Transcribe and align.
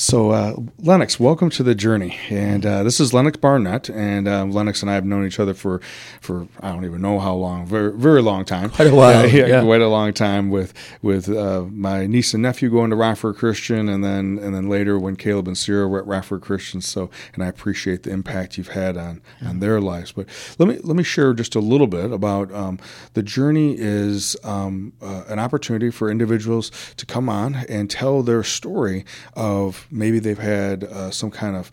So, 0.00 0.30
uh, 0.30 0.54
Lennox, 0.78 1.20
welcome 1.20 1.50
to 1.50 1.62
the 1.62 1.74
journey. 1.74 2.18
And 2.30 2.64
uh, 2.64 2.82
this 2.84 3.00
is 3.00 3.12
Lennox 3.12 3.36
Barnett, 3.36 3.90
and 3.90 4.26
uh, 4.26 4.46
Lennox 4.46 4.80
and 4.80 4.90
I 4.90 4.94
have 4.94 5.04
known 5.04 5.26
each 5.26 5.38
other 5.38 5.52
for, 5.52 5.82
for 6.22 6.48
I 6.60 6.72
don't 6.72 6.86
even 6.86 7.02
know 7.02 7.18
how 7.18 7.34
long, 7.34 7.66
very 7.66 7.92
very 7.92 8.22
long 8.22 8.46
time, 8.46 8.70
quite 8.70 8.88
a 8.88 8.94
while, 8.94 9.26
yeah, 9.30 9.46
yeah. 9.46 9.62
quite 9.62 9.82
a 9.82 9.88
long 9.88 10.14
time. 10.14 10.48
With 10.48 10.72
with 11.02 11.28
uh, 11.28 11.66
my 11.70 12.06
niece 12.06 12.32
and 12.32 12.42
nephew 12.42 12.70
going 12.70 12.88
to 12.88 12.96
Rockford 12.96 13.36
Christian, 13.36 13.90
and 13.90 14.02
then 14.02 14.38
and 14.40 14.54
then 14.54 14.70
later 14.70 14.98
when 14.98 15.16
Caleb 15.16 15.46
and 15.46 15.56
Sierra 15.56 15.86
were 15.86 15.98
at 15.98 16.06
Rockford 16.06 16.40
Christian. 16.40 16.80
So, 16.80 17.10
and 17.34 17.44
I 17.44 17.48
appreciate 17.48 18.04
the 18.04 18.10
impact 18.10 18.56
you've 18.56 18.68
had 18.68 18.96
on 18.96 19.20
on 19.44 19.60
their 19.60 19.82
lives. 19.82 20.12
But 20.12 20.28
let 20.58 20.66
me 20.66 20.78
let 20.82 20.96
me 20.96 21.02
share 21.02 21.34
just 21.34 21.54
a 21.54 21.60
little 21.60 21.86
bit 21.86 22.10
about 22.10 22.50
um, 22.54 22.78
the 23.12 23.22
journey. 23.22 23.76
Is 23.78 24.34
um, 24.44 24.94
uh, 25.02 25.24
an 25.28 25.38
opportunity 25.38 25.90
for 25.90 26.10
individuals 26.10 26.70
to 26.96 27.04
come 27.04 27.28
on 27.28 27.54
and 27.68 27.90
tell 27.90 28.22
their 28.22 28.42
story 28.42 29.04
of 29.34 29.88
maybe 29.90 30.18
they've 30.18 30.38
had 30.38 30.84
uh, 30.84 31.10
some 31.10 31.30
kind 31.30 31.56
of 31.56 31.70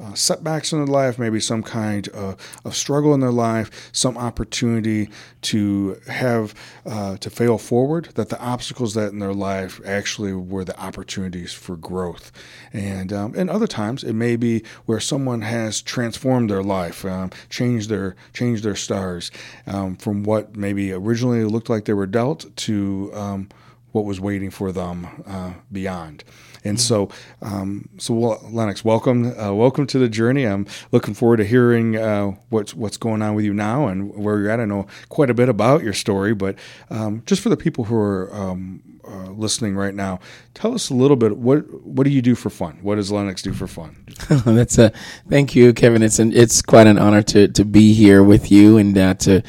uh, 0.00 0.14
setbacks 0.14 0.72
in 0.72 0.78
their 0.78 0.86
life, 0.86 1.18
maybe 1.18 1.40
some 1.40 1.62
kind 1.62 2.08
uh, 2.14 2.34
of 2.64 2.76
struggle 2.76 3.14
in 3.14 3.20
their 3.20 3.32
life, 3.32 3.90
some 3.92 4.16
opportunity 4.16 5.08
to 5.42 6.00
have 6.06 6.54
uh, 6.86 7.16
to 7.16 7.30
fail 7.30 7.58
forward. 7.58 8.06
That 8.14 8.28
the 8.28 8.40
obstacles 8.40 8.94
that 8.94 9.12
in 9.12 9.18
their 9.18 9.34
life 9.34 9.80
actually 9.84 10.32
were 10.32 10.64
the 10.64 10.78
opportunities 10.80 11.52
for 11.52 11.76
growth, 11.76 12.30
and 12.72 13.12
um, 13.12 13.34
and 13.36 13.50
other 13.50 13.66
times 13.66 14.04
it 14.04 14.12
may 14.14 14.36
be 14.36 14.62
where 14.86 15.00
someone 15.00 15.42
has 15.42 15.82
transformed 15.82 16.50
their 16.50 16.62
life, 16.62 17.04
um, 17.04 17.30
changed 17.50 17.88
their 17.88 18.14
changed 18.32 18.62
their 18.62 18.76
stars 18.76 19.30
um, 19.66 19.96
from 19.96 20.22
what 20.22 20.56
maybe 20.56 20.92
originally 20.92 21.44
looked 21.44 21.68
like 21.68 21.86
they 21.86 21.92
were 21.92 22.06
dealt 22.06 22.54
to 22.56 23.10
um, 23.14 23.48
what 23.92 24.04
was 24.04 24.20
waiting 24.20 24.50
for 24.50 24.70
them 24.70 25.08
uh, 25.26 25.54
beyond. 25.72 26.22
And 26.64 26.80
so, 26.80 27.08
um, 27.42 27.88
so 27.98 28.14
well, 28.14 28.40
Lennox, 28.50 28.84
welcome, 28.84 29.38
uh, 29.38 29.52
welcome 29.52 29.86
to 29.88 29.98
the 29.98 30.08
journey. 30.08 30.44
I'm 30.44 30.66
looking 30.92 31.14
forward 31.14 31.38
to 31.38 31.44
hearing 31.44 31.96
uh, 31.96 32.32
what's 32.50 32.74
what's 32.74 32.96
going 32.96 33.22
on 33.22 33.34
with 33.34 33.44
you 33.44 33.54
now 33.54 33.88
and 33.88 34.14
where 34.14 34.38
you're 34.38 34.50
at. 34.50 34.60
I 34.60 34.64
know 34.64 34.86
quite 35.08 35.30
a 35.30 35.34
bit 35.34 35.48
about 35.48 35.82
your 35.82 35.92
story, 35.92 36.34
but 36.34 36.56
um, 36.90 37.22
just 37.26 37.42
for 37.42 37.48
the 37.48 37.56
people 37.56 37.84
who 37.84 37.96
are 37.96 38.34
um, 38.34 38.82
uh, 39.08 39.30
listening 39.30 39.74
right 39.74 39.94
now, 39.94 40.20
tell 40.54 40.74
us 40.74 40.90
a 40.90 40.94
little 40.94 41.16
bit. 41.16 41.36
What 41.36 41.82
what 41.84 42.04
do 42.04 42.10
you 42.10 42.22
do 42.22 42.34
for 42.34 42.50
fun? 42.50 42.78
What 42.82 42.96
does 42.96 43.10
Lennox 43.10 43.42
do 43.42 43.52
for 43.52 43.66
fun? 43.66 44.04
That's 44.28 44.78
a 44.78 44.92
thank 45.28 45.54
you, 45.54 45.72
Kevin. 45.72 46.02
It's 46.02 46.18
an 46.18 46.32
it's 46.32 46.60
quite 46.62 46.86
an 46.86 46.98
honor 46.98 47.22
to 47.22 47.48
to 47.48 47.64
be 47.64 47.94
here 47.94 48.22
with 48.22 48.50
you 48.52 48.76
and 48.76 48.96
uh, 48.96 49.14
to 49.14 49.42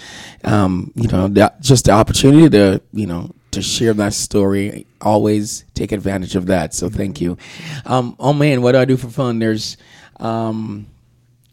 um, 0.44 0.92
you 0.96 1.08
know 1.08 1.28
just 1.60 1.86
the 1.86 1.92
opportunity 1.92 2.50
to 2.50 2.82
you 2.94 3.08
know 3.08 3.32
to 3.52 3.62
share 3.62 3.94
that 3.96 4.14
story. 4.14 4.86
Always 5.02 5.66
take 5.74 5.92
advantage 5.92 6.36
of 6.36 6.48
that. 6.48 6.74
So 6.74 6.90
thank 6.90 7.20
you. 7.22 7.38
Um, 7.86 8.16
oh 8.20 8.34
man, 8.34 8.62
what 8.62 8.74
do 8.74 8.80
I 8.80 8.86
do 8.86 8.98
for 8.98 9.08
fun? 9.10 9.40
There's, 9.40 9.78
um, 10.20 10.88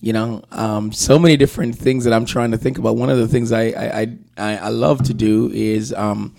you 0.01 0.13
know, 0.13 0.43
um, 0.53 0.93
so 0.93 1.19
many 1.19 1.37
different 1.37 1.77
things 1.77 2.05
that 2.05 2.13
I'm 2.13 2.27
trying 2.27 2.51
to 2.51 2.59
think 2.59 2.79
about. 2.79 2.97
One 2.97 3.11
of 3.11 3.19
the 3.19 3.29
things 3.29 3.53
I 3.53 3.63
I, 3.63 4.19
I, 4.37 4.57
I 4.59 4.69
love 4.69 5.03
to 5.05 5.15
do 5.15 5.51
is, 5.53 5.93
um, 5.95 6.35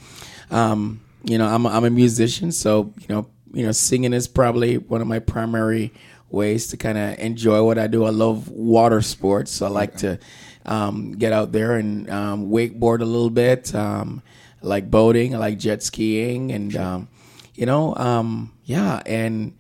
um, 0.52 1.02
you 1.24 1.38
know, 1.38 1.48
I'm 1.48 1.66
a, 1.66 1.70
I'm 1.70 1.84
a 1.84 1.90
musician, 1.90 2.52
so 2.52 2.94
you 3.00 3.08
know, 3.10 3.28
you 3.54 3.66
know, 3.66 3.72
singing 3.72 4.14
is 4.14 4.28
probably 4.28 4.78
one 4.78 5.02
of 5.02 5.08
my 5.08 5.20
primary 5.20 5.92
ways 6.30 6.68
to 6.68 6.78
kind 6.78 6.98
of 6.98 7.18
enjoy 7.20 7.64
what 7.64 7.78
I 7.78 7.88
do. 7.88 8.06
I 8.06 8.12
love 8.12 8.50
water 8.50 9.02
sports, 9.02 9.52
so 9.52 9.66
I 9.66 9.70
like 9.70 9.98
to 9.98 10.20
um, 10.66 11.14
get 11.14 11.34
out 11.34 11.52
there 11.52 11.78
and 11.78 12.10
um, 12.10 12.50
wakeboard 12.50 13.02
a 13.02 13.06
little 13.06 13.30
bit. 13.30 13.74
Um, 13.74 14.22
I 14.68 14.70
like 14.70 14.92
boating, 14.92 15.34
I 15.34 15.38
like 15.38 15.58
jet 15.58 15.82
skiing, 15.82 16.52
and 16.52 16.76
um, 16.76 17.08
you 17.56 17.66
know, 17.66 17.96
um, 17.96 18.52
yeah, 18.66 19.02
and 19.06 19.54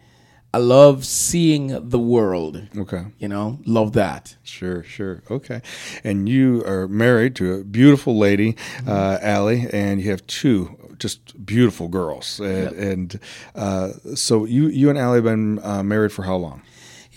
I 0.53 0.57
love 0.59 1.05
seeing 1.05 1.89
the 1.89 1.99
world. 1.99 2.61
Okay. 2.77 3.05
You 3.17 3.27
know, 3.29 3.59
love 3.65 3.93
that. 3.93 4.35
Sure, 4.43 4.83
sure. 4.83 5.23
Okay. 5.31 5.61
And 6.03 6.27
you 6.27 6.61
are 6.65 6.87
married 6.87 7.35
to 7.37 7.53
a 7.53 7.63
beautiful 7.63 8.17
lady, 8.17 8.55
uh, 8.85 9.17
Allie, 9.21 9.67
and 9.71 10.01
you 10.01 10.11
have 10.11 10.25
two 10.27 10.75
just 10.99 11.45
beautiful 11.45 11.87
girls. 11.87 12.39
And, 12.39 12.71
Yep. 12.71 12.73
and 12.91 13.19
uh, 13.55 13.89
so 14.15 14.45
you 14.45 14.67
you 14.67 14.89
and 14.89 14.97
Allie 14.99 15.17
have 15.17 15.23
been 15.23 15.59
uh, 15.63 15.83
married 15.83 16.11
for 16.11 16.23
how 16.23 16.35
long? 16.35 16.61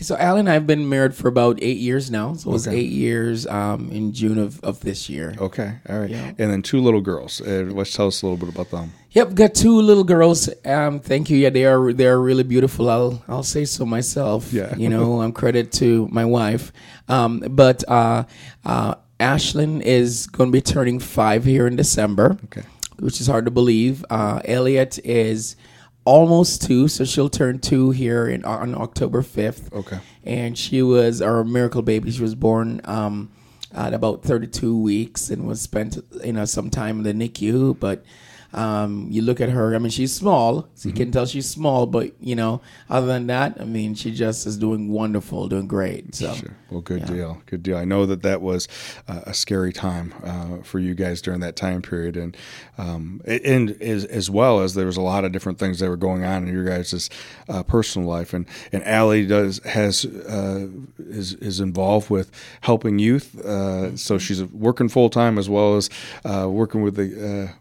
So 0.00 0.16
Al 0.16 0.36
and 0.36 0.48
I 0.48 0.54
have 0.54 0.66
been 0.66 0.88
married 0.88 1.14
for 1.14 1.28
about 1.28 1.58
eight 1.62 1.76
years 1.78 2.10
now. 2.10 2.34
So 2.34 2.50
it 2.50 2.52
was 2.52 2.66
Okay. 2.68 2.78
eight 2.78 2.90
years 2.90 3.46
um, 3.46 3.90
in 3.92 4.12
June 4.12 4.38
of, 4.38 4.58
of 4.64 4.80
this 4.80 5.08
year. 5.10 5.34
Okay, 5.38 5.74
all 5.88 6.00
right. 6.00 6.10
Yeah. 6.10 6.28
And 6.38 6.50
then 6.50 6.62
two 6.62 6.80
little 6.80 7.00
girls. 7.02 7.40
Uh, 7.40 7.66
let's 7.70 7.92
tell 7.94 8.06
us 8.06 8.22
a 8.22 8.26
little 8.26 8.38
bit 8.38 8.48
about 8.54 8.70
them. 8.70 8.92
Yep, 9.12 9.34
got 9.34 9.54
two 9.54 9.80
little 9.80 10.04
girls. 10.04 10.48
Um, 10.64 11.00
thank 11.00 11.28
you. 11.30 11.36
Yeah, 11.36 11.50
they 11.50 11.64
are 11.66 11.92
they 11.92 12.06
are 12.06 12.20
really 12.20 12.44
beautiful. 12.44 12.88
I'll 12.88 13.22
I'll 13.28 13.42
say 13.42 13.64
so 13.64 13.84
myself. 13.84 14.52
Yeah. 14.52 14.74
you 14.76 14.88
know, 14.88 15.20
I'm 15.22 15.32
credit 15.32 15.72
to 15.72 16.08
my 16.10 16.24
wife. 16.24 16.72
Um, 17.08 17.40
but 17.50 17.82
uh, 17.88 18.24
uh, 18.64 18.94
Ashlyn 19.18 19.82
is 19.82 20.26
going 20.28 20.48
to 20.50 20.52
be 20.52 20.62
turning 20.62 20.98
five 21.00 21.44
here 21.44 21.66
in 21.66 21.76
December. 21.76 22.38
Okay. 22.44 22.62
which 23.00 23.20
is 23.20 23.26
hard 23.26 23.44
to 23.46 23.50
believe. 23.50 24.04
Uh, 24.10 24.40
Elliot 24.44 24.98
is 25.04 25.56
almost 26.04 26.62
two, 26.62 26.88
so 26.88 27.04
she'll 27.04 27.28
turn 27.28 27.58
two 27.58 27.90
here 27.90 28.26
in 28.26 28.44
on 28.44 28.74
October 28.74 29.22
fifth. 29.22 29.72
Okay. 29.72 29.98
and 30.24 30.56
she 30.56 30.82
was 30.82 31.22
our 31.22 31.44
miracle 31.44 31.82
baby. 31.82 32.10
She 32.10 32.22
was 32.22 32.34
born 32.34 32.80
um, 32.84 33.30
at 33.74 33.94
about 33.94 34.22
32 34.22 34.76
weeks 34.76 35.30
and 35.30 35.46
was 35.46 35.60
spent 35.60 35.98
you 36.24 36.32
know 36.32 36.44
some 36.44 36.70
time 36.70 37.04
in 37.04 37.18
the 37.18 37.28
NICU. 37.28 37.78
But 37.78 38.04
um, 38.52 39.06
you 39.10 39.22
look 39.22 39.40
at 39.40 39.48
her. 39.50 39.74
I 39.74 39.78
mean, 39.78 39.90
she's 39.90 40.12
small, 40.12 40.68
so 40.74 40.88
you 40.88 40.94
can 40.94 41.10
tell 41.12 41.26
she's 41.26 41.48
small. 41.48 41.86
But 41.86 42.12
you 42.20 42.34
know, 42.34 42.60
other 42.88 43.06
than 43.06 43.26
that, 43.28 43.60
I 43.60 43.64
mean, 43.64 43.94
she 43.94 44.10
just 44.12 44.46
is 44.46 44.56
doing 44.56 44.88
wonderful, 44.88 45.48
doing 45.48 45.66
great. 45.68 46.14
So 46.14 46.32
Sure. 46.34 46.56
Well, 46.70 46.80
good 46.80 47.00
Yeah. 47.00 47.06
deal. 47.06 47.42
Good 47.46 47.62
deal. 47.62 47.76
I 47.76 47.84
know 47.84 48.06
that 48.06 48.22
that 48.22 48.40
was 48.42 48.68
uh, 49.08 49.20
a 49.24 49.34
scary 49.34 49.72
time 49.72 50.14
uh, 50.24 50.62
for 50.62 50.78
you 50.78 50.94
guys 50.94 51.20
during 51.20 51.40
that 51.40 51.56
time 51.56 51.82
period, 51.82 52.16
and 52.16 52.36
um, 52.78 53.20
and 53.26 53.70
as, 53.82 54.04
as 54.04 54.30
well 54.30 54.60
as 54.60 54.74
there 54.74 54.86
was 54.86 54.96
a 54.96 55.00
lot 55.02 55.24
of 55.24 55.32
different 55.32 55.58
things 55.58 55.78
that 55.80 55.88
were 55.88 55.96
going 55.96 56.24
on 56.24 56.46
in 56.46 56.54
your 56.54 56.64
guys' 56.64 57.10
uh, 57.48 57.62
personal 57.62 58.08
life, 58.08 58.32
and 58.34 58.46
and 58.72 58.84
Allie 58.84 59.26
does 59.26 59.60
has 59.64 60.04
uh, 60.04 60.68
is 60.98 61.34
is 61.34 61.60
involved 61.60 62.10
with 62.10 62.30
helping 62.62 62.98
youth. 62.98 63.38
Uh, 63.40 63.96
so 63.96 64.18
she's 64.18 64.42
working 64.44 64.88
full 64.88 65.10
time 65.10 65.38
as 65.38 65.48
well 65.48 65.76
as 65.76 65.90
uh, 66.24 66.48
working 66.48 66.82
with 66.82 66.96
the. 66.96 67.48
Uh, 67.48 67.52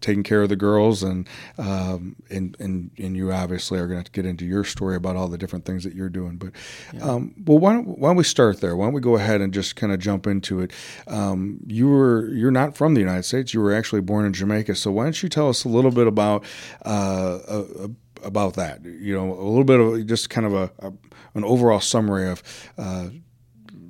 taking 0.00 0.22
care 0.26 0.42
of 0.42 0.48
the 0.48 0.56
girls 0.56 1.02
and 1.02 1.28
um, 1.56 2.16
and 2.30 2.56
and 2.58 2.90
and 2.98 3.16
you 3.16 3.32
obviously 3.32 3.78
are 3.78 3.86
going 3.86 4.04
to 4.04 4.10
get 4.10 4.26
into 4.26 4.44
your 4.44 4.64
story 4.64 4.96
about 4.96 5.16
all 5.16 5.28
the 5.28 5.38
different 5.38 5.64
things 5.64 5.84
that 5.84 5.94
you're 5.94 6.10
doing 6.10 6.36
but 6.36 6.50
um, 7.00 7.34
well 7.46 7.58
why 7.58 7.72
don't, 7.72 7.98
why 7.98 8.10
don't 8.10 8.16
we 8.16 8.24
start 8.24 8.60
there? 8.60 8.76
Why 8.76 8.86
don't 8.86 8.94
we 8.94 9.00
go 9.00 9.16
ahead 9.16 9.40
and 9.40 9.52
just 9.52 9.76
kind 9.76 9.92
of 9.92 9.98
jump 9.98 10.26
into 10.26 10.60
it? 10.60 10.72
Um, 11.06 11.60
you 11.66 11.88
were 11.88 12.28
you're 12.28 12.50
not 12.50 12.76
from 12.76 12.94
the 12.94 13.00
United 13.00 13.24
States. 13.24 13.54
You 13.54 13.60
were 13.60 13.72
actually 13.72 14.02
born 14.02 14.24
in 14.24 14.32
Jamaica. 14.32 14.74
So 14.74 14.90
why 14.90 15.04
don't 15.04 15.22
you 15.22 15.28
tell 15.28 15.48
us 15.48 15.64
a 15.64 15.68
little 15.68 15.90
bit 15.90 16.06
about 16.06 16.44
uh, 16.84 17.36
uh, 17.36 17.88
about 18.22 18.54
that? 18.54 18.84
You 18.84 19.14
know 19.14 19.32
a 19.32 19.48
little 19.48 19.64
bit 19.64 19.80
of 19.80 20.06
just 20.06 20.30
kind 20.30 20.46
of 20.46 20.54
a, 20.54 20.70
a 20.80 20.92
an 21.34 21.44
overall 21.44 21.80
summary 21.80 22.28
of 22.28 22.42
uh, 22.78 23.08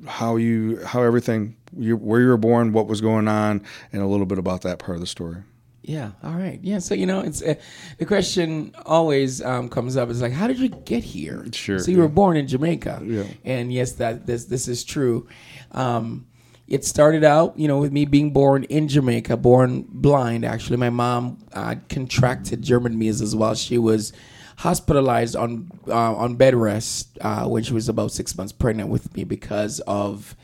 how 0.06 0.36
you 0.36 0.84
how 0.84 1.02
everything 1.02 1.56
you, 1.76 1.96
where 1.96 2.20
you 2.20 2.28
were 2.28 2.36
born 2.36 2.72
what 2.72 2.86
was 2.86 3.00
going 3.00 3.28
on 3.28 3.62
and 3.92 4.02
a 4.02 4.06
little 4.06 4.26
bit 4.26 4.38
about 4.38 4.62
that 4.62 4.78
part 4.78 4.96
of 4.96 5.00
the 5.00 5.06
story 5.06 5.42
Yeah. 5.86 6.10
All 6.24 6.34
right. 6.34 6.58
Yeah. 6.62 6.80
So 6.80 6.94
you 6.94 7.06
know, 7.06 7.20
it's 7.20 7.42
uh, 7.42 7.54
the 7.98 8.04
question 8.04 8.74
always 8.84 9.40
um, 9.40 9.68
comes 9.68 9.96
up. 9.96 10.10
Is 10.10 10.20
like, 10.20 10.32
how 10.32 10.48
did 10.48 10.58
you 10.58 10.68
get 10.68 11.04
here? 11.04 11.46
Sure, 11.52 11.78
So 11.78 11.92
you 11.92 11.98
were 11.98 12.08
born 12.08 12.36
in 12.36 12.48
Jamaica. 12.48 13.02
Yeah. 13.04 13.24
And 13.44 13.72
yes, 13.72 13.92
that 13.92 14.26
this 14.26 14.46
this 14.46 14.66
is 14.66 14.82
true. 14.82 15.28
Um, 15.70 16.26
it 16.66 16.84
started 16.84 17.22
out, 17.22 17.56
you 17.56 17.68
know, 17.68 17.78
with 17.78 17.92
me 17.92 18.04
being 18.04 18.32
born 18.32 18.64
in 18.64 18.88
Jamaica, 18.88 19.36
born 19.36 19.84
blind. 19.88 20.44
Actually, 20.44 20.78
my 20.78 20.90
mom 20.90 21.38
uh, 21.52 21.76
contracted 21.88 22.62
German 22.62 22.98
measles 22.98 23.36
while 23.36 23.54
she 23.54 23.78
was 23.78 24.12
hospitalized 24.58 25.36
on 25.36 25.70
uh, 25.86 26.14
on 26.16 26.34
bed 26.34 26.56
rest 26.56 27.16
uh, 27.20 27.46
when 27.46 27.62
she 27.62 27.72
was 27.72 27.88
about 27.88 28.10
six 28.10 28.36
months 28.36 28.52
pregnant 28.52 28.88
with 28.88 29.14
me 29.16 29.22
because 29.22 29.78
of 29.86 30.34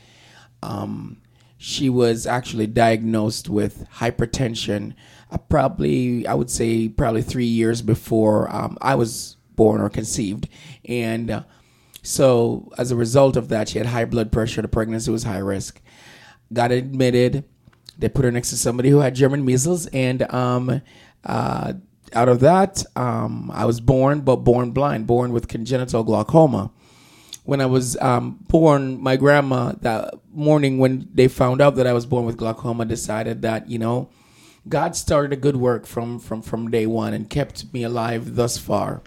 um, 0.61 1.17
she 1.63 1.89
was 1.89 2.27
actually 2.27 2.67
diagnosed 2.67 3.47
with 3.47 3.87
hypertension 3.95 4.93
uh, 5.31 5.37
probably 5.37 6.25
i 6.27 6.33
would 6.33 6.49
say 6.49 6.89
probably 6.89 7.21
three 7.21 7.45
years 7.45 7.81
before 7.81 8.53
um, 8.53 8.77
i 8.81 8.95
was 8.95 9.37
born 9.55 9.81
or 9.81 9.89
conceived. 9.89 10.47
And 10.85 11.29
uh, 11.31 11.43
so 12.01 12.71
as 12.77 12.91
a 12.91 12.95
result 12.95 13.37
of 13.37 13.49
that 13.49 13.69
she 13.69 13.77
had 13.77 13.87
high 13.87 14.05
blood 14.05 14.31
pressure 14.31 14.61
the 14.61 14.67
pregnancy 14.67 15.11
was 15.11 15.23
high 15.23 15.37
risk. 15.37 15.81
Got 16.51 16.71
admitted. 16.71 17.45
They 17.97 18.09
put 18.09 18.25
her 18.25 18.31
next 18.31 18.49
to 18.49 18.57
somebody 18.57 18.89
who 18.89 18.99
had 18.99 19.15
german 19.15 19.45
measles 19.45 19.85
and 19.87 20.23
um, 20.33 20.81
uh, 21.23 21.73
out 22.11 22.29
of 22.29 22.39
that 22.41 22.83
um, 22.95 23.49
i 23.53 23.65
was 23.65 23.79
born 23.79 24.21
but 24.21 24.37
born 24.37 24.71
blind 24.71 25.07
born 25.07 25.31
with 25.31 25.47
congenital 25.47 26.03
glaucoma 26.03 26.71
when 27.43 27.59
I 27.61 27.65
was 27.65 27.97
um, 27.97 28.39
born, 28.47 29.01
my 29.01 29.17
grandma 29.17 29.73
that 29.81 30.13
morning 30.33 30.77
when 30.79 31.09
they 31.13 31.27
found 31.27 31.61
out 31.61 31.75
that 31.75 31.87
I 31.87 31.93
was 31.93 32.05
born 32.05 32.25
with 32.25 32.37
glaucoma 32.37 32.85
decided 32.85 33.41
that 33.41 33.69
you 33.69 33.77
know 33.77 34.09
God 34.67 34.95
started 34.95 35.33
a 35.33 35.35
good 35.35 35.57
work 35.57 35.85
from 35.85 36.19
from 36.19 36.41
from 36.41 36.71
day 36.71 36.85
one 36.85 37.13
and 37.13 37.29
kept 37.29 37.71
me 37.73 37.83
alive 37.83 38.35
thus 38.35 38.57
far. 38.57 39.01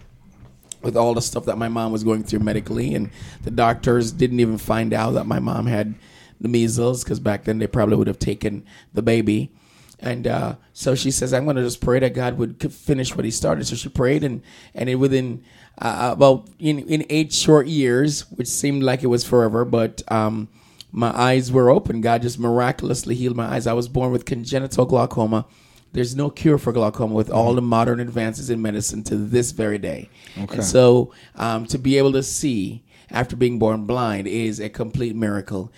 with 0.83 0.95
all 0.95 1.13
the 1.13 1.21
stuff 1.21 1.45
that 1.45 1.57
my 1.57 1.67
mom 1.67 1.91
was 1.91 2.03
going 2.03 2.23
through 2.23 2.39
medically, 2.39 2.93
and 2.93 3.09
the 3.43 3.51
doctors 3.51 4.11
didn't 4.11 4.39
even 4.39 4.57
find 4.57 4.93
out 4.93 5.11
that 5.11 5.25
my 5.25 5.39
mom 5.39 5.65
had 5.65 5.95
the 6.39 6.47
measles 6.47 7.03
because 7.03 7.19
back 7.19 7.43
then 7.43 7.57
they 7.57 7.67
probably 7.67 7.95
would 7.95 8.07
have 8.07 8.19
taken 8.19 8.63
the 8.93 9.01
baby. 9.01 9.51
And 9.99 10.27
uh, 10.27 10.55
so 10.73 10.93
she 10.93 11.09
says, 11.09 11.33
"I'm 11.33 11.45
going 11.45 11.55
to 11.55 11.63
just 11.63 11.81
pray 11.81 11.97
that 11.99 12.13
God 12.13 12.37
would 12.37 12.71
finish 12.71 13.15
what 13.15 13.25
He 13.25 13.31
started." 13.31 13.65
So 13.65 13.75
she 13.75 13.89
prayed, 13.89 14.23
and 14.23 14.43
and 14.75 14.89
it, 14.89 14.95
within 14.95 15.43
uh, 15.79 16.09
about 16.13 16.47
in 16.59 16.79
in 16.79 17.05
eight 17.09 17.33
short 17.33 17.67
years, 17.67 18.21
which 18.31 18.47
seemed 18.47 18.83
like 18.83 19.03
it 19.03 19.07
was 19.07 19.23
forever, 19.23 19.65
but 19.65 20.01
um, 20.11 20.47
my 20.91 21.15
eyes 21.15 21.51
were 21.51 21.69
open. 21.69 22.01
God 22.01 22.21
just 22.21 22.39
miraculously 22.39 23.15
healed 23.15 23.35
my 23.35 23.45
eyes. 23.45 23.67
I 23.67 23.73
was 23.73 23.87
born 23.87 24.11
with 24.11 24.25
congenital 24.25 24.85
glaucoma. 24.85 25.45
There's 25.93 26.15
no 26.15 26.29
cure 26.29 26.57
for 26.57 26.73
glaucoma 26.73 27.13
with 27.13 27.29
all 27.29 27.53
the 27.53 27.61
modern 27.61 27.99
advances 27.99 28.49
in 28.49 28.61
medicine 28.61 29.03
to 29.05 29.15
this 29.15 29.51
very 29.51 29.77
day. 29.77 30.09
Okay. 30.37 30.55
And 30.55 30.63
so 30.63 31.13
um, 31.35 31.65
to 31.67 31.77
be 31.77 31.97
able 31.97 32.11
to 32.13 32.23
see 32.23 32.83
after 33.09 33.35
being 33.35 33.57
born 33.57 33.85
blind 33.85 34.27
is 34.27 34.59
a 34.59 34.69
complete 34.69 35.15
miracle. 35.15 35.71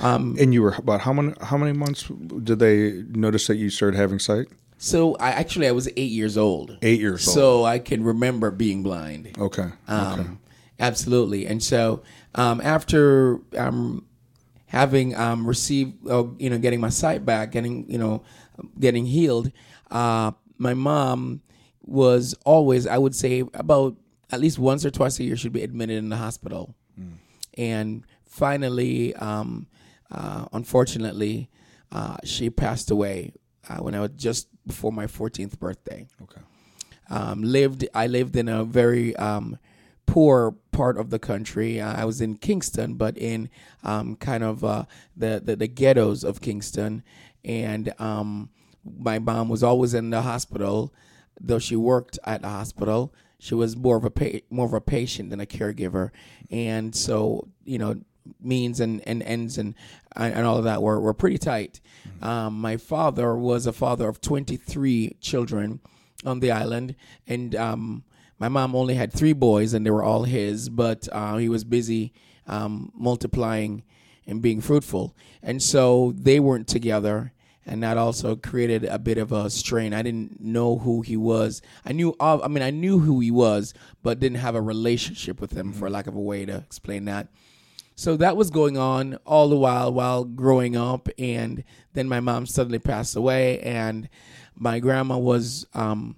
Um, 0.00 0.36
and 0.38 0.52
you 0.52 0.62
were 0.62 0.74
about 0.76 1.00
how 1.00 1.12
many 1.12 1.32
how 1.40 1.56
many 1.56 1.72
months 1.72 2.04
did 2.42 2.58
they 2.58 3.02
notice 3.08 3.46
that 3.46 3.56
you 3.56 3.70
started 3.70 3.96
having 3.96 4.18
sight? 4.18 4.46
So 4.78 5.14
I 5.16 5.30
actually 5.30 5.68
I 5.68 5.72
was 5.72 5.88
eight 5.96 6.10
years 6.10 6.36
old. 6.36 6.78
Eight 6.82 7.00
years 7.00 7.26
old. 7.26 7.34
So 7.34 7.64
I 7.64 7.78
can 7.78 8.04
remember 8.04 8.50
being 8.50 8.82
blind. 8.82 9.36
Okay. 9.38 9.68
Um, 9.88 10.20
okay. 10.20 10.30
Absolutely. 10.78 11.46
And 11.46 11.62
so 11.62 12.02
um, 12.34 12.60
after 12.62 13.40
um, 13.56 14.04
having 14.66 15.16
um, 15.16 15.46
received, 15.46 16.06
uh, 16.08 16.24
you 16.38 16.50
know, 16.50 16.58
getting 16.58 16.80
my 16.80 16.90
sight 16.90 17.24
back, 17.24 17.52
getting, 17.52 17.90
you 17.90 17.98
know, 17.98 18.22
getting 18.78 19.06
healed, 19.06 19.50
uh, 19.90 20.32
my 20.58 20.74
mom 20.74 21.40
was 21.82 22.34
always, 22.44 22.86
I 22.86 22.98
would 22.98 23.14
say, 23.14 23.44
about 23.54 23.96
at 24.30 24.40
least 24.40 24.58
once 24.58 24.84
or 24.84 24.90
twice 24.90 25.18
a 25.20 25.24
year, 25.24 25.36
she'd 25.36 25.52
be 25.52 25.62
admitted 25.62 25.96
in 25.96 26.08
the 26.08 26.16
hospital. 26.16 26.74
Mm. 27.00 27.12
And 27.56 28.04
finally, 28.24 29.14
um, 29.14 29.68
uh, 30.10 30.46
unfortunately, 30.52 31.48
uh, 31.92 32.16
she 32.24 32.50
passed 32.50 32.90
away 32.90 33.32
uh, 33.68 33.78
when 33.78 33.94
I 33.94 34.00
was 34.00 34.10
just 34.16 34.48
before 34.66 34.92
my 34.92 35.06
14th 35.06 35.58
birthday. 35.58 36.06
Okay. 36.22 36.40
Um, 37.08 37.42
lived, 37.42 37.86
I 37.94 38.06
lived 38.06 38.36
in 38.36 38.48
a 38.48 38.64
very 38.64 39.14
um, 39.16 39.58
poor 40.06 40.54
part 40.72 40.98
of 40.98 41.10
the 41.10 41.18
country. 41.18 41.80
Uh, 41.80 41.92
I 41.92 42.04
was 42.04 42.20
in 42.20 42.36
Kingston, 42.36 42.94
but 42.94 43.16
in 43.16 43.50
um, 43.84 44.16
kind 44.16 44.42
of 44.42 44.64
uh, 44.64 44.84
the, 45.16 45.40
the, 45.44 45.56
the 45.56 45.68
ghettos 45.68 46.24
of 46.24 46.40
Kingston, 46.40 47.02
and 47.44 47.92
um, 48.00 48.50
my 48.84 49.18
mom 49.18 49.48
was 49.48 49.62
always 49.62 49.94
in 49.94 50.10
the 50.10 50.22
hospital. 50.22 50.92
Though 51.40 51.58
she 51.58 51.76
worked 51.76 52.18
at 52.24 52.42
the 52.42 52.48
hospital, 52.48 53.12
she 53.38 53.54
was 53.54 53.76
more 53.76 53.96
of 53.96 54.04
a 54.04 54.10
pa- 54.10 54.40
more 54.48 54.66
of 54.66 54.72
a 54.72 54.80
patient 54.80 55.30
than 55.30 55.40
a 55.40 55.46
caregiver, 55.46 56.10
and 56.50 56.94
so 56.94 57.48
you 57.64 57.78
know 57.78 58.00
means 58.40 58.80
and, 58.80 59.06
and 59.06 59.22
ends 59.22 59.58
and 59.58 59.74
and 60.16 60.46
all 60.46 60.56
of 60.56 60.64
that 60.64 60.82
were, 60.82 61.00
were 61.00 61.14
pretty 61.14 61.38
tight. 61.38 61.80
Mm-hmm. 62.08 62.24
Um, 62.24 62.60
my 62.60 62.76
father 62.76 63.36
was 63.36 63.66
a 63.66 63.72
father 63.72 64.08
of 64.08 64.20
23 64.20 65.16
children 65.20 65.80
on 66.24 66.40
the 66.40 66.50
island, 66.50 66.96
and 67.26 67.54
um, 67.54 68.04
my 68.38 68.48
mom 68.48 68.74
only 68.74 68.94
had 68.94 69.12
three 69.12 69.32
boys, 69.32 69.74
and 69.74 69.84
they 69.84 69.90
were 69.90 70.02
all 70.02 70.24
his. 70.24 70.68
But 70.68 71.08
uh, 71.12 71.36
he 71.36 71.48
was 71.48 71.64
busy 71.64 72.12
um, 72.46 72.92
multiplying 72.94 73.82
and 74.26 74.42
being 74.42 74.60
fruitful, 74.60 75.14
and 75.42 75.62
so 75.62 76.12
they 76.16 76.40
weren't 76.40 76.68
together. 76.68 77.32
And 77.68 77.82
that 77.82 77.98
also 77.98 78.36
created 78.36 78.84
a 78.84 78.96
bit 78.96 79.18
of 79.18 79.32
a 79.32 79.50
strain. 79.50 79.92
I 79.92 80.02
didn't 80.02 80.40
know 80.40 80.78
who 80.78 81.02
he 81.02 81.16
was. 81.16 81.62
I 81.84 81.90
knew, 81.90 82.14
of, 82.20 82.40
I 82.44 82.46
mean, 82.46 82.62
I 82.62 82.70
knew 82.70 83.00
who 83.00 83.18
he 83.18 83.32
was, 83.32 83.74
but 84.04 84.20
didn't 84.20 84.38
have 84.38 84.54
a 84.54 84.62
relationship 84.62 85.40
with 85.40 85.50
him, 85.50 85.70
mm-hmm. 85.70 85.80
for 85.80 85.90
lack 85.90 86.06
of 86.06 86.14
a 86.14 86.20
way 86.20 86.46
to 86.46 86.58
explain 86.58 87.06
that. 87.06 87.26
So 87.96 88.16
that 88.18 88.36
was 88.36 88.50
going 88.50 88.76
on 88.76 89.14
all 89.24 89.48
the 89.48 89.56
while 89.56 89.92
while 89.92 90.24
growing 90.24 90.76
up, 90.76 91.08
and 91.18 91.64
then 91.94 92.08
my 92.08 92.20
mom 92.20 92.44
suddenly 92.44 92.78
passed 92.78 93.16
away, 93.16 93.60
and 93.60 94.10
my 94.54 94.80
grandma 94.80 95.16
was 95.16 95.66
um, 95.72 96.16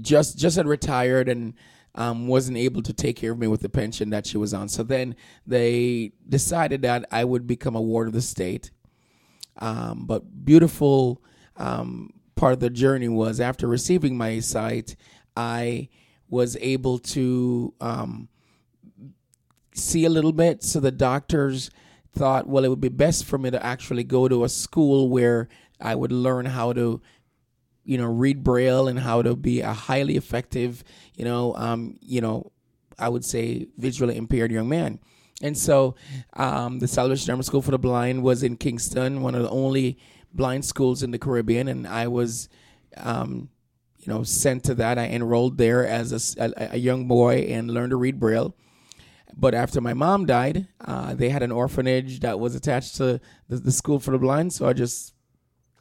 just 0.00 0.38
just 0.38 0.56
had 0.56 0.68
retired 0.68 1.28
and 1.28 1.54
um, 1.96 2.28
wasn't 2.28 2.58
able 2.58 2.80
to 2.82 2.92
take 2.92 3.16
care 3.16 3.32
of 3.32 3.38
me 3.38 3.48
with 3.48 3.60
the 3.60 3.68
pension 3.68 4.10
that 4.10 4.24
she 4.24 4.38
was 4.38 4.54
on. 4.54 4.68
So 4.68 4.84
then 4.84 5.16
they 5.46 6.12
decided 6.28 6.82
that 6.82 7.06
I 7.10 7.24
would 7.24 7.46
become 7.46 7.74
a 7.74 7.82
ward 7.82 8.06
of 8.06 8.14
the 8.14 8.22
state. 8.22 8.70
Um, 9.58 10.06
but 10.06 10.44
beautiful 10.44 11.22
um, 11.56 12.14
part 12.36 12.54
of 12.54 12.60
the 12.60 12.70
journey 12.70 13.08
was 13.08 13.40
after 13.40 13.66
receiving 13.66 14.16
my 14.16 14.40
sight, 14.40 14.96
I 15.36 15.88
was 16.30 16.56
able 16.60 16.98
to 16.98 17.74
um, 17.80 18.28
see 19.74 20.04
a 20.04 20.10
little 20.10 20.32
bit. 20.32 20.62
So 20.62 20.80
the 20.80 20.90
doctors 20.92 21.70
thought, 22.12 22.46
well, 22.46 22.64
it 22.64 22.68
would 22.68 22.80
be 22.80 22.88
best 22.88 23.24
for 23.24 23.38
me 23.38 23.50
to 23.50 23.64
actually 23.64 24.04
go 24.04 24.28
to 24.28 24.44
a 24.44 24.48
school 24.48 25.08
where 25.08 25.48
I 25.80 25.94
would 25.94 26.12
learn 26.12 26.46
how 26.46 26.72
to 26.72 27.00
you 27.84 27.98
know 27.98 28.06
read 28.06 28.42
braille 28.42 28.88
and 28.88 29.00
how 29.00 29.22
to 29.22 29.34
be 29.34 29.60
a 29.60 29.72
highly 29.72 30.16
effective 30.16 30.84
you 31.16 31.24
know 31.24 31.54
um, 31.56 31.98
you 32.00 32.20
know 32.20 32.52
i 32.98 33.08
would 33.08 33.24
say 33.24 33.66
visually 33.78 34.16
impaired 34.16 34.52
young 34.52 34.68
man. 34.68 34.98
And 35.40 35.58
so 35.58 35.96
um, 36.34 36.78
the 36.78 36.86
salvation 36.86 37.32
army 37.32 37.42
school 37.42 37.62
for 37.62 37.72
the 37.72 37.78
blind 37.78 38.22
was 38.22 38.44
in 38.44 38.56
kingston 38.56 39.22
one 39.22 39.34
of 39.34 39.42
the 39.42 39.50
only 39.50 39.98
blind 40.32 40.64
schools 40.64 41.02
in 41.02 41.10
the 41.10 41.18
caribbean. 41.18 41.66
And 41.66 41.86
i 41.86 42.06
was 42.06 42.48
um, 42.96 43.48
you 43.98 44.12
know 44.12 44.22
sent 44.22 44.64
to 44.64 44.74
that. 44.76 44.98
I 44.98 45.06
enrolled 45.06 45.58
there 45.58 45.86
as 45.86 46.36
a, 46.36 46.44
a, 46.44 46.74
a, 46.74 46.76
young 46.76 47.08
boy 47.08 47.46
and 47.48 47.70
learned 47.70 47.90
to 47.90 47.96
read 47.96 48.20
braille 48.20 48.54
but 49.36 49.54
after 49.54 49.80
my 49.80 49.94
mom 49.94 50.26
died 50.26 50.66
uh, 50.82 51.14
they 51.14 51.28
had 51.28 51.42
an 51.42 51.52
orphanage 51.52 52.20
that 52.20 52.38
was 52.38 52.54
attached 52.54 52.96
to 52.96 53.20
the, 53.48 53.56
the 53.56 53.72
school 53.72 53.98
for 53.98 54.10
the 54.10 54.18
blind 54.18 54.52
so 54.52 54.66
i 54.66 54.72
just 54.72 55.14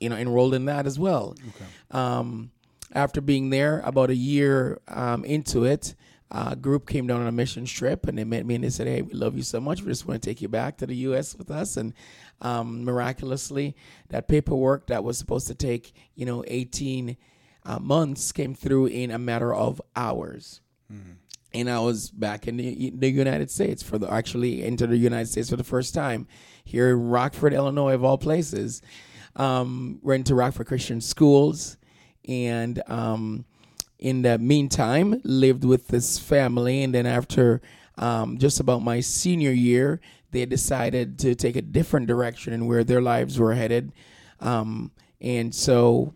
you 0.02 0.10
know 0.10 0.18
enrolled 0.18 0.54
in 0.54 0.66
that 0.66 0.86
as 0.86 1.00
well. 1.00 1.36
Okay. 1.50 1.66
Um, 1.92 2.52
after 2.92 3.22
being 3.22 3.52
there 3.52 3.80
about 3.86 4.10
a 4.10 4.16
year 4.16 4.82
um, 4.90 5.24
into 5.24 5.64
it, 5.64 5.96
a 6.30 6.56
group 6.56 6.90
came 6.90 7.08
down 7.08 7.22
on 7.22 7.28
a 7.28 7.32
mission 7.32 7.64
trip 7.64 8.08
and 8.08 8.18
they 8.18 8.26
met 8.26 8.46
me 8.46 8.56
and 8.56 8.64
they 8.64 8.70
said, 8.70 8.88
"Hey, 8.88 9.02
we 9.02 9.14
love 9.14 9.38
you 9.38 9.44
so 9.44 9.62
much. 9.62 9.82
We 9.82 9.88
just 9.88 10.08
want 10.08 10.22
to 10.22 10.30
take 10.30 10.42
you 10.42 10.50
back 10.50 10.78
to 10.78 10.88
the 10.88 10.96
U.S. 11.08 11.38
with 11.38 11.52
us." 11.52 11.78
And 11.78 11.94
um, 12.42 12.84
miraculously, 12.84 13.76
that 14.10 14.28
paperwork 14.28 14.88
that 14.88 15.04
was 15.04 15.18
supposed 15.18 15.48
to 15.48 15.56
take 15.56 15.94
you 16.16 16.26
know 16.26 16.44
18 16.48 17.16
uh, 17.64 17.80
months 17.80 18.32
came 18.32 18.56
through 18.56 18.88
in 18.88 19.12
a 19.12 19.20
matter 19.20 19.54
of 19.54 19.82
hours. 19.96 20.62
Mm-hmm. 20.92 21.12
And 21.54 21.70
I 21.70 21.80
was 21.80 22.10
back 22.10 22.48
in 22.48 22.58
the, 22.58 22.92
the, 22.96 23.10
United 23.10 23.52
States 23.52 23.84
for 23.84 23.98
the 23.98 24.10
actually 24.12 24.64
entered 24.64 24.90
the 24.90 24.98
United 24.98 25.28
States 25.28 25.50
for 25.50 25.58
the 25.58 25.66
first 25.66 25.94
time 25.94 26.28
here 26.64 26.90
in 26.92 27.10
Rockford, 27.10 27.54
Illinois, 27.54 27.94
of 27.94 28.04
all 28.06 28.18
places 28.18 28.82
um, 29.36 30.00
went 30.02 30.28
to 30.28 30.36
Rockford 30.36 30.68
Christian 30.68 31.02
schools, 31.02 31.78
and 32.28 32.82
um, 32.88 33.46
in 34.00 34.22
the 34.24 34.38
meantime, 34.38 35.22
lived 35.24 35.64
with 35.64 35.88
this 35.88 36.20
family. 36.20 36.84
And 36.84 36.94
then 36.94 37.06
after 37.06 37.62
um, 37.98 38.38
just 38.38 38.60
about 38.60 38.82
my 38.82 39.00
senior 39.00 39.52
year, 39.52 40.02
they 40.32 40.46
decided 40.46 41.20
to 41.20 41.36
take 41.36 41.56
a 41.56 41.62
different 41.62 42.08
direction 42.08 42.54
in 42.54 42.66
where 42.66 42.84
their 42.84 43.02
lives 43.02 43.38
were 43.38 43.54
headed. 43.54 43.92
Um, 44.40 44.92
and 45.20 45.54
so 45.54 46.14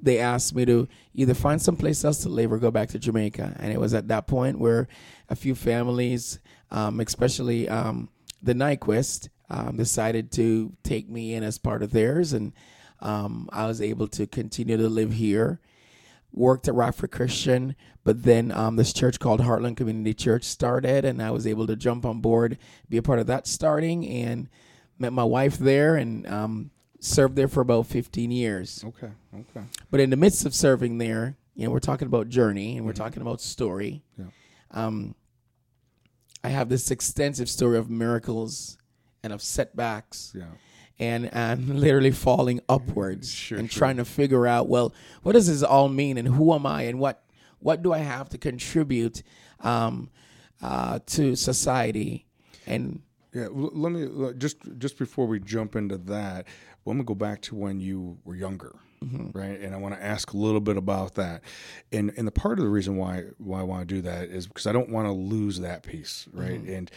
they 0.00 0.18
asked 0.18 0.54
me 0.54 0.64
to 0.64 0.88
either 1.14 1.34
find 1.34 1.60
someplace 1.60 2.04
else 2.04 2.22
to 2.22 2.28
live 2.28 2.52
or 2.52 2.58
go 2.58 2.70
back 2.70 2.88
to 2.90 2.98
Jamaica. 2.98 3.56
And 3.58 3.72
it 3.72 3.80
was 3.80 3.94
at 3.94 4.08
that 4.08 4.26
point 4.26 4.58
where 4.58 4.88
a 5.28 5.36
few 5.36 5.54
families, 5.54 6.38
um, 6.70 7.00
especially 7.00 7.68
um, 7.68 8.08
the 8.42 8.54
Nyquist, 8.54 9.28
um, 9.50 9.76
decided 9.76 10.30
to 10.32 10.72
take 10.82 11.08
me 11.08 11.34
in 11.34 11.42
as 11.42 11.58
part 11.58 11.82
of 11.82 11.90
theirs, 11.90 12.32
and 12.32 12.52
um, 13.00 13.48
I 13.52 13.66
was 13.66 13.82
able 13.82 14.06
to 14.08 14.26
continue 14.26 14.76
to 14.76 14.88
live 14.88 15.12
here. 15.12 15.60
Worked 16.32 16.68
at 16.68 16.74
Rockford 16.74 17.10
Christian, 17.10 17.74
but 18.04 18.22
then 18.22 18.52
um, 18.52 18.76
this 18.76 18.92
church 18.92 19.18
called 19.18 19.40
Heartland 19.40 19.76
Community 19.76 20.14
Church 20.14 20.44
started, 20.44 21.04
and 21.04 21.20
I 21.20 21.32
was 21.32 21.44
able 21.44 21.66
to 21.66 21.74
jump 21.74 22.06
on 22.06 22.20
board, 22.20 22.58
be 22.88 22.98
a 22.98 23.02
part 23.02 23.18
of 23.18 23.26
that 23.26 23.48
starting, 23.48 24.06
and 24.06 24.48
met 24.96 25.12
my 25.12 25.24
wife 25.24 25.58
there, 25.58 25.96
and 25.96 26.24
um, 26.28 26.70
served 27.00 27.34
there 27.34 27.48
for 27.48 27.60
about 27.62 27.86
15 27.86 28.30
years. 28.30 28.84
Okay, 28.86 29.10
okay. 29.34 29.66
But 29.90 30.00
in 30.00 30.10
the 30.10 30.16
midst 30.16 30.46
of 30.46 30.54
serving 30.54 30.98
there, 30.98 31.36
you 31.54 31.64
know, 31.64 31.72
we're 31.72 31.80
talking 31.80 32.06
about 32.06 32.28
journey 32.28 32.76
and 32.76 32.86
we're 32.86 32.92
mm-hmm. 32.92 33.02
talking 33.02 33.22
about 33.22 33.40
story. 33.40 34.02
Yeah. 34.18 34.26
Um, 34.70 35.14
I 36.42 36.48
have 36.48 36.68
this 36.68 36.90
extensive 36.90 37.48
story 37.48 37.76
of 37.76 37.90
miracles 37.90 38.78
and 39.22 39.32
of 39.32 39.42
setbacks. 39.42 40.32
Yeah. 40.34 40.44
And, 40.98 41.32
and 41.32 41.80
literally 41.80 42.10
falling 42.10 42.60
upwards 42.68 43.30
sure, 43.30 43.58
and 43.58 43.70
sure. 43.70 43.78
trying 43.78 43.96
to 43.96 44.04
figure 44.04 44.46
out 44.46 44.68
well 44.68 44.92
what 45.22 45.32
does 45.32 45.46
this 45.46 45.62
all 45.62 45.88
mean 45.88 46.18
and 46.18 46.28
who 46.28 46.52
am 46.52 46.66
I 46.66 46.82
and 46.82 46.98
what 46.98 47.24
what 47.58 47.82
do 47.82 47.90
I 47.90 47.98
have 47.98 48.28
to 48.30 48.38
contribute 48.38 49.22
um, 49.60 50.10
uh, 50.60 50.98
to 51.06 51.36
society 51.36 52.26
and 52.66 53.00
yeah 53.32 53.46
let 53.50 53.92
me 53.92 54.32
just 54.36 54.58
just 54.76 54.98
before 54.98 55.26
we 55.26 55.40
jump 55.40 55.74
into 55.74 55.96
that 55.96 56.46
let 56.84 56.96
me 56.96 57.04
go 57.04 57.14
back 57.14 57.40
to 57.42 57.54
when 57.54 57.80
you 57.80 58.18
were 58.24 58.34
younger 58.34 58.76
mm-hmm. 59.04 59.36
right? 59.36 59.60
And 59.60 59.74
I 59.74 59.78
want 59.78 59.94
to 59.94 60.02
ask 60.02 60.32
a 60.32 60.36
little 60.36 60.60
bit 60.60 60.76
about 60.76 61.14
that. 61.14 61.42
And 61.92 62.12
and 62.16 62.26
the 62.26 62.32
part 62.32 62.58
of 62.58 62.64
the 62.64 62.70
reason 62.70 62.96
why 62.96 63.24
why 63.38 63.60
I 63.60 63.62
want 63.62 63.88
to 63.88 63.94
do 63.94 64.02
that 64.02 64.28
is 64.28 64.46
because 64.46 64.66
I 64.66 64.72
don't 64.72 64.90
want 64.90 65.06
to 65.06 65.12
lose 65.12 65.60
that 65.60 65.82
piece, 65.82 66.28
right? 66.32 66.62
Mm-hmm. 66.62 66.72
And 66.72 66.90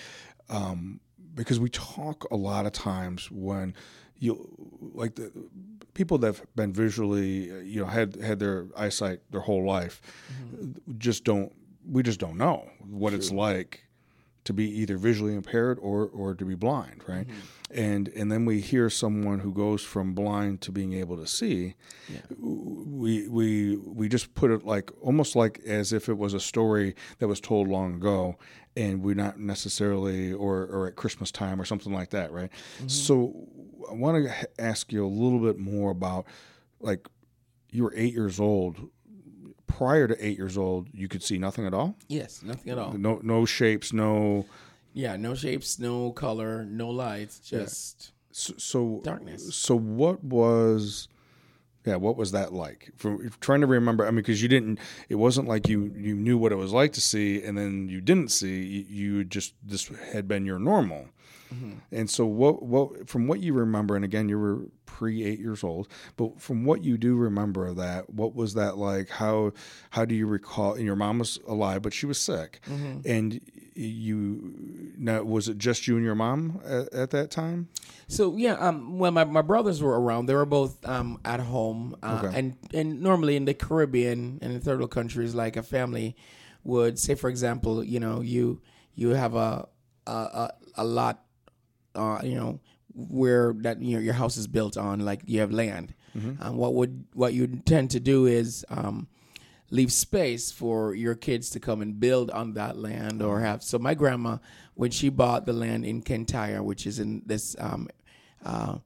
um, 0.49 0.99
because 1.33 1.59
we 1.59 1.69
talk 1.69 2.25
a 2.31 2.35
lot 2.35 2.65
of 2.65 2.71
times 2.71 3.31
when 3.31 3.73
you 4.19 4.49
like 4.93 5.15
the 5.15 5.31
people 5.93 6.17
that 6.19 6.27
have 6.27 6.55
been 6.55 6.73
visually, 6.73 7.49
you 7.63 7.81
know, 7.81 7.87
had 7.87 8.15
had 8.17 8.39
their 8.39 8.67
eyesight 8.77 9.19
their 9.31 9.41
whole 9.41 9.65
life, 9.65 10.01
mm-hmm. 10.31 10.97
just 10.97 11.23
don't. 11.23 11.51
We 11.85 12.01
just 12.01 12.19
don't 12.19 12.37
know 12.37 12.69
what 12.79 13.13
it's 13.13 13.29
like 13.29 13.83
to 14.45 14.53
be 14.53 14.69
either 14.81 14.97
visually 14.97 15.35
impaired 15.35 15.79
or 15.81 16.07
or 16.07 16.35
to 16.35 16.45
be 16.45 16.55
blind, 16.55 17.03
right? 17.07 17.27
Mm-hmm. 17.27 17.79
And 17.79 18.07
and 18.09 18.31
then 18.31 18.45
we 18.45 18.59
hear 18.59 18.89
someone 18.89 19.39
who 19.39 19.53
goes 19.53 19.81
from 19.81 20.13
blind 20.13 20.61
to 20.61 20.71
being 20.71 20.93
able 20.93 21.17
to 21.17 21.27
see. 21.27 21.75
We 22.39 23.27
we 23.27 23.77
we 23.77 24.09
just 24.09 24.33
put 24.35 24.51
it 24.51 24.65
like 24.65 24.91
almost 25.01 25.35
like 25.35 25.59
as 25.65 25.93
if 25.93 26.09
it 26.09 26.17
was 26.17 26.33
a 26.33 26.39
story 26.39 26.95
that 27.19 27.27
was 27.27 27.39
told 27.39 27.67
long 27.67 27.95
ago, 27.95 28.37
and 28.75 29.01
we're 29.01 29.15
not 29.15 29.39
necessarily 29.39 30.33
or 30.33 30.63
or 30.65 30.87
at 30.87 30.95
Christmas 30.95 31.31
time 31.31 31.59
or 31.59 31.65
something 31.65 31.93
like 31.93 32.11
that, 32.11 32.31
right? 32.31 32.51
Mm-hmm. 32.77 32.87
So 32.89 33.47
I 33.89 33.93
want 33.93 34.25
to 34.25 34.61
ask 34.61 34.91
you 34.91 35.05
a 35.05 35.07
little 35.07 35.39
bit 35.39 35.57
more 35.57 35.91
about 35.91 36.25
like 36.79 37.07
you 37.71 37.83
were 37.83 37.93
eight 37.95 38.13
years 38.13 38.39
old. 38.39 38.89
Prior 39.77 40.07
to 40.07 40.25
eight 40.25 40.37
years 40.37 40.57
old, 40.57 40.87
you 40.93 41.07
could 41.07 41.23
see 41.23 41.37
nothing 41.37 41.65
at 41.65 41.73
all. 41.73 41.95
Yes, 42.07 42.43
nothing 42.43 42.71
at 42.71 42.77
all. 42.77 42.93
No, 42.93 43.19
no 43.23 43.45
shapes, 43.45 43.91
no. 43.91 44.45
Yeah, 44.93 45.15
no 45.15 45.33
shapes, 45.33 45.79
no 45.79 46.11
color, 46.11 46.63
no 46.65 46.89
lights, 46.89 47.39
just 47.39 48.11
So, 48.31 48.53
so 48.57 49.01
Darkness. 49.03 49.55
So 49.55 49.75
what 49.75 50.23
was, 50.23 51.07
yeah, 51.85 51.95
what 51.95 52.17
was 52.17 52.31
that 52.31 52.53
like? 52.53 52.91
For 52.97 53.17
trying 53.39 53.61
to 53.61 53.67
remember, 53.67 54.05
I 54.05 54.09
mean, 54.09 54.17
because 54.17 54.41
you 54.43 54.47
didn't, 54.49 54.79
it 55.09 55.15
wasn't 55.15 55.47
like 55.47 55.67
you 55.67 55.91
you 55.95 56.15
knew 56.15 56.37
what 56.37 56.51
it 56.51 56.57
was 56.57 56.71
like 56.71 56.93
to 56.93 57.01
see, 57.01 57.43
and 57.43 57.57
then 57.57 57.89
you 57.89 58.01
didn't 58.01 58.29
see. 58.29 58.61
You, 58.63 58.85
you 58.87 59.23
just 59.23 59.53
this 59.63 59.87
had 60.11 60.27
been 60.27 60.45
your 60.45 60.59
normal. 60.59 61.07
And 61.91 62.09
so, 62.09 62.25
what 62.25 62.63
what 62.63 63.07
from 63.09 63.27
what 63.27 63.39
you 63.39 63.53
remember, 63.53 63.95
and 63.95 64.03
again, 64.05 64.29
you 64.29 64.39
were 64.39 64.65
pre 64.85 65.23
eight 65.23 65.39
years 65.39 65.63
old, 65.63 65.87
but 66.17 66.39
from 66.41 66.65
what 66.65 66.83
you 66.83 66.97
do 66.97 67.15
remember 67.15 67.67
of 67.67 67.75
that, 67.77 68.09
what 68.09 68.35
was 68.35 68.53
that 68.55 68.77
like? 68.77 69.09
How 69.09 69.51
how 69.91 70.05
do 70.05 70.15
you 70.15 70.25
recall? 70.27 70.73
And 70.73 70.83
your 70.85 70.95
mom 70.95 71.19
was 71.19 71.39
alive, 71.47 71.81
but 71.81 71.93
she 71.93 72.05
was 72.05 72.19
sick, 72.19 72.59
and 73.05 73.39
you 73.75 74.93
now 74.97 75.23
was 75.23 75.47
it 75.49 75.57
just 75.57 75.87
you 75.87 75.95
and 75.95 76.05
your 76.05 76.15
mom 76.15 76.61
at, 76.65 76.93
at 76.93 77.09
that 77.11 77.31
time? 77.31 77.69
So 78.07 78.35
yeah, 78.37 78.53
um, 78.53 78.99
when 78.99 79.13
my, 79.13 79.23
my 79.23 79.41
brothers 79.41 79.81
were 79.81 79.99
around, 79.99 80.27
they 80.27 80.35
were 80.35 80.45
both 80.45 80.83
um 80.87 81.19
at 81.25 81.39
home, 81.39 81.95
uh, 82.03 82.21
Okay. 82.23 82.37
and 82.39 82.55
and 82.73 83.01
normally 83.01 83.35
in 83.35 83.45
the 83.45 83.53
Caribbean 83.53 84.39
and 84.41 84.53
in 84.53 84.59
third 84.61 84.79
world 84.79 84.91
countries, 84.91 85.33
like 85.35 85.57
a 85.57 85.63
family 85.63 86.15
would 86.63 86.97
say, 86.99 87.15
for 87.15 87.29
example, 87.29 87.83
you 87.83 87.99
know, 87.99 88.21
you 88.21 88.61
you 88.95 89.09
have 89.09 89.35
a 89.35 89.67
a 90.07 90.11
a, 90.11 90.53
a 90.77 90.83
lot, 90.83 91.22
uh, 91.95 92.19
you 92.23 92.35
know, 92.35 92.59
where 92.95 93.53
that 93.59 93.81
you 93.81 93.95
know 93.95 94.01
your 94.01 94.13
house 94.13 94.37
is 94.37 94.47
built 94.47 94.77
on, 94.77 94.99
like 94.99 95.21
you 95.25 95.39
have 95.39 95.51
land. 95.51 95.93
Um, 96.41 96.57
what 96.57 96.73
would 96.75 97.05
what 97.13 97.33
you 97.33 97.47
tend 97.65 97.89
to 97.91 97.99
do 97.99 98.25
is 98.27 98.65
um, 98.69 99.07
leave 99.71 99.91
space 99.91 100.51
for 100.51 100.93
your 100.93 101.15
kids 101.15 101.49
to 101.51 101.59
come 101.59 101.81
and 101.81 101.99
build 101.99 102.29
on 102.29 102.53
that 102.53 102.77
land 102.77 103.21
or 103.23 103.39
have. 103.39 103.63
So 103.63 103.79
my 103.79 103.95
grandma, 103.95 104.37
when 104.75 104.91
she 104.91 105.09
bought 105.09 105.45
the 105.45 105.53
land 105.53 105.85
in 105.85 106.01
Kintyre, 106.03 106.61
which 106.61 106.85
is 106.85 106.99
in 106.99 107.23
this 107.25 107.55
um, 107.59 107.87
uh, 108.45 108.77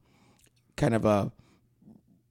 kind 0.77 0.95
of 0.95 1.03
a 1.05 1.31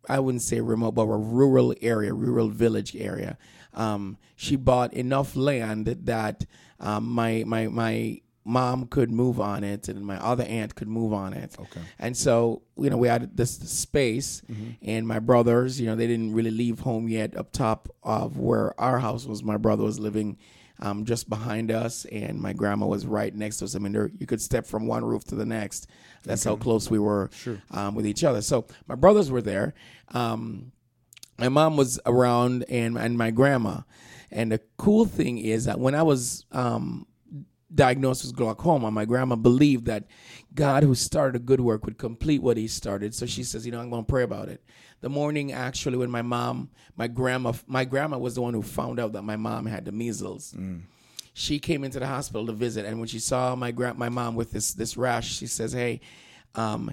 I 0.08 0.20
wouldn't 0.20 0.42
say 0.42 0.60
remote, 0.60 0.92
but 0.92 1.02
a 1.02 1.16
rural 1.16 1.74
area, 1.82 2.14
rural 2.14 2.48
village 2.48 2.94
area. 2.96 3.36
Um, 3.74 4.18
she 4.36 4.56
bought 4.56 4.94
enough 4.94 5.36
land 5.36 5.86
that 6.04 6.46
um, 6.80 7.06
my 7.08 7.44
my 7.46 7.66
my 7.66 8.20
mom 8.46 8.86
could 8.86 9.10
move 9.10 9.40
on 9.40 9.64
it, 9.64 9.88
and 9.88 10.06
my 10.06 10.16
other 10.18 10.44
aunt 10.44 10.74
could 10.74 10.88
move 10.88 11.12
on 11.12 11.32
it. 11.34 11.56
Okay. 11.58 11.80
And 11.98 12.16
so 12.16 12.62
you 12.78 12.88
know 12.88 12.96
we 12.96 13.08
had 13.08 13.36
this 13.36 13.50
space, 13.56 14.40
and 14.80 15.06
my 15.06 15.18
brothers, 15.18 15.80
you 15.80 15.86
know, 15.86 15.96
they 15.96 16.06
didn't 16.06 16.32
really 16.32 16.52
leave 16.52 16.80
home 16.80 17.08
yet. 17.08 17.36
Up 17.36 17.52
top 17.52 17.88
of 18.02 18.38
where 18.38 18.78
our 18.80 18.98
house 19.00 19.26
was, 19.26 19.42
my 19.42 19.56
brother 19.56 19.82
was 19.84 19.98
living. 19.98 20.38
Um, 20.78 21.06
just 21.06 21.30
behind 21.30 21.70
us, 21.70 22.04
and 22.12 22.38
my 22.38 22.52
grandma 22.52 22.84
was 22.84 23.06
right 23.06 23.34
next 23.34 23.56
to 23.58 23.64
us. 23.64 23.74
I 23.74 23.78
mean, 23.78 23.92
there, 23.92 24.10
you 24.18 24.26
could 24.26 24.42
step 24.42 24.66
from 24.66 24.86
one 24.86 25.02
roof 25.06 25.24
to 25.24 25.34
the 25.34 25.46
next. 25.46 25.86
That's 26.22 26.44
how 26.44 26.56
close 26.56 26.90
we 26.90 26.98
were 26.98 27.30
um, 27.70 27.94
with 27.94 28.06
each 28.06 28.22
other. 28.24 28.42
So 28.42 28.66
my 28.86 28.94
brothers 28.94 29.30
were 29.30 29.40
there. 29.40 29.72
Um, 30.12 30.72
my 31.38 31.48
mom 31.48 31.78
was 31.78 31.98
around 32.04 32.66
and 32.68 32.98
and 32.98 33.16
my 33.16 33.30
grandma. 33.30 33.80
And 34.30 34.52
the 34.52 34.60
cool 34.76 35.06
thing 35.06 35.38
is 35.38 35.64
that 35.64 35.80
when 35.80 35.94
I 35.94 36.02
was 36.02 36.44
um, 36.52 37.06
diagnosed 37.76 38.24
with 38.24 38.34
glaucoma, 38.34 38.90
my 38.90 39.04
grandma 39.04 39.36
believed 39.36 39.84
that 39.86 40.06
God, 40.54 40.82
who 40.82 40.94
started 40.94 41.36
a 41.36 41.44
good 41.44 41.60
work, 41.60 41.84
would 41.84 41.98
complete 41.98 42.42
what 42.42 42.56
He 42.56 42.66
started. 42.66 43.14
So 43.14 43.26
she 43.26 43.44
says, 43.44 43.64
"You 43.64 43.72
know, 43.72 43.80
I'm 43.80 43.90
going 43.90 44.04
to 44.04 44.10
pray 44.10 44.22
about 44.24 44.48
it." 44.48 44.64
The 45.02 45.08
morning, 45.10 45.52
actually, 45.52 45.98
when 45.98 46.10
my 46.10 46.22
mom, 46.22 46.70
my 46.96 47.06
grandma, 47.06 47.52
my 47.66 47.84
grandma 47.84 48.18
was 48.18 48.34
the 48.34 48.42
one 48.42 48.54
who 48.54 48.62
found 48.62 48.98
out 48.98 49.12
that 49.12 49.22
my 49.22 49.36
mom 49.36 49.66
had 49.66 49.84
the 49.84 49.92
measles. 49.92 50.54
She 51.34 51.58
came 51.58 51.84
into 51.84 52.00
the 52.00 52.06
hospital 52.06 52.46
to 52.46 52.52
visit, 52.52 52.86
and 52.86 52.98
when 52.98 53.08
she 53.08 53.18
saw 53.18 53.54
my 53.54 53.70
grand, 53.70 53.98
my 53.98 54.08
mom 54.08 54.34
with 54.34 54.50
this 54.52 54.72
this 54.72 54.96
rash, 54.96 55.32
she 55.32 55.46
says, 55.46 55.72
"Hey." 55.72 56.00
Um, 56.54 56.90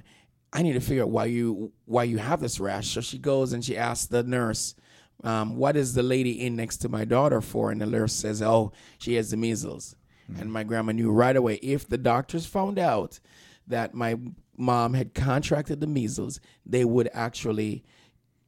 I 0.51 0.61
need 0.61 0.73
to 0.73 0.81
figure 0.81 1.03
out 1.03 1.09
why 1.09 1.25
you 1.25 1.71
why 1.85 2.03
you 2.03 2.17
have 2.17 2.39
this 2.41 2.59
rash. 2.59 2.89
So 2.89 3.01
she 3.01 3.17
goes 3.17 3.53
and 3.53 3.65
she 3.65 3.75
asks 3.75 4.07
the 4.07 4.21
nurse, 4.23 4.75
um, 5.23 5.55
"What 5.55 5.75
is 5.75 5.93
the 5.93 6.03
lady 6.03 6.45
in 6.45 6.55
next 6.55 6.77
to 6.79 6.89
my 6.89 7.05
daughter 7.05 7.41
for?" 7.41 7.71
And 7.71 7.81
the 7.81 7.87
nurse 7.87 8.13
says, 8.13 8.41
"Oh, 8.41 8.71
she 8.99 9.15
has 9.15 9.31
the 9.31 9.37
measles." 9.37 9.95
And 10.39 10.51
my 10.51 10.63
grandma 10.63 10.91
knew 10.93 11.11
right 11.11 11.35
away. 11.35 11.55
If 11.61 11.87
the 11.87 11.97
doctors 11.97 12.45
found 12.45 12.79
out 12.79 13.19
that 13.67 13.93
my 13.93 14.17
mom 14.57 14.93
had 14.93 15.13
contracted 15.13 15.79
the 15.81 15.87
measles, 15.87 16.39
they 16.65 16.85
would 16.85 17.09
actually 17.13 17.83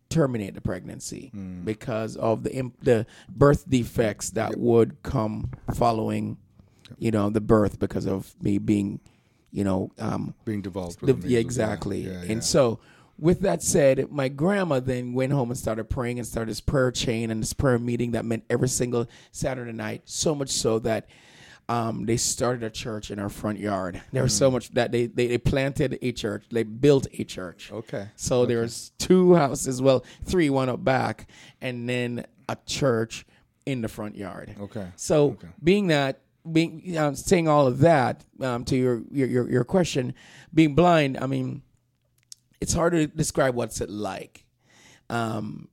terminate 0.10 0.54
the 0.54 0.62
pregnancy 0.62 1.32
because 1.64 2.16
of 2.16 2.44
the 2.44 2.54
imp- 2.54 2.80
the 2.84 3.06
birth 3.30 3.68
defects 3.70 4.30
that 4.32 4.58
would 4.58 5.02
come 5.04 5.50
following, 5.74 6.38
you 7.00 7.12
know, 7.12 7.30
the 7.30 7.42
birth 7.42 7.80
because 7.80 8.06
of 8.06 8.36
me 8.42 8.58
being, 8.60 9.00
you 9.52 9.64
know, 9.64 9.90
um, 9.98 10.36
Being 10.46 10.62
developed. 10.62 11.00
the- 11.00 11.08
with 11.08 11.24
the 11.24 11.30
yeah, 11.30 11.40
exactly. 11.40 12.06
Yeah, 12.06 12.24
yeah. 12.24 12.32
And 12.34 12.44
so, 12.44 12.80
with 13.18 13.40
that 13.42 13.64
said, 13.64 14.12
my 14.12 14.28
grandma 14.28 14.80
then 14.80 15.14
went 15.14 15.32
home 15.32 15.50
and 15.50 15.58
started 15.58 15.86
praying 15.90 16.20
and 16.20 16.28
started 16.28 16.52
this 16.52 16.62
prayer 16.62 16.92
chain 16.92 17.32
and 17.32 17.42
this 17.42 17.54
prayer 17.54 17.80
meeting 17.80 18.12
that 18.12 18.26
meant 18.26 18.44
every 18.50 18.68
single 18.70 19.08
Saturday 19.32 19.72
night. 19.72 20.02
So 20.06 20.36
much 20.36 20.50
so 20.50 20.80
that 20.80 21.08
um, 21.68 22.06
they 22.06 22.18
started 22.18 22.64
a 22.64 22.70
church 22.70 23.10
in 23.10 23.18
our 23.20 23.30
front 23.30 23.60
yard. 23.60 24.02
There 24.12 24.22
was 24.24 24.34
Mm. 24.34 24.38
so 24.40 24.52
much 24.52 24.70
that 24.74 24.92
they, 24.92 25.08
they, 25.08 25.28
they 25.28 25.38
planted 25.40 25.98
a 26.02 26.12
church. 26.12 26.46
They 26.52 26.64
built 26.64 27.08
a 27.18 27.24
church. 27.24 27.72
Okay. 27.72 28.10
So 28.16 28.46
there's 28.46 28.92
two 29.00 29.34
houses, 29.36 29.82
well, 29.82 30.06
three, 30.24 30.50
one 30.52 30.70
up 30.70 30.84
back, 30.84 31.28
and 31.62 31.90
then 31.90 32.26
a 32.48 32.58
church 32.68 33.26
in 33.66 33.82
the 33.82 33.88
front 33.88 34.16
yard. 34.16 34.56
Okay. 34.60 34.88
So 34.96 35.32
Okay. 35.32 35.48
being 35.64 35.88
that, 35.88 36.22
being 36.52 36.96
um, 37.00 37.16
saying 37.16 37.48
all 37.48 37.66
of 37.66 37.80
that 37.80 38.24
um, 38.42 38.64
to 38.66 38.76
your, 38.76 39.02
your 39.12 39.50
your 39.50 39.64
question, 39.64 40.14
being 40.54 40.76
blind, 40.76 41.18
I 41.20 41.26
mean, 41.26 41.64
it's 42.62 42.74
hard 42.74 42.94
to 42.94 43.08
describe 43.08 43.56
what's 43.56 43.82
it 43.82 43.90
like. 43.90 44.46
Um, 45.10 45.70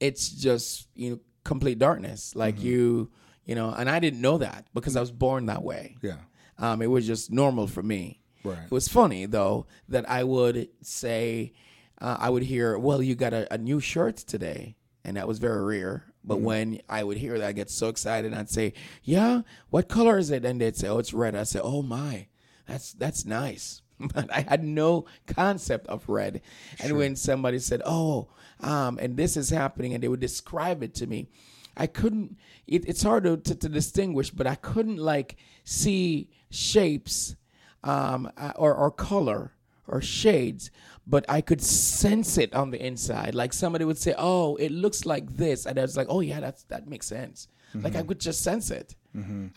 it's 0.00 0.30
just 0.30 0.88
you 0.94 1.10
know 1.10 1.20
complete 1.44 1.78
darkness, 1.78 2.34
like 2.34 2.62
you 2.62 3.10
you 3.46 3.54
know, 3.54 3.70
and 3.70 3.88
I 3.88 3.98
didn't 4.00 4.20
know 4.20 4.38
that 4.38 4.66
because 4.74 4.96
I 4.96 5.00
was 5.00 5.12
born 5.12 5.46
that 5.46 5.62
way. 5.62 5.96
Yeah. 6.02 6.18
Um, 6.58 6.82
it 6.82 6.88
was 6.88 7.06
just 7.06 7.30
normal 7.30 7.66
for 7.66 7.82
me. 7.82 8.20
Right. 8.44 8.58
It 8.64 8.70
was 8.70 8.88
funny 8.88 9.26
though 9.26 9.66
that 9.88 10.08
I 10.08 10.24
would 10.24 10.68
say, 10.82 11.52
uh, 12.00 12.16
I 12.18 12.28
would 12.28 12.42
hear, 12.42 12.78
"Well, 12.78 13.02
you 13.02 13.14
got 13.14 13.32
a, 13.32 13.52
a 13.52 13.58
new 13.58 13.80
shirt 13.80 14.16
today," 14.18 14.76
and 15.04 15.16
that 15.16 15.26
was 15.26 15.38
very 15.38 15.64
rare. 15.64 16.04
But 16.24 16.40
when 16.40 16.80
I 16.88 17.04
would 17.04 17.18
hear 17.18 17.38
that, 17.38 17.46
I 17.48 17.52
get 17.52 17.70
so 17.70 17.88
excited. 17.88 18.34
I'd 18.34 18.50
say, 18.50 18.74
"Yeah, 19.02 19.42
what 19.70 19.88
color 19.88 20.18
is 20.18 20.30
it?" 20.30 20.44
And 20.44 20.60
they'd 20.60 20.76
say, 20.76 20.88
"Oh, 20.88 20.98
it's 20.98 21.14
red." 21.14 21.34
I'd 21.36 21.48
say, 21.48 21.60
"Oh 21.62 21.82
my, 21.82 22.26
that's 22.66 22.92
that's 22.92 23.24
nice." 23.24 23.82
But 24.14 24.30
I 24.30 24.42
had 24.42 24.62
no 24.62 25.06
concept 25.26 25.86
of 25.86 26.06
red. 26.06 26.42
And 26.80 26.98
when 26.98 27.16
somebody 27.16 27.58
said, 27.58 27.80
"Oh," 27.86 28.28
um, 28.60 28.98
and 29.00 29.16
this 29.16 29.36
is 29.36 29.48
happening, 29.50 29.94
and 29.94 30.02
they 30.02 30.08
would 30.08 30.20
describe 30.20 30.82
it 30.82 30.94
to 30.96 31.06
me, 31.06 31.28
I 31.76 31.86
couldn't. 31.86 32.36
It, 32.66 32.84
it's 32.88 33.02
hard 33.02 33.24
to, 33.24 33.36
to, 33.36 33.54
to 33.54 33.68
distinguish, 33.68 34.30
but 34.30 34.46
I 34.46 34.54
couldn't 34.56 34.98
like 34.98 35.36
see 35.64 36.30
shapes 36.50 37.36
um, 37.84 38.30
uh, 38.36 38.52
or 38.56 38.74
or 38.74 38.90
color 38.90 39.52
or 39.86 40.00
shades, 40.00 40.70
but 41.06 41.24
I 41.28 41.40
could 41.40 41.62
sense 41.62 42.38
it 42.38 42.52
on 42.54 42.70
the 42.72 42.84
inside. 42.84 43.34
Like 43.36 43.52
somebody 43.52 43.84
would 43.84 43.98
say, 43.98 44.14
"Oh, 44.18 44.56
it 44.56 44.72
looks 44.72 45.06
like 45.06 45.36
this," 45.36 45.64
and 45.66 45.78
I 45.78 45.82
was 45.82 45.96
like, 45.96 46.08
"Oh 46.10 46.20
yeah, 46.20 46.40
that's 46.40 46.64
that 46.64 46.88
makes 46.88 47.06
sense." 47.06 47.48
Like 47.74 47.94
I 47.94 48.02
could 48.02 48.20
just 48.20 48.42
sense 48.42 48.70
it. 48.70 48.94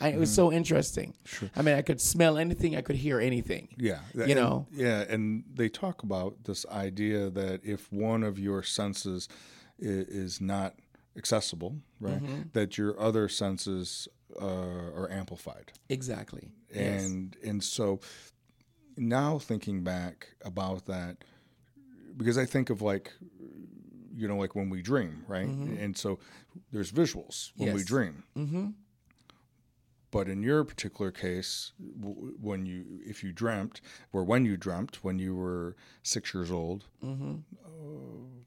I, 0.01 0.09
it 0.09 0.19
was 0.19 0.33
so 0.33 0.51
interesting. 0.53 1.13
I 1.55 1.61
mean, 1.61 1.75
I 1.75 1.81
could 1.81 1.99
smell 2.01 2.37
anything, 2.37 2.75
I 2.77 2.81
could 2.81 2.95
hear 2.95 3.19
anything. 3.19 3.67
Yeah, 3.77 3.99
You 4.15 4.23
and- 4.23 4.35
know? 4.35 4.67
Yeah, 4.71 5.01
and 5.07 5.43
they 5.53 5.67
talk 5.69 6.01
about 6.03 6.43
this 6.45 6.65
idea 6.67 7.29
that 7.29 7.59
if 7.65 7.91
one 7.91 8.23
of 8.23 8.39
your 8.39 8.63
senses 8.63 9.27
i- 9.81 10.05
is 10.23 10.39
not 10.41 10.75
accessible, 11.19 11.73
right, 11.99 12.21
Mm-hmm. 12.23 12.41
that 12.53 12.77
your 12.79 12.99
other 12.99 13.29
senses 13.29 14.07
uh, 14.41 14.45
are 14.99 15.09
amplified, 15.11 15.71
Exactly. 15.89 16.45
Yes. 16.73 17.03
and 17.05 17.35
and 17.49 17.63
so 17.63 17.99
now 18.97 19.37
thinking 19.39 19.83
back 19.83 20.15
about 20.45 20.85
that, 20.85 21.17
because 22.17 22.37
I 22.43 22.45
think 22.45 22.69
of 22.69 22.81
like. 22.81 23.11
You 24.21 24.27
know, 24.27 24.35
like 24.43 24.53
when 24.53 24.69
we 24.69 24.81
dream, 24.81 25.23
right? 25.29 25.47
And 25.83 25.95
so 25.95 26.19
there's 26.73 26.91
visuals 26.91 27.51
when 27.55 27.73
we 27.73 27.79
Mm-hmm. 27.81 27.93
Dream. 27.95 28.23
Mm-hmm. 28.35 28.65
But 30.11 30.27
in 30.27 30.41
your 30.43 30.63
particular 30.65 31.09
case, 31.11 31.71
w- 32.01 32.33
when 32.41 32.65
you, 32.65 32.83
if 33.05 33.23
you 33.23 33.31
dreamt, 33.31 33.79
or 34.11 34.23
when 34.25 34.43
you 34.45 34.57
dreamt, 34.57 35.03
when 35.05 35.19
you 35.19 35.35
were 35.35 35.75
six 36.03 36.33
years 36.33 36.51
old, 36.51 36.83
Mm-hmm. 37.01 37.35
uh, 37.63 38.38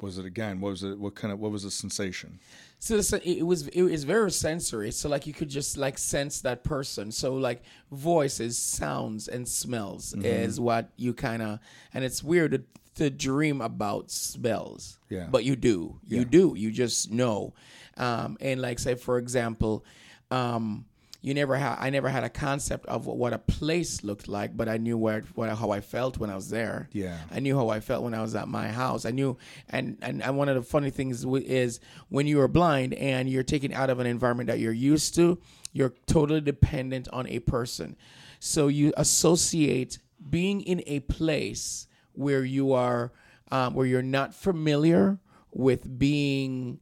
was 0.00 0.18
it 0.18 0.26
again? 0.26 0.60
What 0.60 0.70
was 0.70 0.82
it? 0.82 0.98
What 0.98 1.14
kind 1.14 1.32
of? 1.32 1.38
What 1.40 1.50
was 1.52 1.62
the 1.62 1.70
sensation? 1.70 2.38
So 2.78 2.96
it 3.24 3.42
was 3.46 3.68
it 3.68 3.82
was 3.82 4.04
very 4.04 4.30
sensory. 4.30 4.90
So 4.90 5.08
like 5.08 5.26
you 5.26 5.32
could 5.32 5.48
just 5.48 5.76
like 5.78 5.96
sense 5.98 6.42
that 6.42 6.62
person. 6.64 7.10
So 7.10 7.34
like 7.34 7.62
voices, 7.90 8.58
sounds, 8.58 9.28
and 9.28 9.48
smells 9.48 10.12
Mm-hmm. 10.12 10.24
is 10.26 10.60
what 10.60 10.90
you 10.96 11.14
kind 11.14 11.42
of. 11.42 11.58
And 11.94 12.04
it's 12.04 12.22
weird 12.22 12.50
to, 12.52 12.62
to 12.96 13.10
dream 13.10 13.60
about 13.62 14.10
smells. 14.10 14.98
Yeah. 15.08 15.28
But 15.30 15.44
you 15.44 15.56
do. 15.56 15.98
You 16.06 16.18
Yeah. 16.18 16.24
do. 16.24 16.54
You 16.56 16.70
just 16.70 17.10
know. 17.10 17.54
Um, 17.96 18.36
and 18.40 18.60
like 18.60 18.78
say 18.78 18.94
for 18.94 19.16
example, 19.18 19.84
um, 20.30 20.84
you 21.26 21.34
never 21.34 21.56
had 21.56 21.78
I 21.80 21.90
never 21.90 22.08
had 22.08 22.22
a 22.22 22.28
concept 22.28 22.86
of 22.86 23.06
what 23.06 23.32
a 23.32 23.38
place 23.38 24.04
looked 24.04 24.28
like, 24.28 24.56
but 24.56 24.68
I 24.68 24.76
knew 24.76 24.96
where 24.96 25.24
what 25.34 25.50
how 25.58 25.72
I 25.72 25.80
felt 25.80 26.18
when 26.18 26.30
I 26.30 26.36
was 26.36 26.50
there. 26.50 26.88
Yeah. 26.92 27.18
I 27.32 27.40
knew 27.40 27.56
how 27.56 27.68
I 27.68 27.80
felt 27.80 28.04
when 28.04 28.14
I 28.14 28.22
was 28.22 28.36
at 28.36 28.46
my 28.46 28.68
house. 28.68 29.04
I 29.04 29.10
knew, 29.10 29.36
and 29.68 29.98
and, 30.02 30.22
and 30.22 30.38
one 30.38 30.48
of 30.48 30.54
the 30.54 30.62
funny 30.62 30.90
things 30.90 31.22
w- 31.22 31.44
is 31.44 31.80
when 32.10 32.28
you 32.28 32.40
are 32.42 32.46
blind 32.46 32.94
and 32.94 33.28
you're 33.28 33.42
taken 33.42 33.72
out 33.72 33.90
of 33.90 33.98
an 33.98 34.06
environment 34.06 34.46
that 34.46 34.60
you're 34.60 34.72
used 34.72 35.16
to, 35.16 35.40
you're 35.72 35.94
totally 36.06 36.40
dependent 36.40 37.08
on 37.12 37.26
a 37.26 37.40
person. 37.40 37.96
So 38.38 38.68
you 38.68 38.92
associate 38.96 39.98
being 40.30 40.60
in 40.60 40.84
a 40.86 41.00
place 41.00 41.88
where 42.12 42.44
you 42.44 42.72
are, 42.72 43.10
um, 43.50 43.74
where 43.74 43.84
you're 43.86 44.00
not 44.00 44.32
familiar 44.32 45.18
with 45.50 45.98
being 45.98 46.78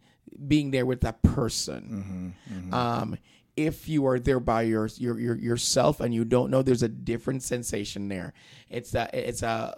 being 0.46 0.70
there 0.70 0.84
with 0.84 1.00
that 1.00 1.22
person. 1.22 2.34
Um, 2.74 3.16
if 3.56 3.88
you 3.88 4.06
are 4.06 4.18
there 4.18 4.40
by 4.40 4.62
your, 4.62 4.88
your 4.96 5.18
your 5.18 5.36
yourself 5.36 6.00
and 6.00 6.12
you 6.12 6.24
don't 6.24 6.50
know, 6.50 6.62
there's 6.62 6.82
a 6.82 6.88
different 6.88 7.42
sensation 7.42 8.08
there. 8.08 8.32
It's 8.68 8.94
a 8.94 9.08
it's 9.12 9.42
a 9.42 9.74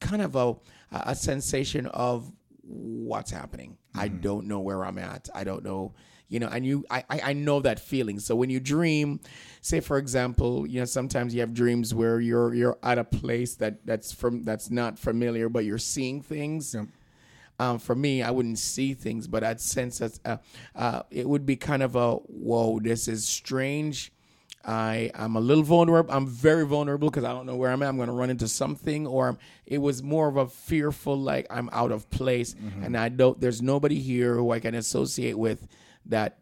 kind 0.00 0.22
of 0.22 0.36
a 0.36 0.56
a 0.92 1.14
sensation 1.14 1.86
of 1.86 2.32
what's 2.62 3.30
happening. 3.30 3.76
I 3.94 4.08
mm-hmm. 4.08 4.20
don't 4.20 4.46
know 4.46 4.60
where 4.60 4.84
I'm 4.84 4.98
at. 4.98 5.28
I 5.34 5.44
don't 5.44 5.64
know, 5.64 5.94
you 6.28 6.38
know, 6.40 6.48
and 6.48 6.64
you 6.64 6.84
I, 6.90 7.04
I 7.10 7.20
I 7.24 7.32
know 7.34 7.60
that 7.60 7.80
feeling. 7.80 8.18
So 8.20 8.34
when 8.34 8.50
you 8.50 8.60
dream, 8.60 9.20
say 9.60 9.80
for 9.80 9.98
example, 9.98 10.66
you 10.66 10.80
know, 10.80 10.86
sometimes 10.86 11.34
you 11.34 11.40
have 11.40 11.52
dreams 11.52 11.94
where 11.94 12.20
you're 12.20 12.54
you're 12.54 12.78
at 12.82 12.98
a 12.98 13.04
place 13.04 13.54
that 13.56 13.84
that's 13.84 14.12
from 14.12 14.44
that's 14.44 14.70
not 14.70 14.98
familiar, 14.98 15.48
but 15.48 15.64
you're 15.64 15.78
seeing 15.78 16.22
things. 16.22 16.74
Yep. 16.74 16.86
Um, 17.60 17.78
for 17.78 17.94
me, 17.94 18.22
I 18.22 18.30
wouldn't 18.30 18.58
see 18.58 18.94
things, 18.94 19.26
but 19.26 19.44
I'd 19.44 19.60
sense 19.60 19.98
that 19.98 20.18
uh, 20.24 20.36
uh, 20.74 21.02
it 21.10 21.28
would 21.28 21.44
be 21.44 21.56
kind 21.56 21.82
of 21.82 21.94
a 21.94 22.14
whoa, 22.14 22.80
this 22.80 23.06
is 23.06 23.26
strange. 23.26 24.12
I 24.64 25.10
I'm 25.14 25.36
a 25.36 25.40
little 25.40 25.62
vulnerable. 25.64 26.12
I'm 26.12 26.26
very 26.26 26.66
vulnerable 26.66 27.10
because 27.10 27.24
I 27.24 27.32
don't 27.32 27.46
know 27.46 27.56
where 27.56 27.70
I'm 27.70 27.82
at. 27.82 27.88
I'm 27.88 27.96
going 27.96 28.08
to 28.08 28.14
run 28.14 28.30
into 28.30 28.48
something, 28.48 29.06
or 29.06 29.38
it 29.66 29.78
was 29.78 30.02
more 30.02 30.28
of 30.28 30.36
a 30.36 30.46
fearful, 30.46 31.16
like 31.18 31.46
I'm 31.50 31.68
out 31.72 31.92
of 31.92 32.08
place, 32.10 32.54
and 32.82 32.96
I 32.96 33.08
don't. 33.10 33.40
There's 33.40 33.62
nobody 33.62 34.00
here 34.00 34.34
who 34.36 34.50
I 34.52 34.60
can 34.60 34.74
associate 34.74 35.38
with 35.38 35.66
that 36.06 36.38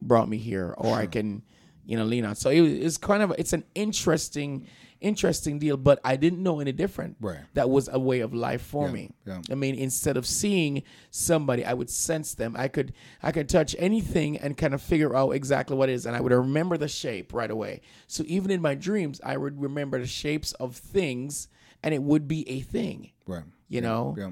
brought 0.00 0.28
me 0.28 0.36
here, 0.38 0.74
or 0.78 0.94
I 0.94 1.06
can, 1.06 1.42
you 1.88 1.96
know, 1.96 2.04
lean 2.04 2.24
on. 2.24 2.36
So 2.36 2.50
it, 2.50 2.60
was- 2.60 2.72
it's 2.72 2.96
kind 2.98 3.22
of 3.24 3.32
it's 3.38 3.52
an 3.52 3.64
interesting, 3.74 4.66
interesting 5.00 5.58
deal. 5.58 5.76
But 5.76 5.98
I 6.04 6.16
didn't 6.16 6.42
know 6.42 6.60
any 6.60 6.70
different. 6.72 7.16
Right. 7.20 7.40
That 7.54 7.68
was 7.70 7.88
a 7.90 7.98
way 7.98 8.20
of 8.20 8.32
life 8.34 8.62
for 8.62 8.86
Yeah, 8.86 8.92
me. 8.92 9.10
yeah. 9.26 9.40
I 9.50 9.54
mean, 9.54 9.74
instead 9.74 10.16
of 10.16 10.26
seeing 10.26 10.82
somebody, 11.10 11.64
I 11.64 11.72
would 11.74 11.90
sense 11.90 12.34
them. 12.34 12.54
I 12.56 12.68
could 12.68 12.92
I 13.22 13.32
could 13.32 13.48
touch 13.48 13.74
anything 13.78 14.36
and 14.36 14.56
kind 14.56 14.74
of 14.74 14.82
figure 14.82 15.16
out 15.16 15.30
exactly 15.30 15.76
what 15.76 15.88
it 15.88 15.94
is, 15.94 16.06
and 16.06 16.14
I 16.14 16.20
would 16.20 16.32
remember 16.32 16.76
the 16.76 16.88
shape 16.88 17.32
right 17.32 17.50
away. 17.50 17.80
So 18.06 18.22
even 18.26 18.50
in 18.50 18.60
my 18.62 18.74
dreams, 18.74 19.20
I 19.24 19.36
would 19.36 19.60
remember 19.60 19.98
the 19.98 20.06
shapes 20.06 20.52
of 20.54 20.76
things, 20.76 21.48
and 21.82 21.94
it 21.94 22.02
would 22.02 22.26
be 22.28 22.48
a 22.48 22.60
thing. 22.60 23.10
Right. 23.26 23.44
You 23.68 23.80
know. 23.82 24.14
Yeah. 24.18 24.30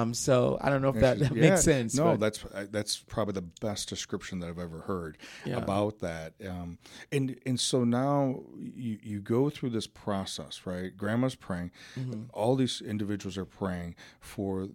Um. 0.00 0.14
So 0.14 0.58
I 0.60 0.68
don't 0.70 0.82
know 0.82 0.88
if 0.88 0.96
that, 0.96 1.18
that 1.20 1.32
Yeah, 1.36 1.50
makes 1.50 1.62
sense. 1.62 1.94
No, 1.94 2.12
but- 2.16 2.20
that's 2.20 2.44
uh, 2.46 2.66
that's 2.70 2.98
probably 2.98 3.34
the 3.34 3.42
best 3.60 3.88
description 3.88 4.40
that 4.40 4.48
I've 4.48 4.58
ever 4.58 4.80
heard 4.80 5.18
Yeah. 5.44 5.58
about 5.58 6.00
that. 6.00 6.32
Um, 6.46 6.78
and 7.12 7.38
and 7.46 7.60
so 7.60 7.84
now 7.84 8.40
you 8.58 8.98
you 9.02 9.20
go 9.20 9.48
through 9.50 9.70
this 9.70 9.86
process, 9.86 10.62
right? 10.66 10.96
Grandma's 10.96 11.34
praying. 11.36 11.70
Mm-hmm. 11.96 12.22
All 12.32 12.56
these 12.56 12.80
individuals 12.80 13.36
are 13.38 13.44
praying 13.44 13.94
for 14.18 14.68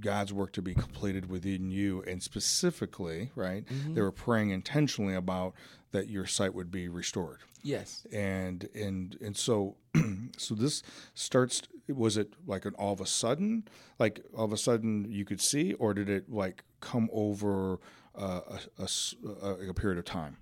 God's 0.00 0.32
work 0.32 0.52
to 0.54 0.62
be 0.62 0.74
completed 0.74 1.30
within 1.30 1.70
you, 1.70 2.02
and 2.06 2.22
specifically, 2.22 3.30
right? 3.34 3.64
Mm-hmm. 3.66 3.94
They 3.94 4.00
were 4.00 4.12
praying 4.12 4.50
intentionally 4.50 5.14
about 5.14 5.54
that 5.92 6.08
your 6.08 6.26
sight 6.26 6.54
would 6.54 6.70
be 6.70 6.88
restored 6.88 7.38
yes. 7.62 8.06
and 8.12 8.68
and 8.74 9.16
and 9.20 9.36
so 9.36 9.76
so 10.36 10.54
this 10.54 10.82
starts 11.14 11.62
was 11.88 12.16
it 12.16 12.32
like 12.46 12.64
an 12.64 12.74
all 12.78 12.92
of 12.92 13.00
a 13.00 13.06
sudden 13.06 13.64
like 13.98 14.20
all 14.36 14.44
of 14.44 14.52
a 14.52 14.56
sudden 14.56 15.06
you 15.08 15.24
could 15.24 15.40
see 15.40 15.72
or 15.74 15.94
did 15.94 16.08
it 16.08 16.30
like 16.30 16.64
come 16.80 17.08
over 17.12 17.78
uh, 18.16 18.40
a, 18.78 18.88
a 19.42 19.68
a- 19.70 19.74
period 19.74 19.98
of 19.98 20.04
time 20.04 20.36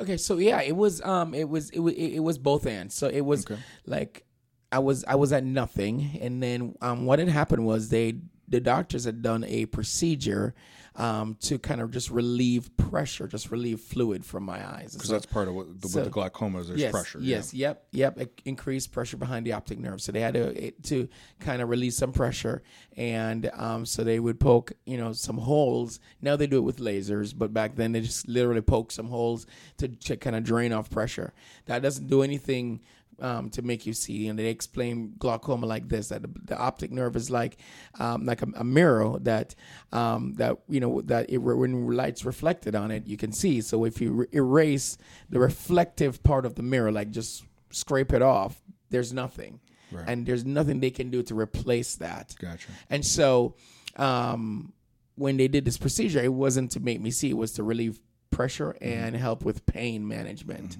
Okay, 0.00 0.16
so 0.16 0.38
yeah, 0.38 0.60
it 0.62 0.74
was 0.74 1.02
um 1.02 1.34
it 1.34 1.48
was 1.48 1.70
it 1.70 1.78
was 1.78 1.94
it 1.94 2.20
was 2.20 2.38
both 2.38 2.66
ends. 2.66 2.94
So 2.94 3.08
it 3.08 3.20
was 3.20 3.46
like 3.86 4.24
I 4.72 4.78
was 4.78 5.04
I 5.04 5.14
was 5.14 5.32
at 5.32 5.44
nothing 5.44 6.18
and 6.20 6.42
then 6.42 6.74
um 6.80 7.04
what 7.06 7.18
had 7.18 7.28
happened 7.28 7.64
was 7.66 7.90
they 7.90 8.14
the 8.48 8.60
doctors 8.60 9.04
had 9.04 9.22
done 9.22 9.44
a 9.44 9.66
procedure 9.66 10.54
um 10.96 11.36
to 11.40 11.58
kind 11.58 11.80
of 11.80 11.90
just 11.90 12.10
relieve 12.10 12.76
pressure, 12.76 13.26
just 13.26 13.50
relieve 13.50 13.80
fluid 13.80 14.24
from 14.24 14.42
my 14.44 14.66
eyes. 14.76 14.92
because 14.94 15.08
that's 15.08 15.26
part 15.26 15.48
of 15.48 15.54
what 15.54 15.80
the, 15.80 15.88
So- 15.88 16.00
with 16.00 16.04
the 16.06 16.10
glaucoma 16.10 16.60
is 16.60 16.68
there's 16.68 16.80
yes, 16.80 16.90
pressure 16.92 17.18
Yes, 17.20 17.54
yep, 17.54 17.84
yep. 17.92 18.18
It 18.18 18.40
increased 18.44 18.92
pressure 18.92 19.16
behind 19.16 19.46
the 19.46 19.52
optic 19.52 19.78
nerve, 19.78 20.02
so 20.02 20.12
they 20.12 20.20
had 20.20 20.34
to 20.34 20.66
it, 20.66 20.82
to 20.84 21.08
kind 21.40 21.62
of 21.62 21.68
release 21.70 21.96
some 21.96 22.12
pressure, 22.12 22.62
and 22.96 23.50
um, 23.54 23.86
so 23.86 24.04
they 24.04 24.20
would 24.20 24.38
poke, 24.38 24.72
you 24.84 24.98
know, 24.98 25.12
some 25.12 25.38
holes. 25.38 25.98
Now 26.20 26.36
they 26.36 26.46
do 26.46 26.58
it 26.58 26.60
with 26.60 26.78
lasers, 26.78 27.32
but 27.36 27.52
back 27.54 27.76
then 27.76 27.92
they 27.92 28.00
just 28.00 28.28
literally 28.28 28.60
poke 28.60 28.92
some 28.92 29.08
holes 29.08 29.46
to, 29.78 29.88
to 29.88 30.16
kind 30.16 30.36
of 30.36 30.44
drain 30.44 30.72
off 30.72 30.90
pressure. 30.90 31.32
That 31.66 31.82
doesn't 31.82 32.08
do 32.08 32.22
anything. 32.22 32.80
Um, 33.22 33.50
to 33.50 33.62
make 33.62 33.86
you 33.86 33.92
see, 33.92 34.26
and 34.26 34.36
they 34.36 34.46
explain 34.46 35.14
glaucoma 35.16 35.64
like 35.66 35.88
this: 35.88 36.08
that 36.08 36.22
the, 36.22 36.30
the 36.44 36.58
optic 36.58 36.90
nerve 36.90 37.14
is 37.14 37.30
like, 37.30 37.56
um, 38.00 38.26
like 38.26 38.42
a, 38.42 38.48
a 38.56 38.64
mirror 38.64 39.16
that, 39.20 39.54
um, 39.92 40.34
that 40.38 40.58
you 40.68 40.80
know 40.80 41.00
that 41.02 41.30
it, 41.30 41.38
when 41.38 41.86
light's 41.96 42.24
reflected 42.24 42.74
on 42.74 42.90
it, 42.90 43.06
you 43.06 43.16
can 43.16 43.30
see. 43.32 43.60
So 43.60 43.84
if 43.84 44.00
you 44.00 44.12
re- 44.12 44.26
erase 44.32 44.98
the 45.30 45.38
reflective 45.38 46.20
part 46.24 46.44
of 46.44 46.56
the 46.56 46.64
mirror, 46.64 46.90
like 46.90 47.12
just 47.12 47.44
scrape 47.70 48.12
it 48.12 48.22
off, 48.22 48.60
there's 48.90 49.12
nothing, 49.12 49.60
Right. 49.92 50.08
and 50.08 50.26
there's 50.26 50.44
nothing 50.44 50.80
they 50.80 50.90
can 50.90 51.10
do 51.10 51.22
to 51.22 51.34
replace 51.38 51.94
that. 51.96 52.34
gotcha 52.40 52.72
And 52.90 53.06
so, 53.06 53.54
um, 53.94 54.72
when 55.14 55.36
they 55.36 55.46
did 55.46 55.64
this 55.64 55.78
procedure, 55.78 56.18
it 56.20 56.32
wasn't 56.32 56.72
to 56.72 56.80
make 56.80 57.00
me 57.00 57.12
see; 57.12 57.30
it 57.30 57.36
was 57.36 57.52
to 57.52 57.62
relieve 57.62 58.00
pressure 58.32 58.74
and 58.80 59.14
help 59.14 59.44
with 59.44 59.64
pain 59.64 60.08
management. 60.08 60.78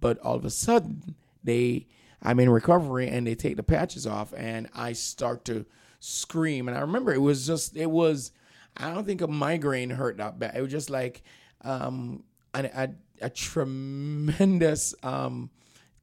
But 0.00 0.18
all 0.18 0.34
of 0.34 0.44
a 0.44 0.50
sudden, 0.50 1.14
they, 1.48 1.86
I'm 2.22 2.40
in 2.40 2.50
recovery, 2.50 3.08
and 3.08 3.26
they 3.26 3.34
take 3.34 3.56
the 3.56 3.62
patches 3.62 4.06
off, 4.06 4.34
and 4.36 4.68
I 4.74 4.92
start 4.92 5.44
to 5.46 5.66
scream. 6.00 6.68
And 6.68 6.76
I 6.76 6.80
remember 6.80 7.12
it 7.12 7.20
was 7.20 7.46
just, 7.46 7.76
it 7.76 7.90
was, 7.90 8.32
I 8.76 8.92
don't 8.92 9.04
think 9.04 9.20
a 9.20 9.26
migraine 9.26 9.90
hurt 9.90 10.18
that 10.18 10.38
bad. 10.38 10.56
It 10.56 10.62
was 10.62 10.70
just 10.70 10.90
like, 10.90 11.22
um, 11.62 12.24
an, 12.54 12.66
a, 12.66 12.90
a 13.22 13.30
tremendous, 13.30 14.94
um, 15.02 15.50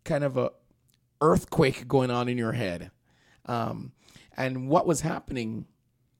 kind 0.04 0.24
of 0.24 0.38
a 0.38 0.52
earthquake 1.22 1.88
going 1.88 2.12
on 2.12 2.28
in 2.28 2.38
your 2.38 2.52
head. 2.52 2.92
Um, 3.46 3.94
and 4.38 4.68
what 4.68 4.86
was 4.86 5.02
happening 5.02 5.66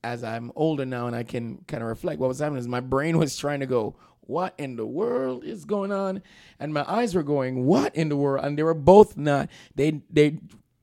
as 0.02 0.22
I'm 0.24 0.52
older 0.54 0.86
now 0.86 1.06
and 1.06 1.16
I 1.16 1.22
can 1.22 1.58
kind 1.66 1.82
of 1.82 1.88
reflect, 1.88 2.20
what 2.20 2.28
was 2.28 2.38
happening 2.38 2.60
is 2.60 2.68
my 2.68 2.80
brain 2.80 3.18
was 3.18 3.36
trying 3.36 3.60
to 3.60 3.66
go, 3.66 3.96
what 4.26 4.54
in 4.58 4.76
the 4.76 4.86
world 4.86 5.44
is 5.44 5.64
going 5.64 5.92
on? 5.92 6.22
And 6.58 6.72
my 6.72 6.84
eyes 6.86 7.14
were 7.14 7.22
going, 7.22 7.64
what 7.64 7.94
in 7.94 8.08
the 8.08 8.16
world? 8.16 8.44
And 8.44 8.58
they 8.58 8.62
were 8.62 8.74
both 8.74 9.16
not, 9.16 9.48
they, 9.74 10.02
they 10.10 10.38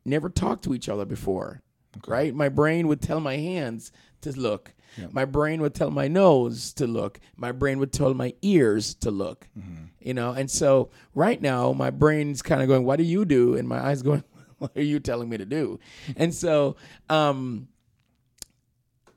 never 0.05 0.29
talked 0.29 0.63
to 0.65 0.73
each 0.73 0.89
other 0.89 1.05
before, 1.05 1.61
right? 2.07 2.33
My 2.33 2.49
brain 2.49 2.87
would 2.87 3.01
tell 3.01 3.19
my 3.19 3.37
hands 3.37 3.91
to 4.21 4.31
look. 4.31 4.73
My 5.11 5.25
brain 5.25 5.61
would 5.61 5.73
tell 5.73 5.89
my 5.89 6.07
nose 6.07 6.73
to 6.73 6.87
look. 6.87 7.19
My 7.35 7.51
brain 7.51 7.79
would 7.79 7.91
tell 7.91 8.13
my 8.13 8.33
ears 8.41 8.93
to 8.95 9.11
look. 9.11 9.47
Mm-hmm. 9.57 9.85
You 9.99 10.13
know, 10.13 10.31
and 10.31 10.49
so 10.49 10.91
right 11.15 11.41
now 11.41 11.73
my 11.73 11.89
brain's 11.89 12.41
kind 12.41 12.61
of 12.61 12.67
going, 12.67 12.83
"What 12.83 12.97
do 12.97 13.03
you 13.03 13.25
do?" 13.25 13.55
and 13.55 13.67
my 13.67 13.79
eyes 13.79 14.01
going, 14.03 14.23
"What 14.59 14.75
are 14.75 14.83
you 14.83 14.99
telling 14.99 15.29
me 15.29 15.37
to 15.37 15.45
do?" 15.45 15.79
And 16.15 16.33
so, 16.33 16.75
um, 17.09 17.69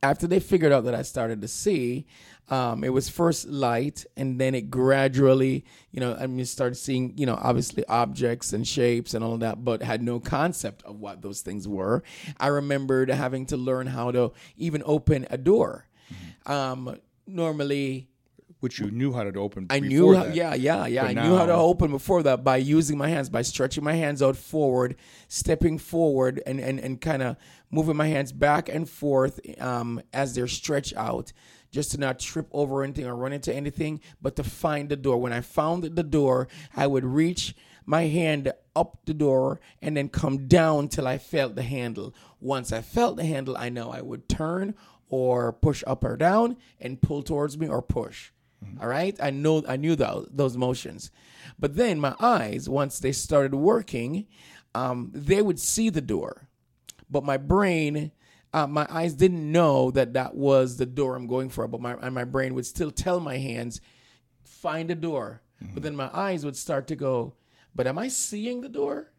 after 0.02 0.26
they 0.26 0.40
figured 0.40 0.72
out 0.72 0.84
that 0.84 0.94
I 0.94 1.02
started 1.02 1.40
to 1.42 1.48
see, 1.48 2.06
um, 2.48 2.84
it 2.84 2.92
was 2.92 3.08
first 3.08 3.48
light, 3.48 4.06
and 4.16 4.40
then 4.40 4.54
it 4.54 4.70
gradually, 4.70 5.64
you 5.90 6.00
know, 6.00 6.16
I 6.18 6.26
mean, 6.26 6.44
started 6.46 6.76
seeing, 6.76 7.12
you 7.16 7.26
know, 7.26 7.36
obviously 7.40 7.84
objects 7.86 8.52
and 8.52 8.66
shapes 8.66 9.14
and 9.14 9.24
all 9.24 9.34
of 9.34 9.40
that, 9.40 9.64
but 9.64 9.82
had 9.82 10.02
no 10.02 10.20
concept 10.20 10.82
of 10.84 11.00
what 11.00 11.22
those 11.22 11.40
things 11.40 11.66
were. 11.66 12.02
I 12.38 12.48
remembered 12.48 13.10
having 13.10 13.46
to 13.46 13.56
learn 13.56 13.88
how 13.88 14.12
to 14.12 14.32
even 14.56 14.82
open 14.86 15.26
a 15.30 15.36
door. 15.38 15.86
Um, 16.46 16.98
normally, 17.26 18.08
Which 18.60 18.78
you 18.78 18.90
knew 18.90 19.12
how 19.12 19.24
to 19.24 19.38
open. 19.40 19.66
I 19.68 19.80
knew 19.80 20.14
how, 20.14 20.26
yeah, 20.26 20.54
yeah, 20.54 20.86
yeah. 20.86 21.02
But 21.02 21.18
I 21.18 21.22
knew 21.28 21.36
how 21.36 21.46
to 21.46 21.54
open 21.54 21.90
before 21.90 22.22
that 22.22 22.44
by 22.44 22.56
using 22.58 22.96
my 22.96 23.08
hands, 23.08 23.28
by 23.28 23.42
stretching 23.42 23.84
my 23.84 23.94
hands 23.94 24.22
out 24.22 24.36
forward, 24.36 24.96
stepping 25.28 25.78
forward, 25.78 26.40
and 26.46 26.60
and, 26.60 26.78
and 26.78 27.00
kind 27.00 27.22
of 27.22 27.36
moving 27.70 27.96
my 27.96 28.06
hands 28.08 28.32
back 28.32 28.68
and 28.68 28.88
forth 28.88 29.40
um, 29.60 30.00
as 30.12 30.34
they're 30.34 30.46
stretched 30.46 30.96
out, 30.96 31.32
just 31.76 31.90
to 31.90 32.00
not 32.00 32.18
trip 32.18 32.48
over 32.52 32.82
anything 32.82 33.04
or 33.04 33.14
run 33.14 33.34
into 33.34 33.54
anything, 33.54 34.00
but 34.22 34.34
to 34.34 34.42
find 34.42 34.88
the 34.88 34.96
door. 34.96 35.18
When 35.18 35.34
I 35.34 35.42
found 35.42 35.84
the 35.84 36.02
door, 36.02 36.48
I 36.74 36.86
would 36.86 37.04
reach 37.04 37.54
my 37.84 38.04
hand 38.04 38.50
up 38.74 39.00
the 39.04 39.12
door 39.12 39.60
and 39.82 39.94
then 39.94 40.08
come 40.08 40.48
down 40.48 40.88
till 40.88 41.06
I 41.06 41.18
felt 41.18 41.54
the 41.54 41.62
handle. 41.62 42.14
Once 42.40 42.72
I 42.72 42.80
felt 42.80 43.16
the 43.16 43.26
handle, 43.26 43.58
I 43.58 43.68
know 43.68 43.90
I 43.90 44.00
would 44.00 44.26
turn 44.26 44.74
or 45.10 45.52
push 45.52 45.84
up 45.86 46.02
or 46.02 46.16
down 46.16 46.56
and 46.80 47.02
pull 47.02 47.22
towards 47.22 47.58
me 47.58 47.68
or 47.68 47.82
push. 47.82 48.30
All 48.80 48.88
right, 48.88 49.14
I 49.22 49.28
know 49.28 49.62
I 49.68 49.76
knew 49.76 49.96
those 49.96 50.28
those 50.32 50.56
motions, 50.56 51.10
but 51.58 51.76
then 51.76 52.00
my 52.00 52.14
eyes, 52.18 52.70
once 52.70 52.98
they 52.98 53.12
started 53.12 53.54
working, 53.54 54.26
um, 54.74 55.10
they 55.14 55.42
would 55.42 55.60
see 55.60 55.90
the 55.90 56.00
door, 56.00 56.48
but 57.10 57.22
my 57.22 57.36
brain, 57.36 58.12
uh, 58.56 58.66
my 58.66 58.86
eyes 58.88 59.12
didn't 59.12 59.52
know 59.52 59.90
that 59.90 60.14
that 60.14 60.34
was 60.34 60.78
the 60.78 60.86
door 60.86 61.14
I'm 61.14 61.26
going 61.26 61.50
for. 61.50 61.68
But 61.68 61.82
my 61.82 61.92
and 62.00 62.14
my 62.14 62.24
brain 62.24 62.54
would 62.54 62.64
still 62.64 62.90
tell 62.90 63.20
my 63.20 63.36
hands, 63.36 63.80
find 64.44 64.90
a 64.90 64.94
door. 64.94 65.42
But 65.74 65.82
then 65.82 65.94
my 65.94 66.10
eyes 66.12 66.44
would 66.44 66.56
start 66.56 66.86
to 66.88 66.96
go, 66.96 67.34
but 67.74 67.86
am 67.86 67.98
I 67.98 68.08
seeing 68.08 68.60
the 68.62 68.68
door? 68.68 69.10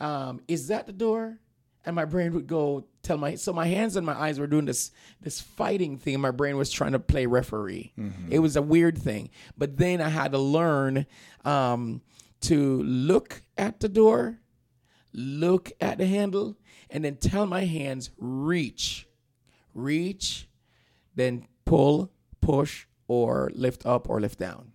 Um, 0.00 0.40
is 0.48 0.68
that 0.68 0.86
the 0.86 0.92
door? 0.92 1.38
And 1.84 1.94
my 1.94 2.04
brain 2.04 2.32
would 2.34 2.46
go 2.46 2.86
tell 3.02 3.16
my 3.16 3.36
so 3.36 3.52
my 3.52 3.66
hands 3.66 3.96
and 3.96 4.04
my 4.04 4.12
eyes 4.18 4.38
were 4.40 4.46
doing 4.48 4.64
this 4.66 4.90
this 5.22 5.40
fighting 5.40 5.96
thing. 5.98 6.20
My 6.20 6.30
brain 6.32 6.56
was 6.56 6.70
trying 6.70 6.92
to 6.92 6.98
play 6.98 7.24
referee. 7.26 7.92
It 8.28 8.40
was 8.40 8.56
a 8.56 8.62
weird 8.62 8.98
thing. 8.98 9.30
But 9.56 9.76
then 9.78 10.00
I 10.02 10.08
had 10.10 10.32
to 10.32 10.38
learn 10.38 11.06
um, 11.44 12.02
to 12.42 12.82
look 12.82 13.42
at 13.56 13.80
the 13.80 13.88
door, 13.88 14.40
look 15.16 15.72
at 15.80 15.98
the 15.98 16.06
handle, 16.06 16.56
and 16.90 17.04
then 17.04 17.16
tell 17.16 17.46
my 17.46 17.64
hands 17.64 18.10
reach, 18.18 19.08
reach, 19.74 20.48
then 21.14 21.46
pull, 21.64 22.12
push, 22.40 22.86
or 23.08 23.50
lift 23.54 23.86
up 23.86 24.08
or 24.10 24.20
lift 24.20 24.38
down. 24.38 24.72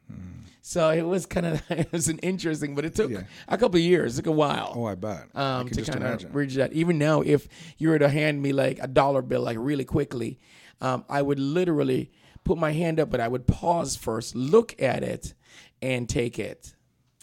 So 0.64 0.90
it 0.92 1.02
was 1.02 1.26
kind 1.26 1.46
of 1.46 1.62
it 1.70 1.92
was 1.92 2.08
an 2.08 2.20
interesting, 2.20 2.76
but 2.76 2.86
it 2.86 2.96
took 2.96 3.12
Yeah. 3.12 3.24
a 3.48 3.58
couple 3.58 3.78
of 3.78 3.84
years, 3.84 4.18
it 4.18 4.24
took 4.24 4.32
a 4.34 4.36
while 4.36 4.74
Oh, 4.76 4.86
I 4.86 4.96
bet. 4.96 5.36
Um, 5.36 5.68
can 5.68 5.84
to 5.84 5.92
kind 5.92 6.04
of 6.04 6.34
reach 6.36 6.56
that. 6.56 6.72
Even 6.74 6.98
now, 6.98 7.22
if 7.22 7.48
you 7.78 7.90
were 7.90 8.00
to 8.00 8.10
hand 8.10 8.42
me 8.42 8.54
like 8.54 8.80
a 8.82 8.88
dollar 8.88 9.22
bill, 9.22 9.42
like 9.42 9.58
really 9.60 9.86
quickly, 9.86 10.40
um, 10.80 11.04
I 11.10 11.22
would 11.22 11.40
literally 11.40 12.12
put 12.44 12.58
my 12.58 12.72
hand 12.72 13.00
up, 13.00 13.10
but 13.10 13.20
I 13.20 13.28
would 13.28 13.48
pause 13.48 13.96
first, 13.96 14.36
look 14.36 14.80
at 14.82 15.04
it, 15.04 15.34
and 15.82 16.08
take 16.08 16.40
it. 16.40 16.74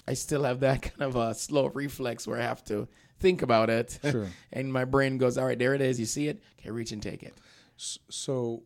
I 0.07 0.15
still 0.15 0.43
have 0.45 0.61
that 0.61 0.83
kind 0.83 1.03
of 1.03 1.17
a 1.17 1.35
slow 1.35 1.69
reflex 1.69 2.27
where 2.27 2.39
I 2.41 2.43
have 2.43 2.65
to 2.65 2.89
think 3.21 3.43
about 3.43 3.71
it, 3.71 3.99
Sure. 4.11 4.29
and 4.53 4.73
my 4.73 4.85
brain 4.85 5.19
goes, 5.19 5.37
"All 5.39 5.45
right, 5.47 5.59
there 5.59 5.75
it 5.75 5.81
is. 5.81 5.99
You 6.01 6.07
see 6.07 6.29
it? 6.29 6.43
Okay, 6.61 6.71
reach 6.71 6.93
and 6.93 7.03
take 7.03 7.23
it." 7.23 7.35
So 7.77 8.63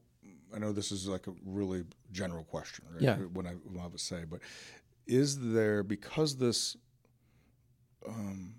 I 0.55 0.59
know 0.59 0.73
this 0.73 0.93
is 0.93 1.07
like 1.09 1.27
a 1.27 1.33
really 1.45 1.85
general 2.13 2.45
question, 2.45 2.85
right? 2.93 3.03
Yeah. 3.03 3.17
When 3.17 3.47
I 3.47 3.53
when 3.53 3.83
I 3.83 3.87
would 3.87 4.01
say, 4.01 4.25
but 4.29 4.41
is 5.07 5.53
there 5.53 5.83
because 5.83 6.37
this 6.37 6.77
um, 8.09 8.55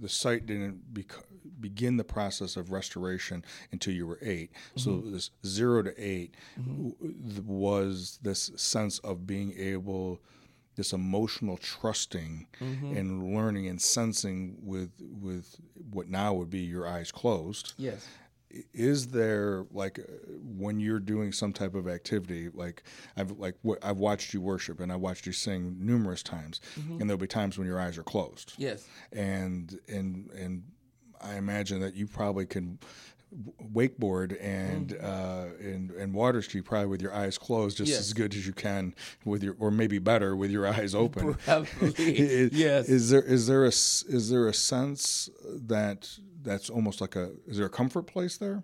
the 0.00 0.08
sight 0.08 0.46
didn't 0.46 0.92
bec- 0.94 1.24
begin 1.60 1.96
the 1.96 2.04
process 2.04 2.56
of 2.56 2.70
restoration 2.72 3.44
until 3.70 3.94
you 3.94 4.06
were 4.06 4.18
8 4.22 4.50
So 4.76 4.90
Mm-hmm. 4.92 5.12
this 5.12 5.30
zero 5.46 5.82
to 5.82 5.92
8 5.96 6.34
w- 6.56 6.94
was 7.46 8.18
this 8.22 8.50
sense 8.56 8.98
of 9.00 9.26
being 9.26 9.52
able. 9.56 10.20
This 10.76 10.92
emotional 10.92 11.56
trusting 11.58 12.46
Mm-hmm. 12.60 12.96
and 12.96 13.34
learning 13.34 13.66
and 13.68 13.80
sensing 13.80 14.56
with 14.62 14.90
with 15.00 15.56
what 15.90 16.08
now 16.08 16.32
would 16.34 16.50
be 16.50 16.60
your 16.60 16.86
eyes 16.86 17.10
closed 17.12 17.74
Yes. 17.76 18.06
is 18.74 19.08
there 19.08 19.64
like 19.72 19.98
uh, 19.98 20.02
when 20.42 20.78
you're 20.78 20.98
doing 21.00 21.32
some 21.32 21.52
type 21.52 21.74
of 21.74 21.88
activity 21.88 22.48
like 22.52 22.82
i've 23.16 23.32
like 23.32 23.56
i've 23.82 23.96
watched 23.96 24.32
you 24.34 24.40
worship 24.40 24.78
and 24.80 24.92
i 24.92 24.96
watched 24.96 25.26
you 25.26 25.32
sing 25.32 25.76
numerous 25.80 26.22
times 26.22 26.60
and 26.76 27.08
there'll 27.08 27.16
be 27.18 27.26
times 27.26 27.58
when 27.58 27.66
your 27.66 27.80
eyes 27.80 27.96
are 27.98 28.02
closed 28.02 28.52
Yes. 28.58 28.86
and 29.12 29.78
and 29.88 30.30
and 30.32 30.62
i 31.20 31.34
imagine 31.36 31.80
that 31.80 31.94
you 31.94 32.06
probably 32.06 32.46
can 32.46 32.78
wakeboard 33.72 34.36
and 34.42 34.94
uh 35.00 35.46
and 35.60 35.90
and 35.92 36.12
water 36.12 36.42
ski 36.42 36.60
probably 36.60 36.86
with 36.86 37.00
your 37.00 37.14
eyes 37.14 37.38
closed 37.38 37.78
just 37.78 37.90
Yes. 37.90 38.00
as 38.00 38.12
good 38.12 38.34
as 38.34 38.46
you 38.46 38.52
can 38.52 38.94
with 39.24 39.42
your 39.42 39.56
or 39.58 39.70
maybe 39.70 39.98
better 39.98 40.36
with 40.36 40.50
your 40.50 40.66
eyes 40.66 40.94
open 40.94 41.36
is, 41.46 42.52
yes. 42.52 42.88
Is 42.88 43.08
there 43.10 43.22
is 43.22 43.46
there 43.46 43.64
a 43.64 43.68
is 43.68 44.28
there 44.30 44.48
a 44.48 44.54
sense 44.54 45.30
that 45.44 46.10
that's 46.42 46.68
almost 46.68 47.00
like 47.00 47.16
a 47.16 47.30
is 47.46 47.56
there 47.56 47.66
a 47.66 47.70
comfort 47.70 48.02
place 48.06 48.36
there? 48.36 48.62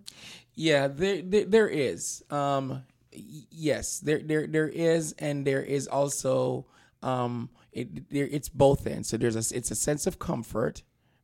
Yeah, 0.54 0.88
there 0.88 1.22
there, 1.22 1.44
there 1.44 1.68
is. 1.68 2.22
Um, 2.30 2.82
yes, 3.12 4.00
there 4.00 4.18
there 4.18 4.46
there 4.46 4.68
is, 4.68 5.12
and 5.18 5.46
there 5.46 5.62
is 5.62 5.86
also 5.86 6.66
um, 7.02 7.48
it 7.72 8.10
there 8.10 8.26
it's 8.30 8.48
both 8.48 8.86
ends. 8.86 9.08
So 9.08 9.16
there's 9.16 9.36
a 9.36 9.56
it's 9.56 9.70
a 9.70 9.76
sense 9.76 10.06
of 10.08 10.18
comfort, 10.18 10.82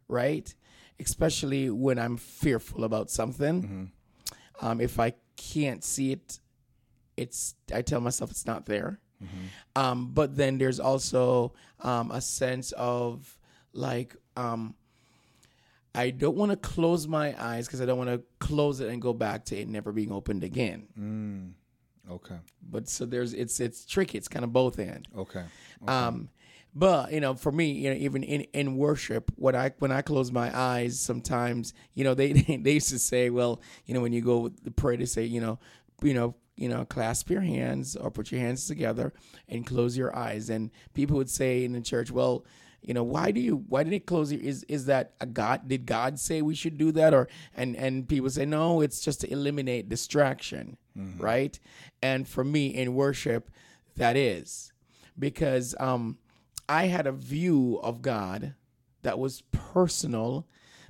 right? 0.08 0.54
Especially 1.00 1.70
when 1.70 1.98
I'm 1.98 2.16
fearful 2.16 2.84
about 2.84 3.10
something. 3.10 3.90
Um, 4.60 4.80
if 4.80 4.98
I 5.00 5.14
can't 5.36 5.82
see 5.82 6.12
it, 6.12 6.38
it's 7.16 7.54
I 7.74 7.82
tell 7.82 8.00
myself 8.00 8.30
it's 8.30 8.46
not 8.46 8.66
there. 8.66 9.00
Um, 9.74 10.10
but 10.12 10.36
then 10.36 10.58
there's 10.58 10.78
also 10.78 11.54
um, 11.80 12.10
a 12.10 12.20
sense 12.20 12.72
of 12.72 13.38
like 13.72 14.14
um, 14.36 14.74
I 15.94 16.10
don't 16.10 16.36
want 16.36 16.50
to 16.52 16.56
close 16.56 17.06
my 17.08 17.34
eyes 17.42 17.66
because 17.66 17.80
I 17.80 17.86
don't 17.86 17.98
want 17.98 18.10
to 18.10 18.22
close 18.38 18.80
it 18.80 18.88
and 18.90 19.00
go 19.00 19.12
back 19.14 19.44
to 19.46 19.56
it 19.58 19.68
never 19.68 19.92
being 19.92 20.12
opened 20.12 20.44
again. 20.44 20.86
Okay, 22.10 22.36
But 22.70 22.88
so 22.88 23.06
there's 23.06 23.32
it's 23.32 23.60
it's 23.60 23.86
tricky. 23.86 24.18
It's 24.18 24.28
kind 24.28 24.44
of 24.44 24.52
both 24.52 24.78
end. 24.78 25.08
okay, 25.16 25.44
Um, 25.88 26.28
but 26.74 27.12
you 27.12 27.20
know, 27.20 27.34
for 27.34 27.52
me, 27.52 27.70
you 27.72 27.90
know, 27.90 27.96
even 27.96 28.22
in, 28.22 28.42
in 28.52 28.76
worship, 28.76 29.30
what 29.36 29.54
I 29.54 29.72
when 29.78 29.92
I 29.92 30.02
close 30.02 30.32
my 30.32 30.56
eyes, 30.56 30.98
sometimes 30.98 31.72
you 31.94 32.04
know 32.04 32.14
they 32.14 32.32
they 32.62 32.72
used 32.72 32.90
to 32.90 32.98
say, 32.98 33.30
well, 33.30 33.60
you 33.86 33.94
know, 33.94 34.00
when 34.00 34.12
you 34.12 34.22
go 34.22 34.48
to 34.48 34.70
pray, 34.70 34.96
they 34.96 35.04
say, 35.06 35.24
you 35.24 35.40
know, 35.40 35.58
you 36.02 36.14
know, 36.14 36.34
you 36.56 36.68
know, 36.68 36.84
clasp 36.84 37.30
your 37.30 37.42
hands 37.42 37.94
or 37.96 38.10
put 38.10 38.32
your 38.32 38.40
hands 38.40 38.66
together 38.66 39.12
and 39.48 39.66
close 39.66 39.96
your 39.96 40.16
eyes. 40.16 40.50
And 40.50 40.70
people 40.94 41.16
would 41.16 41.30
say 41.30 41.64
in 41.64 41.72
the 41.72 41.80
church, 41.80 42.10
well, 42.10 42.44
you 42.82 42.92
know, 42.92 43.04
why 43.04 43.30
do 43.30 43.40
you 43.40 43.64
why 43.68 43.82
did 43.84 43.92
it 43.92 44.04
close 44.06 44.32
your 44.32 44.42
is 44.42 44.64
is 44.64 44.86
that 44.86 45.14
a 45.20 45.26
God 45.26 45.68
did 45.68 45.86
God 45.86 46.18
say 46.18 46.42
we 46.42 46.54
should 46.54 46.76
do 46.76 46.90
that 46.92 47.14
or 47.14 47.28
and 47.56 47.76
and 47.76 48.08
people 48.08 48.28
say 48.30 48.44
no, 48.46 48.80
it's 48.80 49.00
just 49.00 49.20
to 49.20 49.30
eliminate 49.32 49.88
distraction, 49.88 50.76
right? 51.18 51.58
And 52.02 52.26
for 52.28 52.44
me 52.44 52.66
in 52.66 52.94
worship, 52.94 53.48
that 53.96 54.16
is 54.16 54.72
because 55.18 55.74
um, 55.80 56.18
I 56.68 56.86
had 56.86 57.06
a 57.06 57.12
view 57.12 57.78
of 57.82 58.02
God 58.02 58.54
that 59.02 59.18
was 59.18 59.42
personal, 59.52 60.46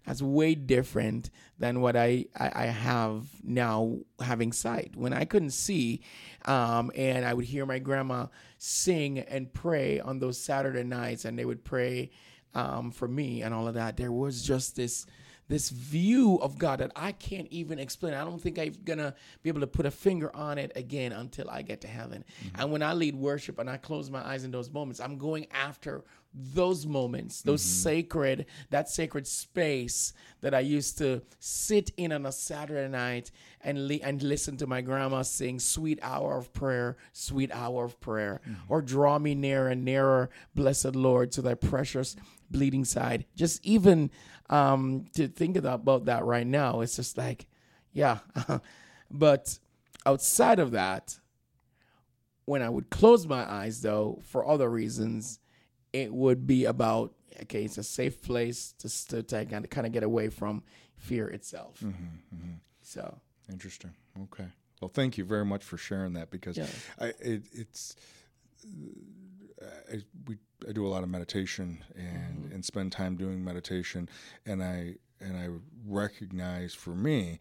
that's 0.06 0.22
way 0.22 0.54
different 0.54 1.30
than 1.58 1.80
what 1.80 1.96
I, 1.96 2.26
I, 2.38 2.52
I 2.54 2.66
have 2.66 3.24
now 3.42 3.98
having 4.20 4.52
sight. 4.52 4.92
When 4.94 5.12
I 5.12 5.24
couldn't 5.24 5.50
see, 5.50 6.02
um, 6.44 6.92
and 6.94 7.24
I 7.24 7.34
would 7.34 7.46
hear 7.46 7.66
my 7.66 7.78
grandma 7.78 8.26
sing 8.58 9.18
and 9.18 9.52
pray 9.52 10.00
on 10.00 10.18
those 10.18 10.40
Saturday 10.40 10.84
nights, 10.84 11.24
and 11.24 11.38
they 11.38 11.44
would 11.44 11.64
pray 11.64 12.10
um, 12.54 12.90
for 12.90 13.08
me 13.08 13.42
and 13.42 13.52
all 13.52 13.66
of 13.66 13.74
that, 13.74 13.96
there 13.96 14.12
was 14.12 14.42
just 14.42 14.76
this 14.76 15.06
this 15.48 15.70
view 15.70 16.37
of 16.37 16.59
God 16.59 16.80
that 16.80 16.92
I 16.96 17.12
can't 17.12 17.48
even 17.50 17.78
explain. 17.78 18.14
I 18.14 18.24
don't 18.24 18.40
think 18.40 18.59
I'm 18.59 18.74
gonna 18.85 19.14
be 19.42 19.48
able 19.48 19.61
to 19.61 19.66
put 19.66 19.87
a 19.87 19.90
finger 19.90 20.35
on 20.35 20.59
it 20.59 20.72
again 20.76 21.12
until 21.12 21.50
I 21.50 21.62
get 21.62 21.80
to 21.83 21.88
heaven. 21.88 22.24
Mm-hmm. 22.44 22.61
And 22.61 22.72
when 22.72 22.83
I 22.83 22.92
lead 22.92 23.14
worship 23.14 23.59
and 23.59 23.68
I 23.68 23.76
close 23.76 24.11
my 24.11 24.26
eyes 24.26 24.44
in 24.44 24.50
those 24.50 24.70
moments, 24.70 25.00
I'm 25.00 25.18
going 25.18 25.46
after 25.52 26.04
those 26.35 26.85
moments, 26.85 27.42
those 27.42 27.62
mm-hmm. 27.62 27.83
sacred, 27.83 28.46
that 28.70 28.88
sacred 28.88 29.26
space 29.26 30.12
that 30.40 30.52
I 30.52 30.61
used 30.61 30.98
to 30.98 31.22
sit 31.38 31.92
in 31.96 32.11
on 32.11 32.26
a 32.26 32.33
Saturday 32.33 32.88
night 32.88 33.30
and 33.61 33.87
li- 33.87 34.02
and 34.02 34.20
listen 34.22 34.57
to 34.57 34.66
my 34.66 34.80
grandma 34.80 35.22
sing 35.22 35.61
"Sweet 35.61 36.00
Hour 36.02 36.37
of 36.37 36.52
Prayer, 36.52 36.96
Sweet 37.12 37.52
Hour 37.52 37.85
of 37.85 38.00
Prayer," 38.00 38.40
mm-hmm. 38.42 38.61
or 38.68 38.83
"Draw 38.83 39.20
me 39.20 39.35
nearer 39.35 39.68
and 39.68 39.85
nearer, 39.85 40.28
blessed 40.54 40.96
Lord, 40.96 41.30
to 41.33 41.42
Thy 41.42 41.54
precious 41.54 42.16
bleeding 42.54 42.84
side." 42.84 43.26
Just 43.36 43.64
even 43.66 44.10
um, 44.48 45.06
to 45.14 45.28
think 45.28 45.56
about 45.56 46.06
that 46.06 46.24
right 46.24 46.46
now, 46.46 46.80
it's 46.80 46.96
just 46.96 47.18
like, 47.18 47.46
yeah. 47.92 48.18
but 49.10 49.58
outside 50.06 50.58
of 50.58 50.70
that, 50.70 51.18
when 52.46 52.62
I 52.62 52.68
would 52.68 52.90
close 52.90 53.26
my 53.26 53.50
eyes, 53.50 53.82
though, 53.82 54.20
for 54.24 54.46
other 54.46 54.70
reasons 54.70 55.40
it 55.94 56.12
would 56.12 56.46
be 56.46 56.64
about 56.64 57.14
okay, 57.42 57.64
it's 57.64 57.78
a 57.78 57.84
safe 57.84 58.20
place 58.20 58.74
to 58.78 59.06
to, 59.08 59.22
to 59.22 59.44
kind 59.46 59.86
of 59.86 59.92
get 59.92 60.02
away 60.02 60.28
from 60.28 60.62
fear 60.96 61.28
itself. 61.28 61.78
Mm-hmm, 61.80 62.36
mm-hmm. 62.36 62.52
So 62.82 63.20
interesting. 63.50 63.94
Okay. 64.24 64.46
Well, 64.80 64.90
thank 64.92 65.16
you 65.16 65.24
very 65.24 65.44
much 65.44 65.62
for 65.62 65.78
sharing 65.78 66.14
that 66.14 66.30
because 66.30 66.58
yeah. 66.58 66.66
I, 67.00 67.06
it, 67.20 67.44
it's 67.52 67.96
I, 69.92 69.96
we 70.27 70.37
I 70.68 70.72
do 70.72 70.87
a 70.87 70.88
lot 70.88 71.03
of 71.03 71.09
meditation 71.09 71.83
and 71.94 72.44
mm-hmm. 72.44 72.55
and 72.55 72.64
spend 72.64 72.92
time 72.92 73.16
doing 73.16 73.44
meditation, 73.44 74.09
and 74.46 74.62
I 74.62 74.96
and 75.20 75.37
I 75.37 75.48
recognize 75.87 76.74
for 76.74 76.90
me 76.90 77.38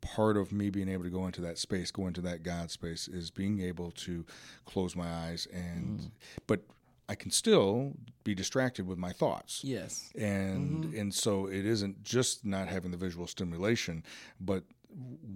part 0.00 0.36
of 0.36 0.52
me 0.52 0.70
being 0.70 0.88
able 0.88 1.04
to 1.04 1.10
go 1.10 1.26
into 1.26 1.40
that 1.40 1.58
space, 1.58 1.90
go 1.90 2.06
into 2.06 2.20
that 2.20 2.42
God 2.42 2.70
space, 2.70 3.08
is 3.08 3.30
being 3.30 3.60
able 3.60 3.90
to 3.92 4.24
close 4.66 4.94
my 4.94 5.08
eyes 5.08 5.48
and, 5.52 6.00
mm. 6.00 6.10
but 6.46 6.60
I 7.08 7.14
can 7.14 7.30
still 7.30 7.92
be 8.22 8.34
distracted 8.34 8.86
with 8.86 8.98
my 8.98 9.12
thoughts. 9.12 9.62
Yes. 9.64 10.10
And 10.14 10.84
mm-hmm. 10.84 10.98
and 10.98 11.14
so 11.14 11.46
it 11.46 11.66
isn't 11.66 12.02
just 12.02 12.44
not 12.44 12.68
having 12.68 12.90
the 12.90 12.96
visual 12.96 13.26
stimulation, 13.26 14.04
but 14.40 14.64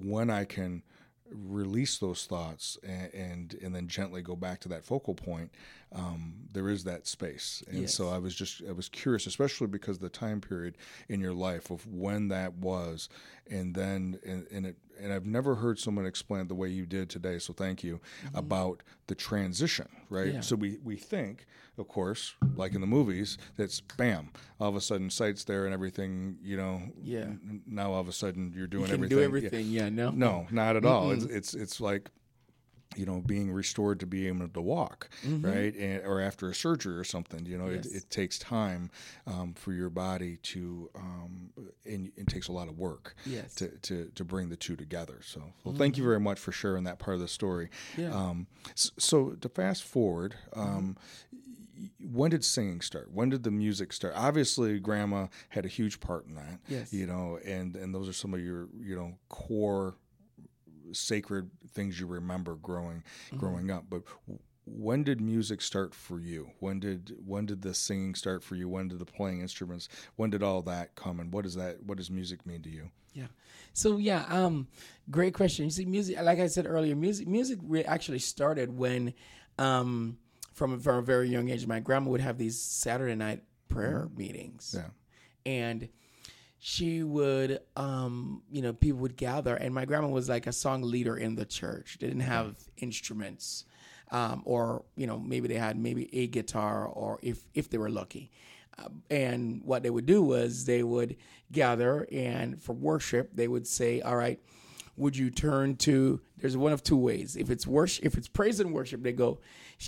when 0.00 0.30
I 0.30 0.44
can 0.44 0.82
release 1.32 1.98
those 1.98 2.26
thoughts 2.26 2.78
and, 2.82 3.14
and, 3.14 3.58
and 3.62 3.74
then 3.74 3.88
gently 3.88 4.22
go 4.22 4.36
back 4.36 4.60
to 4.60 4.68
that 4.68 4.84
focal 4.84 5.14
point, 5.14 5.50
um, 5.94 6.34
there 6.52 6.68
is 6.68 6.84
that 6.84 7.06
space. 7.06 7.62
And 7.68 7.82
yes. 7.82 7.94
so 7.94 8.08
I 8.08 8.18
was 8.18 8.34
just 8.34 8.62
I 8.68 8.72
was 8.72 8.88
curious, 8.88 9.26
especially 9.26 9.66
because 9.66 9.98
the 9.98 10.08
time 10.08 10.40
period 10.40 10.76
in 11.08 11.20
your 11.20 11.32
life 11.32 11.70
of 11.70 11.86
when 11.86 12.28
that 12.28 12.54
was, 12.54 13.08
and 13.50 13.74
then 13.74 14.18
and, 14.24 14.46
and 14.50 14.66
it 14.66 14.76
and 15.00 15.12
I've 15.12 15.26
never 15.26 15.54
heard 15.56 15.78
someone 15.78 16.06
explain 16.06 16.42
it 16.42 16.48
the 16.48 16.54
way 16.54 16.68
you 16.68 16.86
did 16.86 17.08
today. 17.08 17.38
So 17.38 17.52
thank 17.52 17.82
you 17.82 18.00
mm-hmm. 18.24 18.36
about 18.36 18.82
the 19.06 19.14
transition, 19.14 19.88
right? 20.10 20.34
Yeah. 20.34 20.40
So 20.40 20.56
we 20.56 20.78
we 20.82 20.96
think, 20.96 21.46
of 21.78 21.88
course, 21.88 22.34
like 22.56 22.74
in 22.74 22.80
the 22.80 22.86
movies, 22.86 23.38
that's 23.56 23.80
bam, 23.80 24.30
all 24.60 24.68
of 24.68 24.76
a 24.76 24.80
sudden 24.80 25.10
sights 25.10 25.44
there 25.44 25.64
and 25.64 25.74
everything. 25.74 26.36
You 26.42 26.56
know, 26.56 26.82
yeah. 27.02 27.26
Now 27.66 27.92
all 27.92 28.00
of 28.00 28.08
a 28.08 28.12
sudden 28.12 28.52
you're 28.56 28.66
doing 28.66 28.86
you 28.86 28.94
everything. 28.94 29.18
Do 29.18 29.22
everything, 29.22 29.66
yeah. 29.66 29.84
yeah 29.84 29.88
no, 29.90 30.10
no, 30.10 30.46
not 30.50 30.76
at 30.76 30.84
all. 30.84 31.10
It's, 31.10 31.24
it's 31.24 31.54
it's 31.54 31.80
like 31.80 32.10
you 32.98 33.06
know, 33.06 33.22
being 33.24 33.52
restored 33.52 34.00
to 34.00 34.06
be 34.06 34.26
able 34.26 34.48
to 34.48 34.60
walk, 34.60 35.08
mm-hmm. 35.24 35.46
right? 35.46 35.74
And, 35.76 36.04
or 36.04 36.20
after 36.20 36.50
a 36.50 36.54
surgery 36.54 36.96
or 36.96 37.04
something, 37.04 37.46
you 37.46 37.56
know, 37.56 37.68
yes. 37.68 37.86
it, 37.86 37.96
it, 37.96 38.10
takes 38.10 38.38
time 38.38 38.90
um, 39.26 39.54
for 39.54 39.72
your 39.72 39.88
body 39.88 40.38
to, 40.42 40.90
um, 40.96 41.50
and 41.86 42.10
it 42.16 42.26
takes 42.26 42.48
a 42.48 42.52
lot 42.52 42.66
of 42.66 42.76
work 42.76 43.14
yes. 43.24 43.54
to, 43.56 43.68
to, 43.68 44.10
to 44.16 44.24
bring 44.24 44.48
the 44.48 44.56
two 44.56 44.74
together. 44.74 45.20
So, 45.22 45.40
well, 45.40 45.72
mm-hmm. 45.72 45.78
thank 45.78 45.96
you 45.96 46.02
very 46.02 46.18
much 46.18 46.40
for 46.40 46.50
sharing 46.50 46.84
that 46.84 46.98
part 46.98 47.14
of 47.14 47.20
the 47.20 47.28
story. 47.28 47.70
Yeah. 47.96 48.12
Um, 48.12 48.48
so, 48.74 48.90
so, 48.98 49.30
to 49.40 49.48
fast 49.48 49.84
forward, 49.84 50.34
um, 50.54 50.96
mm-hmm. 51.32 52.16
when 52.16 52.32
did 52.32 52.44
singing 52.44 52.80
start? 52.80 53.12
When 53.12 53.28
did 53.28 53.44
the 53.44 53.52
music 53.52 53.92
start? 53.92 54.14
Obviously, 54.16 54.80
grandma 54.80 55.28
had 55.50 55.64
a 55.64 55.68
huge 55.68 56.00
part 56.00 56.26
in 56.26 56.34
that, 56.34 56.58
yes. 56.66 56.92
you 56.92 57.06
know, 57.06 57.38
and, 57.46 57.76
and 57.76 57.94
those 57.94 58.08
are 58.08 58.12
some 58.12 58.34
of 58.34 58.40
your, 58.40 58.68
you 58.80 58.96
know, 58.96 59.14
core 59.28 59.94
sacred 60.92 61.50
things 61.70 61.98
you 61.98 62.06
remember 62.06 62.54
growing 62.56 63.02
mm-hmm. 63.28 63.36
growing 63.38 63.70
up. 63.70 63.84
But 63.88 64.02
when 64.66 65.02
did 65.02 65.20
music 65.20 65.62
start 65.62 65.94
for 65.94 66.20
you? 66.20 66.50
When 66.60 66.80
did 66.80 67.16
when 67.24 67.46
did 67.46 67.62
the 67.62 67.74
singing 67.74 68.14
start 68.14 68.42
for 68.42 68.54
you? 68.54 68.68
When 68.68 68.88
did 68.88 68.98
the 68.98 69.06
playing 69.06 69.40
instruments? 69.40 69.88
When 70.16 70.30
did 70.30 70.42
all 70.42 70.62
that 70.62 70.94
come? 70.94 71.20
And 71.20 71.32
what 71.32 71.44
does 71.44 71.54
that 71.54 71.82
what 71.82 71.98
does 71.98 72.10
music 72.10 72.46
mean 72.46 72.62
to 72.62 72.70
you? 72.70 72.90
Yeah. 73.12 73.26
So 73.72 73.96
yeah, 73.96 74.24
um, 74.28 74.68
great 75.10 75.34
question. 75.34 75.64
You 75.64 75.70
see, 75.70 75.84
music, 75.84 76.20
like 76.22 76.38
I 76.38 76.46
said 76.46 76.66
earlier, 76.66 76.94
music 76.94 77.26
music 77.26 77.58
actually 77.86 78.18
started 78.18 78.76
when, 78.76 79.14
um, 79.58 80.18
from 80.52 80.80
from 80.80 80.96
a 80.96 81.02
very 81.02 81.28
young 81.28 81.48
age, 81.48 81.66
my 81.66 81.80
grandma 81.80 82.10
would 82.10 82.20
have 82.20 82.38
these 82.38 82.60
Saturday 82.60 83.14
night 83.14 83.42
prayer 83.68 84.06
mm-hmm. 84.06 84.18
meetings. 84.18 84.74
Yeah. 84.76 84.90
And 85.46 85.88
she 86.58 87.02
would 87.02 87.60
um 87.76 88.42
you 88.50 88.60
know 88.60 88.72
people 88.72 88.98
would 88.98 89.16
gather 89.16 89.54
and 89.54 89.72
my 89.72 89.84
grandma 89.84 90.08
was 90.08 90.28
like 90.28 90.46
a 90.46 90.52
song 90.52 90.82
leader 90.82 91.16
in 91.16 91.34
the 91.36 91.44
church. 91.44 91.98
They 92.00 92.08
didn't 92.08 92.22
have 92.22 92.56
instruments 92.76 93.64
um 94.10 94.42
or 94.44 94.84
you 94.96 95.06
know 95.06 95.18
maybe 95.18 95.48
they 95.48 95.54
had 95.54 95.76
maybe 95.78 96.08
a 96.12 96.26
guitar 96.26 96.86
or 96.86 97.18
if 97.22 97.44
if 97.54 97.70
they 97.70 97.78
were 97.78 97.90
lucky. 97.90 98.30
Uh, 98.78 98.88
and 99.10 99.60
what 99.64 99.82
they 99.82 99.90
would 99.90 100.06
do 100.06 100.22
was 100.22 100.64
they 100.64 100.82
would 100.82 101.16
gather 101.50 102.06
and 102.12 102.60
for 102.60 102.74
worship 102.74 103.30
they 103.34 103.48
would 103.48 103.66
say 103.66 104.00
all 104.00 104.16
right 104.16 104.40
would 104.96 105.16
you 105.16 105.30
turn 105.30 105.76
to 105.76 106.20
there's 106.38 106.56
one 106.56 106.72
of 106.72 106.82
two 106.84 106.96
ways. 106.96 107.36
If 107.36 107.50
it's 107.50 107.66
worship 107.66 108.04
if 108.04 108.16
it's 108.16 108.28
praise 108.28 108.58
and 108.58 108.72
worship 108.72 109.02
they 109.02 109.12
go 109.12 109.38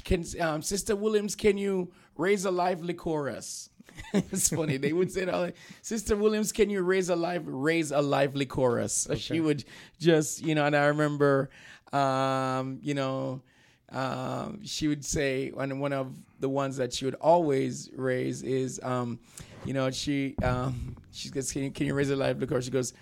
can 0.05 0.25
um, 0.41 0.63
sister 0.63 0.95
williams 0.95 1.35
can 1.35 1.59
you 1.59 1.93
raise 2.17 2.45
a 2.45 2.51
lively 2.51 2.95
chorus 2.95 3.71
it's 4.15 4.49
funny. 4.49 4.77
They 4.77 4.93
would 4.93 5.11
say, 5.13 5.25
like, 5.25 5.57
"Sister 5.83 6.17
Williams, 6.17 6.53
can 6.53 6.71
you 6.71 6.83
raise 6.83 7.09
a 7.09 7.17
live 7.17 7.47
raise 7.47 7.91
a 7.91 8.01
lively 8.01 8.47
chorus?" 8.47 9.07
Okay. 9.11 9.19
She 9.19 9.41
would 9.41 9.65
just, 9.99 10.45
you 10.45 10.55
know. 10.55 10.65
And 10.65 10.77
I 10.77 10.87
remember, 10.87 11.51
um, 11.93 12.79
you 12.83 12.95
know, 12.95 13.43
um, 13.91 14.61
she 14.65 14.89
would 14.89 15.05
say, 15.05 15.53
and 15.57 15.81
one 15.81 15.93
of 15.93 16.13
the 16.41 16.49
ones 16.49 16.77
that 16.77 16.93
she 16.93 17.05
would 17.05 17.17
always 17.17 17.91
raise 17.95 18.43
is, 18.43 18.81
um, 18.83 19.19
you 19.65 19.73
know, 19.75 19.91
she 19.91 20.37
um, 20.43 20.97
she 21.13 21.31
goes, 21.31 21.53
"Can 21.53 21.65
you, 21.65 21.71
can 21.71 21.87
you 21.87 21.95
raise 21.95 22.11
a 22.11 22.17
lively 22.17 22.47
chorus?" 22.47 22.65
She 22.65 22.71
goes. 22.71 22.93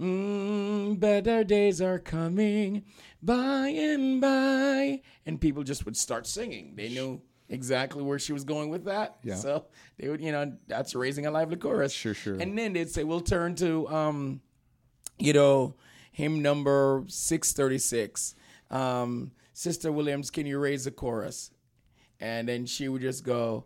Mm, 0.00 1.00
better 1.00 1.42
days 1.42 1.82
are 1.82 1.98
coming 1.98 2.84
by 3.20 3.68
and 3.70 4.20
by. 4.20 5.02
And 5.26 5.40
people 5.40 5.64
just 5.64 5.84
would 5.84 5.96
start 5.96 6.24
singing. 6.24 6.74
They 6.76 6.88
knew 6.88 7.20
exactly 7.48 8.02
where 8.02 8.18
she 8.18 8.32
was 8.32 8.44
going 8.44 8.70
with 8.70 8.84
that. 8.84 9.16
Yeah. 9.22 9.36
So 9.36 9.66
they 9.98 10.08
would, 10.08 10.20
you 10.20 10.32
know, 10.32 10.52
that's 10.66 10.94
raising 10.94 11.26
a 11.26 11.30
lively 11.30 11.56
chorus. 11.56 11.92
Sure, 11.92 12.14
sure. 12.14 12.36
And 12.38 12.56
then 12.58 12.72
they'd 12.72 12.90
say, 12.90 13.04
we'll 13.04 13.20
turn 13.20 13.54
to, 13.56 13.88
um, 13.88 14.40
you 15.18 15.32
know, 15.32 15.74
hymn 16.12 16.42
number 16.42 17.04
636. 17.08 18.34
Um, 18.70 19.32
Sister 19.52 19.90
Williams, 19.90 20.30
can 20.30 20.46
you 20.46 20.58
raise 20.58 20.84
the 20.84 20.90
chorus? 20.90 21.50
And 22.20 22.48
then 22.48 22.66
she 22.66 22.88
would 22.88 23.02
just 23.02 23.24
go, 23.24 23.64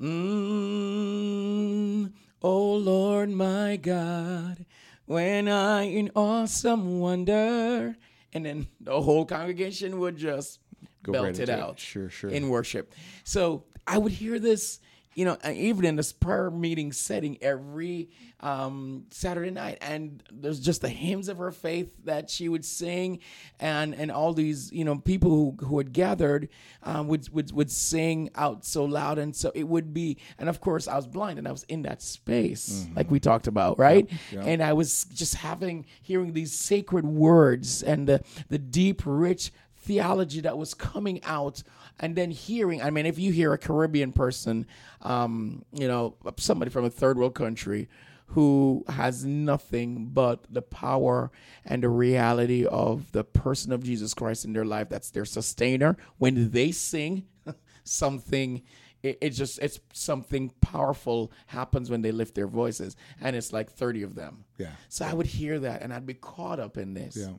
mm, 0.00 2.12
Oh 2.42 2.74
Lord, 2.74 3.30
my 3.30 3.76
God, 3.76 4.66
when 5.06 5.48
I 5.48 5.84
in 5.84 6.10
awesome 6.14 7.00
wonder. 7.00 7.96
And 8.34 8.44
then 8.44 8.66
the 8.80 9.00
whole 9.00 9.24
congregation 9.24 9.98
would 10.00 10.16
just 10.16 10.58
Go 11.04 11.12
belt 11.12 11.38
it 11.38 11.48
out. 11.48 11.78
Sure, 11.78 12.08
sure. 12.10 12.30
In 12.30 12.48
worship. 12.48 12.92
So 13.22 13.64
I 13.86 13.98
would 13.98 14.12
hear 14.12 14.38
this, 14.38 14.80
you 15.14 15.24
know, 15.24 15.36
even 15.48 15.84
in 15.84 15.94
this 15.94 16.12
prayer 16.12 16.50
meeting 16.50 16.90
setting 16.90 17.38
every 17.40 18.10
um, 18.40 19.04
Saturday 19.10 19.50
night, 19.50 19.78
and 19.80 20.22
there's 20.30 20.60
just 20.60 20.82
the 20.82 20.88
hymns 20.88 21.28
of 21.28 21.38
her 21.38 21.52
faith 21.52 21.94
that 22.04 22.28
she 22.28 22.48
would 22.48 22.64
sing, 22.64 23.20
and 23.60 23.94
and 23.94 24.10
all 24.10 24.34
these, 24.34 24.72
you 24.72 24.84
know, 24.84 24.98
people 24.98 25.30
who 25.30 25.66
who 25.66 25.78
had 25.78 25.92
gathered 25.92 26.48
um, 26.82 27.08
would 27.08 27.28
would 27.32 27.52
would 27.52 27.70
sing 27.70 28.28
out 28.34 28.64
so 28.64 28.84
loud, 28.84 29.18
and 29.18 29.34
so 29.36 29.52
it 29.54 29.68
would 29.68 29.94
be, 29.94 30.18
and 30.38 30.48
of 30.48 30.60
course 30.60 30.88
I 30.88 30.96
was 30.96 31.06
blind 31.06 31.38
and 31.38 31.48
I 31.48 31.52
was 31.52 31.62
in 31.64 31.82
that 31.82 32.02
space, 32.02 32.84
mm-hmm. 32.84 32.96
like 32.96 33.10
we 33.10 33.20
talked 33.20 33.46
about, 33.46 33.78
right? 33.78 34.10
Yep, 34.10 34.20
yep. 34.32 34.44
And 34.46 34.62
I 34.62 34.72
was 34.74 35.04
just 35.04 35.36
having 35.36 35.86
hearing 36.02 36.32
these 36.32 36.52
sacred 36.52 37.06
words 37.06 37.82
and 37.82 38.06
the 38.06 38.20
the 38.48 38.58
deep, 38.58 39.02
rich 39.06 39.52
theology 39.84 40.40
that 40.40 40.56
was 40.56 40.72
coming 40.72 41.22
out 41.24 41.62
and 42.00 42.16
then 42.16 42.30
hearing 42.30 42.82
i 42.82 42.90
mean 42.90 43.04
if 43.06 43.18
you 43.18 43.30
hear 43.32 43.52
a 43.52 43.58
caribbean 43.58 44.12
person 44.12 44.66
um, 45.02 45.62
you 45.72 45.86
know 45.86 46.16
somebody 46.38 46.70
from 46.70 46.84
a 46.84 46.90
third 46.90 47.18
world 47.18 47.34
country 47.34 47.88
who 48.28 48.82
has 48.88 49.24
nothing 49.24 50.06
but 50.06 50.46
the 50.48 50.62
power 50.62 51.30
and 51.66 51.82
the 51.82 51.88
reality 51.88 52.64
of 52.64 53.12
the 53.12 53.22
person 53.22 53.72
of 53.72 53.84
jesus 53.84 54.14
christ 54.14 54.44
in 54.44 54.54
their 54.54 54.64
life 54.64 54.88
that's 54.88 55.10
their 55.10 55.26
sustainer 55.26 55.96
when 56.16 56.50
they 56.50 56.72
sing 56.72 57.26
something 57.84 58.62
it, 59.04 59.18
it's 59.20 59.36
just 59.36 59.58
it's 59.60 59.78
something 59.92 60.50
powerful 60.60 61.30
happens 61.46 61.90
when 61.90 62.02
they 62.02 62.10
lift 62.10 62.34
their 62.34 62.46
voices, 62.46 62.96
and 63.20 63.36
it's 63.36 63.52
like 63.52 63.70
thirty 63.70 64.02
of 64.02 64.14
them. 64.14 64.44
Yeah. 64.58 64.70
So 64.88 65.04
I 65.04 65.12
would 65.12 65.26
hear 65.26 65.58
that, 65.60 65.82
and 65.82 65.92
I'd 65.92 66.06
be 66.06 66.14
caught 66.14 66.58
up 66.58 66.78
in 66.78 66.94
this. 66.94 67.16
Yeah. 67.16 67.34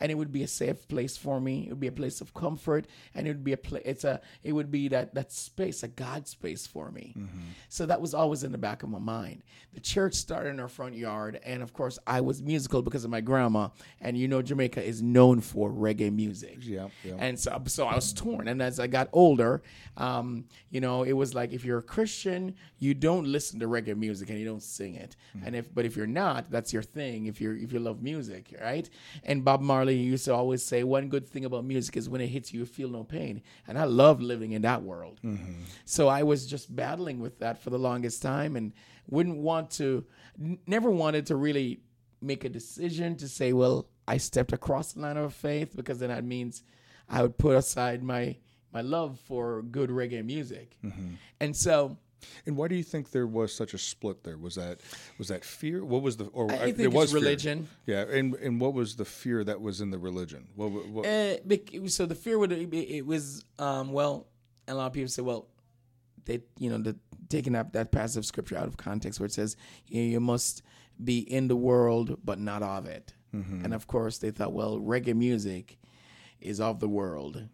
And 0.00 0.10
it 0.10 0.14
would 0.16 0.32
be 0.32 0.42
a 0.42 0.48
safe 0.48 0.88
place 0.88 1.16
for 1.16 1.40
me. 1.40 1.66
It 1.66 1.70
would 1.70 1.80
be 1.80 1.86
a 1.86 1.92
place 1.92 2.20
of 2.20 2.32
comfort, 2.34 2.86
and 3.14 3.26
it 3.26 3.30
would 3.30 3.44
be 3.44 3.52
a 3.52 3.56
place. 3.56 3.82
It's 3.84 4.04
a. 4.04 4.20
It 4.42 4.52
would 4.52 4.70
be 4.70 4.88
that 4.88 5.14
that 5.14 5.32
space, 5.32 5.82
a 5.82 5.88
God 5.88 6.26
space 6.26 6.66
for 6.66 6.90
me. 6.90 7.14
So 7.68 7.86
that 7.86 8.00
was 8.00 8.14
always 8.14 8.42
in 8.44 8.52
the 8.52 8.58
back 8.58 8.82
of 8.82 8.88
my 8.88 8.98
mind. 8.98 9.42
The 9.74 9.80
church 9.80 10.14
started 10.14 10.50
in 10.50 10.60
our 10.60 10.68
front 10.68 10.94
yard, 10.96 11.40
and 11.44 11.62
of 11.62 11.72
course, 11.72 11.98
I 12.06 12.20
was 12.20 12.42
musical 12.42 12.82
because 12.82 13.04
of 13.04 13.10
my 13.10 13.20
grandma. 13.20 13.68
And 14.00 14.16
you 14.16 14.26
know, 14.28 14.42
Jamaica 14.42 14.82
is 14.82 15.02
known 15.02 15.40
for 15.40 15.70
reggae 15.70 16.12
music. 16.12 16.58
Yeah, 16.60 16.88
yeah. 17.04 17.14
And 17.18 17.38
so, 17.38 17.62
so 17.66 17.86
I 17.86 17.94
was 17.94 18.12
torn. 18.12 18.48
And 18.48 18.60
as 18.62 18.80
I 18.80 18.86
got 18.86 19.08
older, 19.12 19.62
um, 19.96 20.44
you 20.70 20.80
know, 20.80 21.02
it 21.02 21.12
was 21.12 21.34
like 21.34 21.52
if 21.52 21.64
you're 21.64 21.78
a 21.78 21.82
Christian, 21.82 22.54
you 22.78 22.94
don't 22.94 23.26
listen 23.26 23.60
to 23.60 23.66
reggae 23.66 23.96
music 23.96 24.30
and 24.30 24.38
you 24.38 24.46
don't 24.46 24.62
sing 24.62 24.94
it. 24.94 25.16
And 25.44 25.54
if, 25.54 25.72
but 25.74 25.84
if 25.84 25.96
you're 25.96 26.06
not, 26.06 26.50
that's 26.50 26.72
your 26.72 26.82
thing. 26.82 27.26
If 27.26 27.40
you're, 27.40 27.56
if 27.56 27.72
you 27.72 27.78
love 27.78 28.02
music, 28.02 28.54
right? 28.62 28.88
And 29.24 29.44
Bob 29.44 29.60
Marley 29.60 29.89
used 29.94 30.24
to 30.26 30.34
always 30.34 30.62
say, 30.64 30.84
one 30.84 31.08
good 31.08 31.26
thing 31.26 31.44
about 31.44 31.64
music 31.64 31.96
is 31.96 32.08
when 32.08 32.20
it 32.20 32.28
hits 32.28 32.52
you, 32.52 32.60
you 32.60 32.66
feel 32.66 32.88
no 32.88 33.04
pain. 33.04 33.42
And 33.66 33.78
I 33.78 33.84
love 33.84 34.20
living 34.20 34.52
in 34.52 34.62
that 34.62 34.82
world. 34.82 35.20
Mm-hmm. 35.24 35.62
So 35.84 36.08
I 36.08 36.22
was 36.22 36.46
just 36.46 36.74
battling 36.74 37.20
with 37.20 37.38
that 37.38 37.62
for 37.62 37.70
the 37.70 37.78
longest 37.78 38.22
time 38.22 38.56
and 38.56 38.72
wouldn't 39.08 39.38
want 39.38 39.70
to, 39.72 40.04
n- 40.40 40.58
never 40.66 40.90
wanted 40.90 41.26
to 41.26 41.36
really 41.36 41.80
make 42.20 42.44
a 42.44 42.48
decision 42.48 43.16
to 43.16 43.28
say, 43.28 43.52
well, 43.52 43.88
I 44.06 44.16
stepped 44.16 44.52
across 44.52 44.92
the 44.92 45.00
line 45.00 45.16
of 45.16 45.32
faith 45.32 45.76
because 45.76 45.98
then 46.00 46.08
that 46.08 46.24
means 46.24 46.62
I 47.08 47.22
would 47.22 47.38
put 47.38 47.56
aside 47.56 48.02
my 48.02 48.36
my 48.72 48.82
love 48.82 49.18
for 49.26 49.62
good 49.62 49.90
reggae 49.90 50.24
music. 50.24 50.76
Mm-hmm. 50.84 51.14
And 51.40 51.56
so 51.56 51.98
And 52.46 52.56
why 52.56 52.68
do 52.68 52.74
you 52.74 52.82
think 52.82 53.10
there 53.10 53.26
was 53.26 53.54
such 53.54 53.74
a 53.74 53.78
split 53.78 54.24
there? 54.24 54.36
Was 54.38 54.54
that 54.56 54.80
was 55.18 55.28
that 55.28 55.44
fear? 55.44 55.84
What 55.84 56.02
was 56.02 56.16
the 56.16 56.24
or 56.26 56.50
I 56.50 56.54
uh, 56.54 56.58
think 56.64 56.76
there 56.76 56.86
it's 56.86 56.94
was 56.94 57.12
fear. 57.12 57.20
religion. 57.20 57.68
Yeah, 57.86 58.02
and 58.02 58.34
and 58.34 58.60
what 58.60 58.74
was 58.74 58.96
the 58.96 59.04
fear 59.04 59.44
that 59.44 59.60
was 59.60 59.80
in 59.80 59.90
the 59.90 59.98
religion? 59.98 60.48
What, 60.54 60.70
what, 60.88 61.06
Uh, 61.06 61.36
so 61.86 62.06
the 62.06 62.14
fear 62.14 62.38
would 62.38 62.52
it 62.52 62.72
it 62.74 63.06
was 63.06 63.44
um, 63.58 63.92
well, 63.92 64.26
a 64.68 64.74
lot 64.74 64.86
of 64.86 64.92
people 64.92 65.08
say, 65.08 65.22
well, 65.22 65.48
they 66.24 66.40
you 66.58 66.70
know 66.70 66.78
the 66.78 66.96
taking 67.28 67.54
up 67.54 67.72
that 67.72 67.90
passage 67.92 68.16
of 68.18 68.26
scripture 68.26 68.56
out 68.56 68.66
of 68.66 68.76
context 68.76 69.20
where 69.20 69.26
it 69.26 69.32
says 69.32 69.56
you, 69.86 70.02
you 70.02 70.20
must 70.20 70.62
be 71.02 71.18
in 71.18 71.48
the 71.48 71.56
world 71.56 72.18
but 72.24 72.38
not 72.38 72.62
of 72.62 72.86
it, 72.86 73.14
and 73.32 73.72
of 73.72 73.86
course 73.86 74.18
they 74.18 74.30
thought, 74.30 74.52
well, 74.52 74.78
reggae 74.78 75.14
music 75.14 75.78
is 76.40 76.60
of 76.60 76.80
the 76.80 76.88
world. 76.88 77.48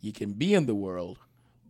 You 0.00 0.12
can 0.12 0.32
be 0.32 0.54
in 0.54 0.66
the 0.66 0.74
world. 0.74 1.18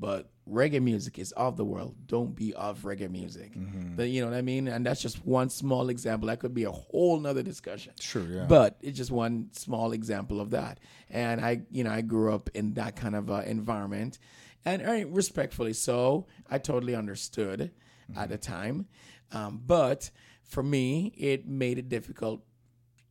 But 0.00 0.30
reggae 0.48 0.82
music 0.82 1.18
is 1.18 1.30
of 1.32 1.58
the 1.58 1.64
world. 1.64 1.94
Don't 2.06 2.34
be 2.34 2.54
of 2.54 2.80
reggae 2.84 3.10
music. 3.10 3.52
The- 3.96 4.08
you 4.08 4.22
know 4.22 4.28
what 4.30 4.36
I 4.36 4.40
mean? 4.40 4.66
And 4.66 4.84
that's 4.86 5.02
just 5.02 5.24
one 5.26 5.50
small 5.50 5.90
example. 5.90 6.28
That 6.28 6.40
could 6.40 6.54
be 6.54 6.64
a 6.64 6.70
whole 6.70 7.20
nother 7.20 7.42
discussion. 7.42 7.92
Sure, 8.00 8.24
yeah. 8.24 8.46
But 8.48 8.78
it's 8.80 8.96
just 8.96 9.10
one 9.10 9.50
small 9.52 9.92
example 9.92 10.40
of 10.40 10.50
that. 10.50 10.80
And 11.10 11.40
I, 11.44 11.62
you 11.70 11.84
know, 11.84 11.90
I 11.90 12.00
grew 12.00 12.32
up 12.34 12.48
in 12.54 12.72
that 12.74 12.96
kind 12.96 13.14
of 13.14 13.30
uh, 13.30 13.42
environment, 13.44 14.18
and 14.64 14.80
uh, 14.82 15.06
respectfully 15.08 15.74
so, 15.74 16.26
I 16.50 16.56
totally 16.58 16.94
understood 16.94 17.70
at 18.16 18.30
the 18.30 18.38
time. 18.38 18.86
Um, 19.32 19.60
but 19.64 20.10
for 20.42 20.62
me, 20.62 21.12
it 21.16 21.46
made 21.46 21.76
it 21.78 21.88
difficult 21.90 22.42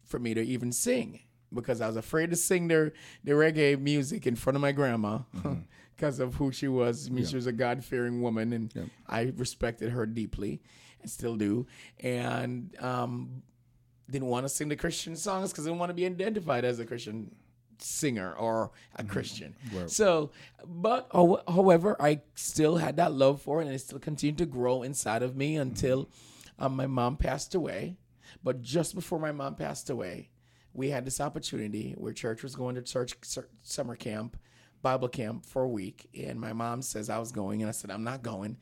for 0.06 0.20
me 0.20 0.34
to 0.34 0.42
even 0.42 0.72
sing 0.72 1.20
because 1.54 1.82
I 1.82 1.88
was 1.88 1.96
afraid 1.96 2.32
to 2.32 2.36
sing 2.36 2.68
the 2.68 2.92
the 3.24 3.32
reggae 3.34 3.80
music 3.80 4.26
in 4.28 4.36
front 4.36 4.56
of 4.56 4.62
my 4.62 4.72
grandma 4.72 5.20
because 6.00 6.20
of 6.20 6.36
who 6.36 6.52
she 6.52 6.68
was. 6.70 7.08
I 7.08 7.10
mean, 7.12 7.26
she 7.26 7.36
was 7.36 7.48
a 7.48 7.52
God 7.52 7.84
fearing 7.84 8.22
woman, 8.22 8.54
and 8.54 8.74
I 9.08 9.34
respected 9.36 9.90
her 9.92 10.06
deeply, 10.06 10.62
and 11.02 11.12
still 11.12 11.36
do. 11.36 11.68
And 12.00 12.76
um, 12.80 13.44
didn't 14.10 14.30
want 14.30 14.46
to 14.46 14.50
sing 14.50 14.70
the 14.70 14.76
Christian 14.78 15.16
songs 15.16 15.52
because 15.52 15.66
I 15.66 15.70
didn't 15.70 15.80
want 15.80 15.90
to 15.90 15.94
be 15.94 16.06
identified 16.06 16.64
as 16.66 16.80
a 16.80 16.86
Christian 16.86 17.36
singer 17.80 18.34
or 18.34 18.72
a 18.96 19.04
Christian. 19.04 19.56
So, 19.88 20.32
but 20.66 21.08
how- 21.14 21.44
however, 21.48 21.96
I 22.02 22.22
still 22.36 22.78
had 22.78 22.96
that 22.98 23.12
love 23.14 23.42
for 23.42 23.62
it, 23.62 23.66
and 23.66 23.76
it 23.76 23.80
still 23.80 24.00
continued 24.00 24.38
to 24.40 24.46
grow 24.46 24.84
inside 24.84 25.22
of 25.24 25.36
me 25.36 25.58
until 25.58 26.10
um, 26.58 26.76
my 26.76 26.88
mom 26.88 27.18
passed 27.18 27.54
away. 27.56 27.98
But 28.44 28.62
just 28.62 28.96
before 28.96 29.20
my 29.20 29.32
mom 29.32 29.56
passed 29.56 29.90
away, 29.90 30.30
we 30.74 30.90
had 30.90 31.04
this 31.06 31.20
opportunity 31.20 31.94
where 31.98 32.14
church 32.14 32.42
was 32.44 32.56
going 32.56 32.76
to 32.76 32.82
church 32.82 33.16
summer 33.64 33.96
camp, 33.96 34.38
Bible 34.82 35.08
camp 35.08 35.46
for 35.46 35.64
a 35.64 35.68
week, 35.68 36.10
and 36.18 36.40
my 36.40 36.54
mom 36.54 36.82
says 36.82 37.10
I 37.10 37.20
was 37.20 37.32
going, 37.32 37.62
and 37.62 37.70
I 37.70 37.72
said 37.72 37.92
I'm 37.92 38.04
not 38.04 38.24
going 38.24 38.58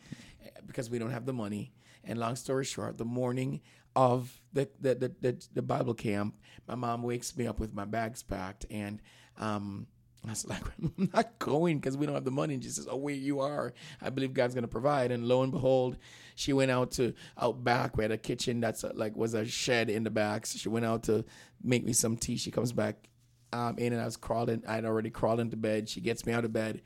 because 0.66 0.90
we 0.90 1.00
don't 1.00 1.12
have 1.12 1.26
the 1.26 1.34
money. 1.34 1.74
And 2.04 2.20
long 2.20 2.36
story 2.36 2.66
short, 2.66 2.98
the 2.98 3.06
morning 3.06 3.62
of 3.96 4.42
the 4.54 4.70
the 4.80 4.96
the, 4.96 5.16
the, 5.22 5.48
the 5.54 5.62
Bible 5.62 5.94
camp, 5.94 6.36
my 6.68 6.76
mom 6.76 7.04
wakes 7.04 7.36
me 7.36 7.48
up 7.48 7.60
with 7.60 7.74
my 7.74 7.86
bags 7.86 8.24
packed, 8.24 8.66
and 8.70 9.02
um, 9.38 9.88
I 10.26 10.32
was 10.32 10.46
like, 10.50 10.64
I'm 10.80 11.10
not 11.14 11.40
going 11.40 11.80
because 11.80 11.98
we 11.98 12.06
don't 12.06 12.16
have 12.16 12.26
the 12.26 12.32
money. 12.32 12.56
And 12.56 12.64
she 12.64 12.70
says, 12.70 12.88
Oh, 12.90 12.98
wait, 12.98 13.22
you 13.22 13.40
are. 13.40 13.74
I 14.02 14.10
believe 14.10 14.34
God's 14.34 14.54
going 14.54 14.64
to 14.64 14.68
provide. 14.68 15.12
And 15.12 15.28
lo 15.28 15.44
and 15.44 15.52
behold, 15.52 15.98
she 16.36 16.54
went 16.54 16.72
out 16.72 16.92
to 16.92 17.14
out 17.38 17.64
back. 17.64 17.98
We 17.98 18.04
had 18.04 18.12
a 18.12 18.18
kitchen 18.18 18.60
that's 18.60 18.84
uh 18.84 18.92
like 18.96 19.16
was 19.16 19.34
a 19.34 19.46
shed 19.46 19.90
in 19.90 20.04
the 20.04 20.10
back. 20.10 20.46
So 20.46 20.58
she 20.58 20.70
went 20.70 20.86
out 20.86 21.04
to 21.04 21.26
make 21.64 21.86
me 21.86 21.94
some 21.94 22.18
tea. 22.18 22.38
She 22.38 22.52
comes 22.52 22.72
back 22.72 23.10
um, 23.54 23.78
in, 23.78 23.94
and 23.94 24.02
I 24.02 24.06
was 24.06 24.18
crawling. 24.18 24.64
I'd 24.68 24.86
already 24.86 25.10
crawled 25.10 25.40
into 25.40 25.58
bed. 25.58 25.90
She 25.90 26.02
gets 26.02 26.26
me 26.26 26.34
out 26.34 26.46
of 26.46 26.54
bed, 26.54 26.82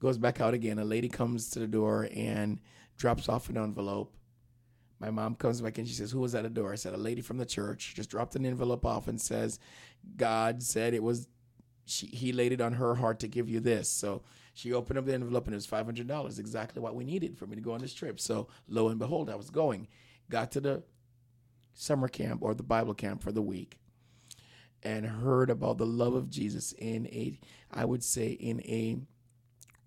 goes 0.00 0.18
back 0.18 0.40
out 0.40 0.54
again. 0.54 0.78
A 0.78 0.84
lady 0.84 1.08
comes 1.08 1.50
to 1.50 1.58
the 1.58 1.66
door 1.66 2.08
and 2.14 2.60
drops 2.96 3.28
off 3.28 3.48
an 3.48 3.56
envelope. 3.56 4.12
My 4.98 5.10
mom 5.10 5.34
comes 5.34 5.60
back 5.60 5.78
and 5.78 5.86
she 5.86 5.94
says, 5.94 6.10
Who 6.10 6.20
was 6.20 6.34
at 6.34 6.44
the 6.44 6.50
door? 6.50 6.72
I 6.72 6.76
said, 6.76 6.94
A 6.94 6.98
lady 6.98 7.20
from 7.20 7.38
the 7.38 7.46
church 7.46 7.94
just 7.94 8.10
dropped 8.10 8.36
an 8.36 8.46
envelope 8.46 8.86
off 8.86 9.08
and 9.08 9.20
says, 9.20 9.58
God 10.16 10.62
said 10.62 10.94
it 10.94 11.02
was 11.02 11.28
she 11.84 12.06
he 12.06 12.32
laid 12.32 12.52
it 12.52 12.60
on 12.60 12.74
her 12.74 12.94
heart 12.94 13.20
to 13.20 13.28
give 13.28 13.48
you 13.48 13.60
this. 13.60 13.88
So 13.88 14.22
she 14.54 14.72
opened 14.72 14.98
up 14.98 15.04
the 15.04 15.14
envelope 15.14 15.46
and 15.46 15.54
it 15.54 15.56
was 15.56 15.66
five 15.66 15.84
hundred 15.84 16.06
dollars, 16.06 16.38
exactly 16.38 16.80
what 16.80 16.94
we 16.94 17.04
needed 17.04 17.36
for 17.36 17.46
me 17.46 17.56
to 17.56 17.62
go 17.62 17.72
on 17.72 17.80
this 17.80 17.94
trip. 17.94 18.20
So 18.20 18.48
lo 18.68 18.88
and 18.88 18.98
behold, 18.98 19.28
I 19.28 19.36
was 19.36 19.50
going. 19.50 19.88
Got 20.28 20.50
to 20.52 20.60
the 20.60 20.82
summer 21.74 22.08
camp 22.08 22.42
or 22.42 22.54
the 22.54 22.62
Bible 22.62 22.94
camp 22.94 23.22
for 23.22 23.32
the 23.32 23.42
week 23.42 23.78
and 24.86 25.04
heard 25.04 25.50
about 25.50 25.78
the 25.78 25.86
love 25.86 26.14
of 26.14 26.30
Jesus 26.30 26.72
in 26.78 27.06
a 27.08 27.38
I 27.72 27.84
would 27.84 28.04
say 28.04 28.28
in 28.28 28.60
a 28.60 28.98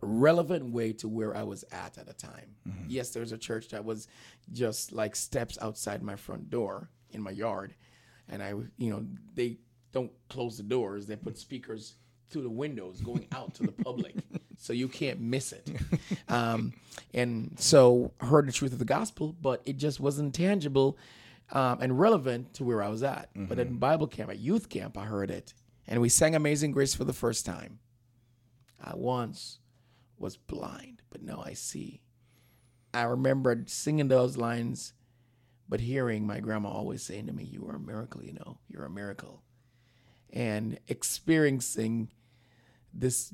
relevant 0.02 0.74
way 0.74 0.92
to 0.94 1.08
where 1.08 1.36
I 1.36 1.44
was 1.44 1.64
at 1.72 1.98
at 1.98 2.06
the 2.06 2.14
time. 2.14 2.56
Yes, 2.88 3.12
there 3.12 3.22
was 3.22 3.32
a 3.32 3.38
church 3.38 3.70
that 3.70 3.86
was 3.86 4.08
just 4.52 4.92
like 4.92 5.16
steps 5.16 5.58
outside 5.62 6.04
my 6.04 6.16
front 6.18 6.50
door 6.50 6.90
in 7.12 7.22
my 7.22 7.32
yard, 7.32 7.74
and 8.28 8.44
I, 8.44 8.50
you 8.78 8.90
know, 8.90 9.06
they 9.36 9.58
don't 9.94 10.12
close 10.28 10.58
the 10.58 10.64
doors; 10.64 11.08
they 11.08 11.16
put 11.16 11.38
speakers 11.38 11.96
through 12.30 12.44
the 12.44 12.50
windows 12.50 13.00
going 13.02 13.26
out 13.32 13.54
to 13.56 13.64
the 13.64 13.72
public, 13.72 14.16
so 14.58 14.74
you 14.74 14.90
can't 14.90 15.20
miss 15.22 15.54
it. 15.54 15.70
Um, 16.28 16.74
and 17.14 17.56
so 17.58 18.12
heard 18.20 18.48
the 18.48 18.52
truth 18.52 18.74
of 18.74 18.80
the 18.80 18.86
gospel, 18.86 19.36
but 19.42 19.62
it 19.66 19.78
just 19.78 20.00
wasn't 20.00 20.36
tangible 20.36 20.98
um, 21.52 21.80
and 21.82 22.00
relevant 22.00 22.54
to 22.56 22.64
where 22.64 22.82
I 22.84 22.90
was 22.90 23.04
at. 23.04 23.30
But 23.36 23.60
at 23.60 23.80
Bible 23.80 24.08
camp, 24.08 24.30
at 24.30 24.40
youth 24.40 24.70
camp, 24.70 24.98
I 24.98 25.06
heard 25.06 25.32
it, 25.32 25.54
and 25.88 26.02
we 26.02 26.10
sang 26.10 26.36
"Amazing 26.36 26.72
Grace" 26.72 26.94
for 26.96 27.04
the 27.04 27.14
first 27.14 27.46
time. 27.46 27.80
I 28.82 28.96
once 28.96 29.60
was 30.18 30.38
blind, 30.38 31.02
but 31.10 31.22
now 31.22 31.44
I 31.46 31.54
see. 31.54 32.02
I 32.94 33.04
remember 33.04 33.64
singing 33.68 34.08
those 34.08 34.38
lines, 34.38 34.94
but 35.68 35.80
hearing 35.80 36.26
my 36.26 36.40
grandma 36.40 36.70
always 36.70 37.04
saying 37.04 37.28
to 37.28 37.34
me, 37.34 37.44
You 37.44 37.68
are 37.68 37.76
a 37.76 37.80
miracle, 37.80 38.24
you 38.24 38.34
know, 38.34 38.58
you're 38.68 38.86
a 38.86 38.90
miracle. 38.90 39.44
And 40.32 40.80
experiencing 40.88 42.10
this 42.94 43.34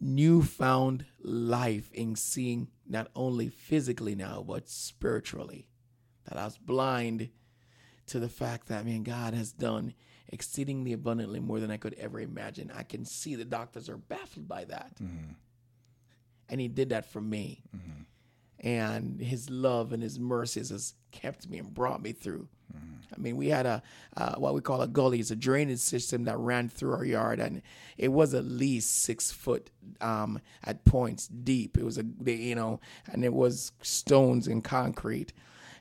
newfound 0.00 1.04
life 1.20 1.90
in 1.92 2.16
seeing 2.16 2.68
not 2.86 3.10
only 3.14 3.48
physically 3.48 4.14
now, 4.14 4.44
but 4.46 4.68
spiritually. 4.68 5.68
That 6.28 6.38
I 6.38 6.44
was 6.44 6.58
blind 6.58 7.30
to 8.08 8.18
the 8.20 8.28
fact 8.28 8.68
that, 8.68 8.84
man, 8.84 9.02
God 9.02 9.34
has 9.34 9.52
done 9.52 9.94
exceedingly 10.30 10.92
abundantly 10.92 11.40
more 11.40 11.58
than 11.60 11.70
I 11.70 11.76
could 11.78 11.94
ever 11.94 12.20
imagine. 12.20 12.70
I 12.74 12.82
can 12.82 13.04
see 13.04 13.34
the 13.34 13.44
doctors 13.44 13.88
are 13.88 13.96
baffled 13.96 14.46
by 14.48 14.64
that 14.64 14.92
and 16.50 16.60
he 16.60 16.68
did 16.68 16.90
that 16.90 17.10
for 17.10 17.20
me. 17.20 17.62
And 18.60 19.20
his 19.20 19.48
love 19.48 19.92
and 19.92 20.02
his 20.02 20.18
mercies 20.18 20.70
has 20.70 20.94
kept 21.12 21.48
me 21.48 21.58
and 21.58 21.72
brought 21.72 22.02
me 22.02 22.12
through. 22.12 22.48
I 23.14 23.18
mean, 23.18 23.36
we 23.36 23.48
had 23.48 23.64
a 23.66 23.82
uh, 24.16 24.34
what 24.34 24.52
we 24.54 24.60
call 24.60 24.82
a 24.82 24.88
gully. 24.88 25.20
It's 25.20 25.30
a 25.30 25.36
drainage 25.36 25.78
system 25.78 26.24
that 26.24 26.36
ran 26.38 26.68
through 26.68 26.92
our 26.92 27.04
yard, 27.04 27.40
and 27.40 27.62
it 27.96 28.08
was 28.08 28.34
at 28.34 28.44
least 28.44 29.02
six 29.02 29.30
foot 29.32 29.70
um, 30.02 30.40
at 30.64 30.84
points 30.84 31.28
deep. 31.28 31.78
It 31.78 31.84
was 31.84 31.96
a 31.98 32.04
you 32.26 32.54
know, 32.54 32.80
and 33.10 33.24
it 33.24 33.32
was 33.32 33.72
stones 33.82 34.46
and 34.46 34.62
concrete. 34.62 35.32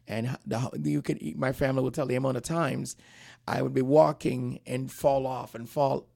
And 0.07 0.37
the, 0.45 0.69
you 0.81 1.01
could, 1.01 1.21
my 1.37 1.51
family 1.51 1.83
would 1.83 1.93
tell 1.93 2.05
the 2.05 2.15
amount 2.15 2.37
of 2.37 2.43
times 2.43 2.95
I 3.47 3.61
would 3.61 3.73
be 3.73 3.81
walking 3.81 4.59
and 4.65 4.91
fall 4.91 5.27
off 5.27 5.55
and 5.55 5.69
fall. 5.69 6.07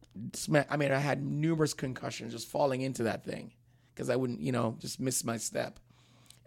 I 0.70 0.78
mean, 0.78 0.92
I 0.92 1.00
had 1.00 1.24
numerous 1.24 1.74
concussions 1.74 2.34
just 2.34 2.48
falling 2.48 2.82
into 2.82 3.04
that 3.04 3.24
thing 3.24 3.54
because 3.94 4.10
I 4.10 4.16
wouldn't, 4.16 4.42
you 4.42 4.52
know, 4.52 4.76
just 4.80 5.00
miss 5.00 5.24
my 5.24 5.38
step. 5.38 5.80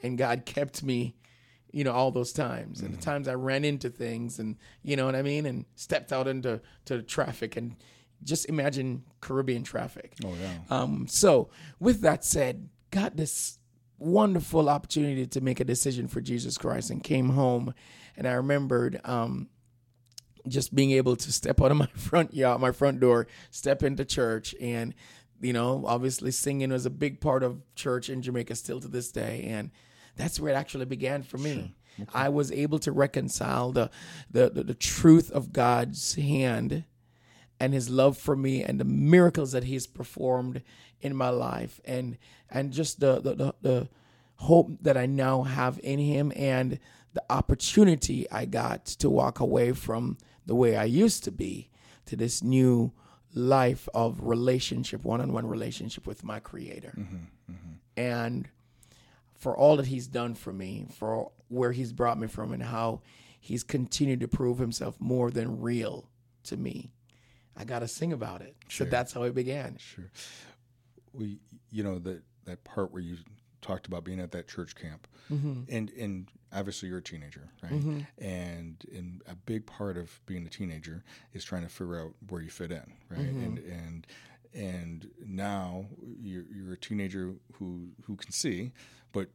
and 0.02 0.18
God 0.18 0.42
kept 0.46 0.82
me, 0.82 1.16
you 1.72 1.84
know, 1.84 1.92
all 1.92 2.10
those 2.10 2.32
times 2.32 2.80
and 2.80 2.94
the 2.94 3.00
times 3.00 3.28
I 3.28 3.34
ran 3.34 3.64
into 3.64 3.90
things 3.90 4.38
and 4.38 4.56
you 4.82 4.96
know 4.96 5.06
what 5.06 5.16
I 5.16 5.22
mean 5.22 5.44
and 5.46 5.64
stepped 5.74 6.12
out 6.12 6.28
into 6.28 6.60
to 6.84 6.96
the 6.96 7.02
traffic 7.02 7.56
and 7.56 7.76
just 8.22 8.46
imagine 8.48 9.04
Caribbean 9.20 9.64
traffic. 9.64 10.14
Oh 10.24 10.34
yeah. 10.40 10.58
Um, 10.70 11.06
so 11.08 11.50
with 11.80 12.00
that 12.02 12.24
said, 12.24 12.68
God, 12.90 13.16
this 13.16 13.58
wonderful 13.98 14.68
opportunity 14.68 15.26
to 15.26 15.40
make 15.40 15.60
a 15.60 15.64
decision 15.64 16.08
for 16.08 16.20
Jesus 16.20 16.58
Christ 16.58 16.90
and 16.90 17.02
came 17.02 17.30
home 17.30 17.74
and 18.16 18.28
I 18.28 18.32
remembered 18.32 19.00
um, 19.04 19.48
just 20.46 20.74
being 20.74 20.92
able 20.92 21.16
to 21.16 21.32
step 21.32 21.60
out 21.60 21.70
of 21.70 21.76
my 21.78 21.86
front 21.86 22.34
yard, 22.34 22.60
my 22.60 22.72
front 22.72 23.00
door, 23.00 23.26
step 23.50 23.82
into 23.82 24.04
church 24.04 24.54
and 24.60 24.94
you 25.40 25.52
know, 25.52 25.84
obviously 25.86 26.30
singing 26.30 26.70
was 26.70 26.86
a 26.86 26.90
big 26.90 27.20
part 27.20 27.42
of 27.42 27.60
church 27.74 28.08
in 28.08 28.22
Jamaica 28.22 28.54
still 28.54 28.80
to 28.80 28.88
this 28.88 29.10
day 29.10 29.44
and 29.48 29.70
that's 30.16 30.38
where 30.38 30.52
it 30.52 30.56
actually 30.56 30.86
began 30.86 31.22
for 31.22 31.38
me. 31.38 31.54
Sure. 31.96 32.04
Okay. 32.04 32.10
I 32.12 32.28
was 32.28 32.50
able 32.50 32.78
to 32.80 32.92
reconcile 32.92 33.70
the, 33.72 33.90
the, 34.30 34.50
the 34.50 34.64
the 34.64 34.74
truth 34.74 35.30
of 35.30 35.52
God's 35.52 36.14
hand 36.16 36.84
and 37.60 37.72
his 37.72 37.88
love 37.88 38.18
for 38.18 38.34
me 38.34 38.62
and 38.62 38.80
the 38.80 38.84
miracles 38.84 39.52
that 39.52 39.64
he's 39.64 39.86
performed 39.86 40.62
in 41.00 41.14
my 41.14 41.28
life 41.28 41.80
and 41.84 42.18
and 42.54 42.72
just 42.72 43.00
the 43.00 43.20
the, 43.20 43.34
the, 43.34 43.54
the 43.60 43.88
hope 44.36 44.70
that 44.80 44.96
I 44.96 45.06
now 45.06 45.42
have 45.42 45.78
in 45.82 45.98
him 45.98 46.32
and 46.34 46.78
the 47.12 47.22
opportunity 47.30 48.26
I 48.30 48.46
got 48.46 48.86
to 48.86 49.10
walk 49.10 49.40
away 49.40 49.72
from 49.72 50.16
the 50.46 50.54
way 50.54 50.76
I 50.76 50.84
used 50.84 51.24
to 51.24 51.30
be 51.30 51.70
to 52.06 52.16
this 52.16 52.42
new 52.42 52.92
life 53.34 53.88
of 53.94 54.20
relationship, 54.22 55.04
one 55.04 55.20
on 55.20 55.32
one 55.32 55.46
relationship 55.46 56.06
with 56.06 56.24
my 56.24 56.40
creator. 56.40 56.94
Mm-hmm, 56.96 57.52
mm-hmm. 57.52 57.72
And 57.96 58.48
for 59.34 59.56
all 59.56 59.76
that 59.76 59.86
he's 59.86 60.06
done 60.06 60.34
for 60.34 60.52
me, 60.52 60.86
for 60.98 61.30
where 61.48 61.72
he's 61.72 61.92
brought 61.92 62.18
me 62.18 62.26
from, 62.26 62.52
and 62.52 62.62
how 62.62 63.02
he's 63.40 63.62
continued 63.62 64.20
to 64.20 64.28
prove 64.28 64.58
himself 64.58 65.00
more 65.00 65.30
than 65.30 65.60
real 65.60 66.08
to 66.44 66.56
me. 66.56 66.90
I 67.56 67.64
got 67.64 67.80
to 67.80 67.88
sing 67.88 68.12
about 68.12 68.40
it. 68.40 68.56
Sure. 68.68 68.86
So 68.86 68.90
that's 68.90 69.12
how 69.12 69.22
it 69.22 69.34
began. 69.34 69.76
Sure. 69.78 70.10
We, 71.12 71.38
you 71.70 71.84
know, 71.84 71.98
that 72.00 72.22
that 72.44 72.64
part 72.64 72.92
where 72.92 73.02
you 73.02 73.16
talked 73.62 73.86
about 73.86 74.04
being 74.04 74.20
at 74.20 74.32
that 74.32 74.46
church 74.48 74.74
camp, 74.74 75.06
mm-hmm. 75.32 75.62
and 75.68 75.90
and 75.90 76.28
obviously 76.52 76.88
you're 76.88 76.98
a 76.98 77.02
teenager, 77.02 77.48
right? 77.62 77.72
Mm-hmm. 77.72 78.00
And 78.24 78.84
and 78.94 79.22
a 79.26 79.34
big 79.34 79.66
part 79.66 79.96
of 79.96 80.20
being 80.26 80.46
a 80.46 80.50
teenager 80.50 81.02
is 81.32 81.44
trying 81.44 81.62
to 81.62 81.68
figure 81.68 82.00
out 82.00 82.12
where 82.28 82.42
you 82.42 82.50
fit 82.50 82.70
in, 82.70 82.92
right? 83.10 83.20
Mm-hmm. 83.20 83.44
And 83.44 83.58
and 83.58 84.06
and 84.54 85.10
now 85.26 85.86
you're, 86.20 86.44
you're 86.54 86.74
a 86.74 86.78
teenager 86.78 87.34
who 87.54 87.88
who 88.04 88.16
can 88.16 88.30
see, 88.30 88.72
but 89.12 89.28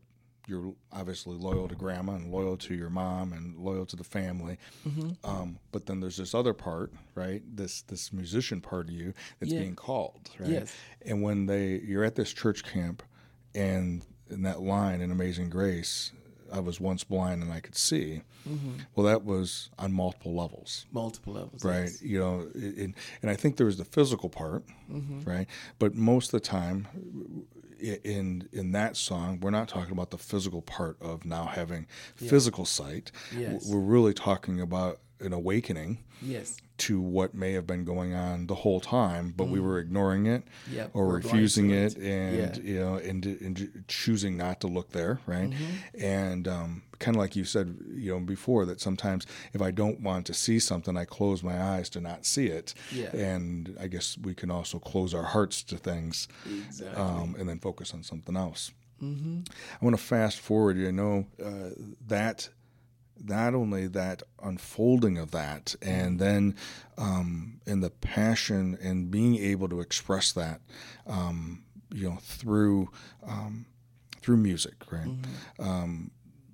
you're 0.50 0.74
obviously 0.92 1.36
loyal 1.36 1.68
to 1.68 1.76
grandma 1.76 2.14
and 2.14 2.32
loyal 2.32 2.58
to 2.58 2.74
your 2.74 2.90
mom 2.90 3.34
and 3.34 3.58
loyal 3.58 3.86
to 3.86 3.96
the 3.96 4.04
family. 4.04 4.58
Mm-hmm. 4.88 5.12
Um, 5.24 5.60
but 5.72 5.86
then 5.86 6.00
there's 6.00 6.18
this 6.18 6.34
other 6.34 6.54
part, 6.54 6.92
right? 7.16 7.42
This 7.56 7.84
this 7.84 8.12
musician 8.12 8.62
part 8.62 8.88
of 8.88 8.94
you 8.94 9.14
that's 9.40 9.52
yeah. 9.52 9.60
being 9.60 9.76
called, 9.76 10.30
right? 10.40 10.50
Yes. 10.50 10.76
And 11.06 11.22
when 11.22 11.46
they 11.46 11.80
you're 11.86 12.04
at 12.04 12.16
this 12.16 12.34
church 12.34 12.64
camp, 12.64 13.04
and 13.54 14.04
in 14.30 14.44
that 14.44 14.62
line 14.62 15.02
in 15.02 15.12
Amazing 15.12 15.50
Grace, 15.50 16.12
I 16.52 16.60
was 16.60 16.80
once 16.80 17.04
blind 17.04 17.44
and 17.44 17.52
I 17.52 17.60
could 17.60 17.76
see. 17.76 18.22
Mm-hmm. 18.48 18.72
Well, 18.96 19.06
that 19.06 19.24
was 19.24 19.70
on 19.78 19.94
multiple 19.94 20.36
levels. 20.36 20.86
Multiple 20.92 21.34
levels, 21.34 21.64
right? 21.64 21.84
Yes. 21.84 22.02
You 22.02 22.20
know, 22.20 22.48
and 22.54 22.96
and 23.22 23.32
I 23.32 23.36
think 23.36 23.58
there 23.58 23.66
was 23.66 23.78
the 23.78 23.86
physical 23.86 24.30
part, 24.30 24.64
mm-hmm. 24.92 25.30
right? 25.30 25.48
But 25.78 25.96
most 25.96 26.34
of 26.34 26.42
the 26.42 26.48
time, 26.48 26.88
in 27.80 28.48
in 28.52 28.72
that 28.74 28.98
song, 28.98 29.40
we're 29.42 29.52
not 29.52 29.68
talking 29.68 29.92
about 29.92 30.12
the 30.12 30.18
physical 30.18 30.62
part 30.62 30.98
of 31.02 31.26
now 31.26 31.46
having 31.46 31.88
yeah. 32.20 32.30
physical 32.30 32.66
sight. 32.66 33.12
Yes. 33.36 33.68
We're 33.70 33.80
really 33.80 34.14
talking 34.14 34.60
about 34.60 35.00
an 35.20 35.34
awakening. 35.34 36.00
Yes 36.22 36.58
to 36.80 37.00
what 37.02 37.34
may 37.34 37.52
have 37.54 37.68
been 37.68 37.84
going 37.84 38.14
on 38.16 38.48
the 38.48 38.56
whole 38.56 38.80
time, 38.80 39.34
but 39.36 39.48
mm. 39.48 39.52
we 39.52 39.60
were 39.60 39.80
ignoring 39.80 40.26
it 40.26 40.44
yep. 40.72 40.90
or 40.94 41.08
refusing 41.08 41.72
it, 41.72 41.98
and 41.98 42.58
yeah. 42.58 42.64
you 42.64 42.80
know, 42.80 42.96
and, 42.96 43.26
and, 43.26 43.84
choosing 43.88 44.38
not 44.38 44.62
to 44.62 44.68
look 44.68 44.92
there, 44.92 45.20
right? 45.26 45.50
Mm-hmm. 45.50 46.04
And 46.04 46.48
um, 46.48 46.84
kind 47.00 47.18
of 47.18 47.20
like 47.20 47.36
you 47.36 47.44
said, 47.44 47.78
you 47.92 48.14
know, 48.14 48.20
before 48.22 48.66
that 48.66 48.80
sometimes 48.80 49.28
if 49.54 49.62
I 49.62 49.72
don't 49.72 50.00
want 50.00 50.26
to 50.28 50.34
see 50.34 50.58
something, 50.58 50.96
I 50.96 51.04
close 51.04 51.44
my 51.44 51.62
eyes 51.62 51.90
to 51.92 52.02
not 52.02 52.26
see 52.26 52.48
it. 52.48 52.74
Yeah. 52.92 53.14
And 53.14 53.76
I 53.80 53.88
guess 53.88 54.18
we 54.18 54.34
can 54.34 54.50
also 54.50 54.80
close 54.80 55.14
our 55.14 55.24
hearts 55.24 55.64
to 55.64 55.78
things, 55.78 56.30
exactly. 56.46 57.02
um, 57.02 57.36
and 57.38 57.50
then 57.50 57.60
focus 57.60 57.94
on 57.94 58.04
something 58.04 58.38
else. 58.38 58.72
Mm-hmm. 59.04 59.40
I 59.82 59.86
want 59.86 59.98
to 59.98 60.02
fast 60.02 60.40
forward. 60.40 60.78
You 60.78 60.92
know 60.92 61.26
uh, 61.44 61.72
that 62.08 62.50
not 63.24 63.54
only 63.54 63.88
that 63.88 64.24
unfolding 64.42 65.18
of 65.18 65.32
that, 65.32 65.76
and 65.82 66.20
then 66.20 66.56
um, 66.98 67.60
in 67.66 67.82
the 67.82 67.90
passion 67.90 68.78
and 68.82 69.12
being 69.12 69.36
able 69.36 69.70
to 69.70 69.80
express 69.80 70.32
that, 70.34 70.62
um, 71.08 71.64
you 71.92 72.10
know, 72.10 72.18
through 72.22 72.90
um, 73.28 73.66
through 74.22 74.38
music, 74.38 74.92
right? 74.92 75.08
Mm-hmm. 75.08 75.64
Um, 75.64 76.12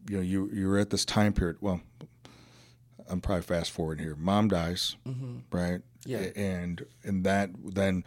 you 0.10 0.18
know, 0.18 0.24
you 0.24 0.50
you're 0.54 0.78
at 0.78 0.90
this 0.90 1.06
time 1.06 1.34
period. 1.34 1.58
Well, 1.62 1.82
I'm 3.10 3.22
probably 3.22 3.44
fast 3.44 3.72
forward 3.72 4.00
here. 4.00 4.16
Mom 4.16 4.48
dies, 4.48 4.96
mm-hmm. 5.08 5.38
right? 5.52 5.82
Yeah, 6.06 6.28
and 6.36 6.86
and 7.04 7.24
that 7.24 7.50
then 7.64 8.04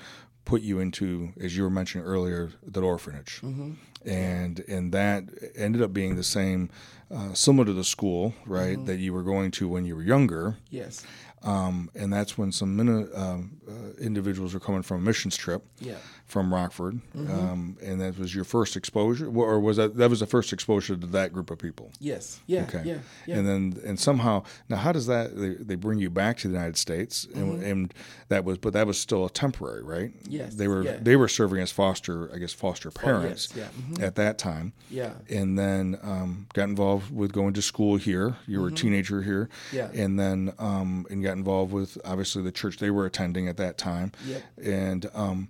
put 0.48 0.62
you 0.62 0.80
into, 0.80 1.30
as 1.38 1.54
you 1.56 1.62
were 1.62 1.70
mentioning 1.70 2.06
earlier, 2.06 2.50
that 2.66 2.82
orphanage, 2.82 3.40
mm-hmm. 3.42 3.72
and 4.08 4.60
and 4.60 4.92
that 4.92 5.24
ended 5.54 5.82
up 5.82 5.92
being 5.92 6.16
the 6.16 6.24
same, 6.24 6.70
uh, 7.14 7.34
similar 7.34 7.66
to 7.66 7.74
the 7.74 7.84
school, 7.84 8.34
right, 8.46 8.76
mm-hmm. 8.76 8.86
that 8.86 8.96
you 8.96 9.12
were 9.12 9.22
going 9.22 9.50
to 9.52 9.68
when 9.68 9.84
you 9.84 9.94
were 9.94 10.02
younger. 10.02 10.56
Yes. 10.70 11.04
Um, 11.42 11.88
and 11.94 12.12
that's 12.12 12.36
when 12.36 12.50
some 12.50 12.80
um, 12.80 13.60
uh, 13.68 13.72
individuals 14.00 14.54
were 14.54 14.60
coming 14.60 14.82
from 14.82 14.96
a 14.96 15.00
missions 15.00 15.36
trip 15.36 15.62
yeah. 15.78 15.94
From 16.28 16.52
Rockford, 16.52 17.00
mm-hmm. 17.16 17.30
um, 17.32 17.76
and 17.82 18.00
that 18.02 18.18
was 18.18 18.34
your 18.34 18.44
first 18.44 18.76
exposure, 18.76 19.26
or 19.26 19.58
was 19.58 19.78
that 19.78 19.96
that 19.96 20.10
was 20.10 20.20
the 20.20 20.26
first 20.26 20.52
exposure 20.52 20.94
to 20.94 21.06
that 21.06 21.32
group 21.32 21.50
of 21.50 21.58
people? 21.58 21.90
Yes. 21.98 22.40
Yeah. 22.46 22.64
Okay. 22.64 22.82
Yeah. 22.84 22.98
yeah. 23.26 23.36
And 23.36 23.48
then 23.48 23.80
and 23.84 23.98
somehow 23.98 24.44
now 24.68 24.76
how 24.76 24.92
does 24.92 25.06
that 25.06 25.36
they, 25.36 25.54
they 25.54 25.74
bring 25.74 25.98
you 25.98 26.10
back 26.10 26.36
to 26.38 26.48
the 26.48 26.54
United 26.54 26.76
States, 26.76 27.26
and, 27.34 27.54
mm-hmm. 27.54 27.64
and, 27.64 27.94
that 28.28 28.44
was 28.44 28.58
but 28.58 28.74
that 28.74 28.86
was 28.86 28.98
still 29.00 29.24
a 29.24 29.30
temporary, 29.30 29.82
right? 29.82 30.12
Yes. 30.28 30.54
They 30.54 30.68
were 30.68 30.82
yeah. 30.82 30.98
they 31.00 31.16
were 31.16 31.28
serving 31.28 31.62
as 31.62 31.72
foster, 31.72 32.30
I 32.34 32.36
guess, 32.36 32.52
foster 32.52 32.90
parents 32.90 33.48
oh, 33.54 33.58
yes. 33.58 33.72
yeah. 33.74 33.82
mm-hmm. 33.82 34.04
at 34.04 34.16
that 34.16 34.36
time. 34.36 34.74
Yeah. 34.90 35.12
And 35.30 35.58
then 35.58 35.98
um, 36.02 36.46
got 36.52 36.68
involved 36.68 37.10
with 37.10 37.32
going 37.32 37.54
to 37.54 37.62
school 37.62 37.96
here. 37.96 38.36
You 38.46 38.60
were 38.60 38.66
a 38.66 38.70
mm-hmm. 38.70 38.76
teenager 38.76 39.22
here. 39.22 39.48
Yeah. 39.72 39.88
And 39.94 40.20
then 40.20 40.52
um, 40.58 41.06
and 41.08 41.22
got 41.22 41.38
involved 41.38 41.72
with 41.72 41.96
obviously 42.04 42.42
the 42.42 42.52
church 42.52 42.76
they 42.76 42.90
were 42.90 43.06
attending 43.06 43.48
at 43.48 43.56
that 43.56 43.78
time. 43.78 44.12
Yep. 44.26 44.42
And 44.62 45.10
um, 45.14 45.48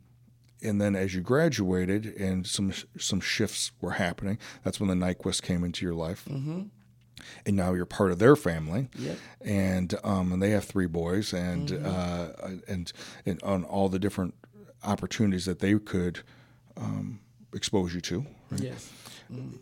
and 0.63 0.81
then 0.81 0.97
as 0.97 1.15
you 1.15 1.21
graduated 1.21 2.07
and 2.07 2.47
some 2.47 2.73
some 2.99 3.21
shifts 3.21 3.73
were 3.81 3.93
happening, 3.93 4.39
that's 4.63 4.81
when 4.81 4.89
the 4.89 5.07
Nyquist 5.07 5.43
came 5.43 5.65
into 5.65 5.85
your 5.85 5.95
life. 5.95 6.25
Mm-hmm. 6.29 6.63
And 7.45 7.57
now 7.57 7.75
you're 7.75 7.85
part 7.85 8.13
of 8.13 8.21
their 8.21 8.37
family, 8.37 8.89
yep. 8.97 9.19
and 9.41 9.95
um, 10.05 10.33
and 10.33 10.41
they 10.41 10.51
have 10.51 10.65
three 10.65 10.87
boys, 10.87 11.33
and 11.33 11.69
mm-hmm. 11.69 11.87
uh, 11.87 12.59
and 12.69 12.93
and 13.27 13.43
on 13.43 13.65
all 13.65 13.89
the 13.89 13.99
different 13.99 14.35
opportunities 14.85 15.45
that 15.45 15.59
they 15.59 15.79
could 15.79 16.21
um, 16.77 17.21
expose 17.53 17.93
you 17.93 18.01
to. 18.03 18.25
Right? 18.51 18.61
Yes. 18.61 18.93
Mm-hmm 19.33 19.57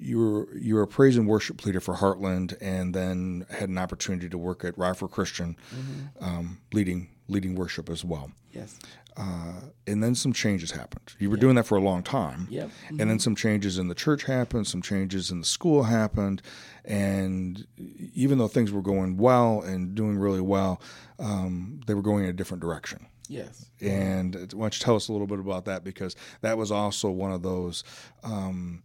you 0.00 0.18
were 0.18 0.48
you 0.56 0.74
were 0.74 0.82
a 0.82 0.86
praise 0.86 1.16
and 1.16 1.28
worship 1.28 1.64
leader 1.64 1.80
for 1.80 1.94
Heartland, 1.94 2.56
and 2.60 2.94
then 2.94 3.46
had 3.50 3.68
an 3.68 3.78
opportunity 3.78 4.28
to 4.28 4.38
work 4.38 4.64
at 4.64 4.76
Rockford 4.78 5.10
Christian, 5.10 5.56
mm-hmm. 5.74 6.24
um, 6.24 6.58
leading 6.72 7.10
leading 7.30 7.54
worship 7.54 7.88
as 7.88 8.04
well. 8.04 8.30
Yes. 8.52 8.78
Uh, 9.16 9.60
and 9.86 10.02
then 10.02 10.14
some 10.14 10.32
changes 10.32 10.70
happened. 10.70 11.14
You 11.18 11.30
were 11.30 11.36
yep. 11.36 11.40
doing 11.40 11.56
that 11.56 11.66
for 11.66 11.76
a 11.76 11.80
long 11.80 12.02
time. 12.02 12.46
Yep. 12.50 12.68
Mm-hmm. 12.68 13.00
And 13.00 13.10
then 13.10 13.18
some 13.18 13.34
changes 13.34 13.78
in 13.78 13.88
the 13.88 13.94
church 13.94 14.24
happened, 14.24 14.66
some 14.66 14.82
changes 14.82 15.30
in 15.30 15.40
the 15.40 15.46
school 15.46 15.84
happened, 15.84 16.42
and 16.84 17.66
even 18.14 18.38
though 18.38 18.48
things 18.48 18.72
were 18.72 18.82
going 18.82 19.16
well 19.16 19.62
and 19.62 19.94
doing 19.94 20.16
really 20.18 20.40
well, 20.40 20.80
um, 21.18 21.80
they 21.86 21.94
were 21.94 22.02
going 22.02 22.24
in 22.24 22.30
a 22.30 22.34
different 22.34 22.62
direction. 22.62 23.06
Yes. 23.28 23.70
And 23.80 24.34
why 24.54 24.64
don't 24.64 24.78
you 24.78 24.84
tell 24.84 24.96
us 24.96 25.08
a 25.08 25.12
little 25.12 25.26
bit 25.26 25.38
about 25.38 25.66
that 25.66 25.84
because 25.84 26.16
that 26.40 26.58
was 26.58 26.72
also 26.72 27.10
one 27.10 27.32
of 27.32 27.42
those. 27.42 27.84
Um, 28.24 28.82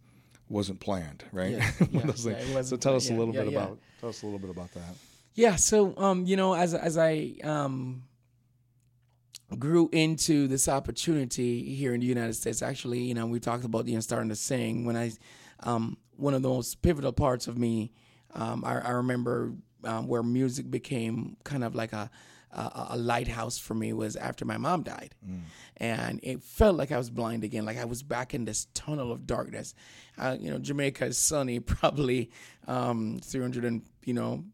wasn't 0.48 0.78
planned, 0.78 1.24
right? 1.32 1.52
Yeah, 1.52 1.70
yeah, 1.90 2.12
yeah, 2.52 2.62
so 2.62 2.76
tell 2.76 2.94
us 2.94 3.10
a 3.10 3.12
little 3.12 3.32
bit 3.32 3.48
about 3.48 3.80
tell 4.00 4.10
us 4.10 4.22
a 4.22 4.26
little 4.26 4.38
bit 4.38 4.50
about 4.50 4.72
that. 4.74 4.94
Yeah, 5.34 5.56
so 5.56 5.92
um, 5.98 6.24
you 6.24 6.36
know, 6.36 6.54
as 6.54 6.72
as 6.72 6.96
I 6.96 7.34
um, 7.42 8.04
grew 9.58 9.88
into 9.92 10.48
this 10.48 10.68
opportunity 10.68 11.62
here 11.74 11.94
in 11.94 12.00
the 12.00 12.06
United 12.06 12.34
States, 12.34 12.62
actually, 12.62 13.00
you 13.00 13.14
know, 13.14 13.26
we 13.26 13.38
talked 13.40 13.64
about 13.64 13.86
you 13.86 13.94
know 13.94 14.00
starting 14.00 14.28
to 14.30 14.36
sing. 14.36 14.84
When 14.84 14.96
I, 14.96 15.12
um, 15.60 15.96
one 16.16 16.34
of 16.34 16.42
the 16.42 16.48
most 16.48 16.82
pivotal 16.82 17.12
parts 17.12 17.46
of 17.46 17.56
me, 17.56 17.92
um, 18.34 18.64
I, 18.64 18.80
I 18.80 18.90
remember 18.90 19.52
um, 19.84 20.08
where 20.08 20.22
music 20.22 20.70
became 20.70 21.36
kind 21.44 21.62
of 21.64 21.74
like 21.74 21.92
a 21.92 22.10
a, 22.52 22.86
a 22.90 22.96
lighthouse 22.96 23.58
for 23.58 23.74
me 23.74 23.92
was 23.92 24.16
after 24.16 24.44
my 24.44 24.56
mom 24.56 24.82
died, 24.82 25.14
and 25.76 26.20
it 26.22 26.42
felt 26.42 26.76
like 26.76 26.90
I 26.90 26.96
was 26.96 27.10
blind 27.10 27.44
again, 27.44 27.64
like 27.66 27.76
I 27.76 27.84
was 27.84 28.02
back 28.02 28.34
in 28.34 28.44
this 28.46 28.66
tunnel 28.72 29.12
of 29.12 29.26
darkness. 29.26 29.74
Uh, 30.16 30.36
you 30.40 30.50
know, 30.50 30.58
Jamaica 30.58 31.06
is 31.06 31.18
sunny, 31.18 31.60
probably 31.74 32.30
um, 32.66 33.20
300 33.22 33.64
and 33.64 33.82
you 34.04 34.14
know 34.14 34.44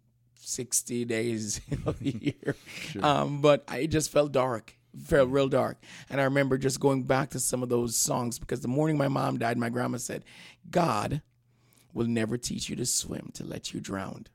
60 0.40 1.05
days 1.05 1.61
of 1.86 1.99
the 2.01 2.11
year, 2.11 2.57
um, 3.03 3.40
but 3.40 3.64
I, 3.68 3.78
it 3.78 3.88
just 3.88 4.11
felt 4.11 4.32
dark. 4.32 4.76
Felt 5.07 5.30
real 5.30 5.49
dark, 5.49 5.78
and 6.11 6.20
I 6.20 6.24
remember 6.24 6.59
just 6.59 6.78
going 6.78 7.05
back 7.05 7.30
to 7.30 7.40
some 7.40 7.62
of 7.62 7.70
those 7.70 7.97
songs 7.97 8.38
because 8.38 8.61
the 8.61 8.68
morning 8.68 8.99
my 8.99 9.09
mom 9.09 9.38
died, 9.38 9.57
my 9.57 9.70
grandma 9.70 9.97
said, 9.97 10.24
"God 10.70 11.22
will 11.95 12.07
never 12.07 12.36
teach 12.36 12.68
you 12.68 12.76
to 12.76 12.84
swim 12.84 13.30
to 13.34 13.45
let 13.45 13.72
you 13.72 13.80
drown." 13.80 14.26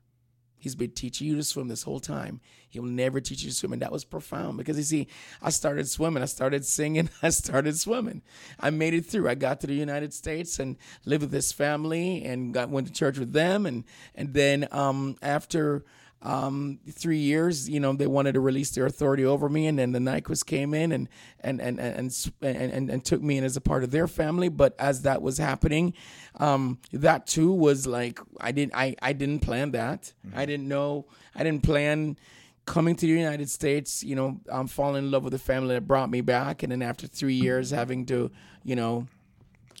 He's 0.58 0.74
been 0.74 0.90
teaching 0.90 1.28
you 1.28 1.36
to 1.36 1.44
swim 1.44 1.68
this 1.68 1.84
whole 1.84 2.00
time. 2.00 2.40
He 2.68 2.80
will 2.80 2.88
never 2.88 3.20
teach 3.20 3.42
you 3.42 3.50
to 3.50 3.54
swim. 3.54 3.72
And 3.72 3.80
that 3.80 3.92
was 3.92 4.04
profound 4.04 4.58
because 4.58 4.76
you 4.76 4.82
see, 4.82 5.08
I 5.40 5.50
started 5.50 5.88
swimming, 5.88 6.22
I 6.22 6.26
started 6.26 6.66
singing, 6.66 7.08
I 7.22 7.30
started 7.30 7.78
swimming. 7.78 8.22
I 8.58 8.70
made 8.70 8.92
it 8.92 9.06
through. 9.06 9.28
I 9.28 9.36
got 9.36 9.60
to 9.60 9.68
the 9.68 9.74
United 9.74 10.12
States 10.12 10.58
and 10.58 10.76
lived 11.04 11.22
with 11.22 11.30
this 11.30 11.52
family 11.52 12.24
and 12.24 12.52
got 12.52 12.70
went 12.70 12.88
to 12.88 12.92
church 12.92 13.18
with 13.18 13.32
them. 13.32 13.66
And 13.66 13.84
and 14.16 14.34
then 14.34 14.66
um, 14.72 15.16
after 15.22 15.84
um, 16.20 16.80
three 16.90 17.18
years, 17.18 17.68
you 17.68 17.78
know, 17.78 17.92
they 17.92 18.08
wanted 18.08 18.32
to 18.32 18.40
release 18.40 18.70
their 18.70 18.86
authority 18.86 19.24
over 19.24 19.48
me, 19.48 19.66
and 19.66 19.78
then 19.78 19.92
the 19.92 20.00
Nyquist 20.00 20.46
came 20.46 20.74
in 20.74 20.90
and 20.90 21.08
and 21.40 21.60
and 21.60 21.78
and 21.78 22.30
and, 22.42 22.72
and, 22.72 22.90
and 22.90 23.04
took 23.04 23.22
me 23.22 23.38
in 23.38 23.44
as 23.44 23.56
a 23.56 23.60
part 23.60 23.84
of 23.84 23.92
their 23.92 24.08
family. 24.08 24.48
But 24.48 24.74
as 24.80 25.02
that 25.02 25.22
was 25.22 25.38
happening, 25.38 25.94
um, 26.36 26.78
that 26.92 27.26
too 27.28 27.52
was 27.52 27.86
like 27.86 28.18
I 28.40 28.50
didn't 28.50 28.74
I 28.74 28.96
I 29.00 29.12
didn't 29.12 29.40
plan 29.40 29.70
that. 29.72 30.12
I 30.34 30.44
didn't 30.44 30.66
know. 30.66 31.06
I 31.36 31.44
didn't 31.44 31.62
plan 31.62 32.18
coming 32.66 32.96
to 32.96 33.06
the 33.06 33.12
United 33.12 33.48
States. 33.48 34.02
You 34.02 34.16
know, 34.16 34.40
I'm 34.50 34.66
falling 34.66 35.04
in 35.04 35.10
love 35.12 35.22
with 35.22 35.32
the 35.32 35.38
family 35.38 35.76
that 35.76 35.86
brought 35.86 36.10
me 36.10 36.20
back, 36.20 36.64
and 36.64 36.72
then 36.72 36.82
after 36.82 37.06
three 37.06 37.34
years, 37.34 37.70
having 37.70 38.06
to, 38.06 38.30
you 38.64 38.74
know. 38.74 39.06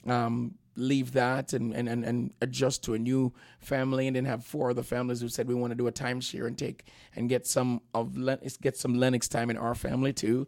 Um, 0.06 0.54
leave 0.78 1.12
that 1.12 1.52
and, 1.52 1.74
and, 1.74 1.88
and, 1.88 2.04
and 2.04 2.32
adjust 2.40 2.84
to 2.84 2.94
a 2.94 2.98
new 2.98 3.32
family 3.58 4.06
and 4.06 4.16
then 4.16 4.24
have 4.24 4.44
four 4.44 4.70
other 4.70 4.82
families 4.82 5.20
who 5.20 5.28
said 5.28 5.48
we 5.48 5.54
want 5.54 5.70
to 5.70 5.74
do 5.74 5.86
a 5.86 5.92
timeshare 5.92 6.46
and 6.46 6.56
take 6.56 6.84
and 7.16 7.28
get 7.28 7.46
some 7.46 7.80
of 7.94 8.16
Len- 8.16 8.40
get 8.62 8.76
some 8.76 8.94
Lennox 8.94 9.28
time 9.28 9.50
in 9.50 9.56
our 9.56 9.74
family 9.74 10.12
too. 10.12 10.46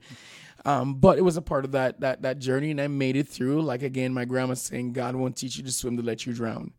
Um, 0.64 0.95
but 0.95 1.18
it 1.18 1.22
was 1.22 1.37
a 1.37 1.43
part 1.43 1.64
of 1.64 1.72
that 1.72 2.01
that 2.01 2.22
that 2.22 2.39
journey 2.39 2.70
and 2.70 2.81
I 2.81 2.87
made 2.89 3.16
it 3.16 3.28
through. 3.28 3.62
Like 3.62 3.83
again, 3.83 4.14
my 4.14 4.24
grandma 4.24 4.55
saying, 4.55 4.93
God 4.93 5.16
won't 5.16 5.37
teach 5.37 5.57
you 5.57 5.64
to 5.64 5.72
swim 5.72 5.97
to 5.97 6.03
let 6.03 6.26
you 6.26 6.33
drown. 6.33 6.72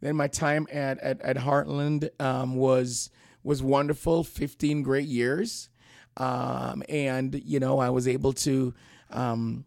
Then 0.00 0.16
my 0.16 0.28
time 0.28 0.66
at 0.72 0.98
at, 0.98 1.20
at 1.22 1.36
Heartland 1.36 2.08
um, 2.20 2.56
was 2.56 3.10
was 3.42 3.62
wonderful, 3.62 4.24
15 4.24 4.82
great 4.82 5.06
years. 5.06 5.68
Um, 6.16 6.82
and 6.88 7.40
you 7.44 7.60
know, 7.60 7.78
I 7.78 7.90
was 7.90 8.08
able 8.08 8.32
to 8.34 8.74
um, 9.10 9.64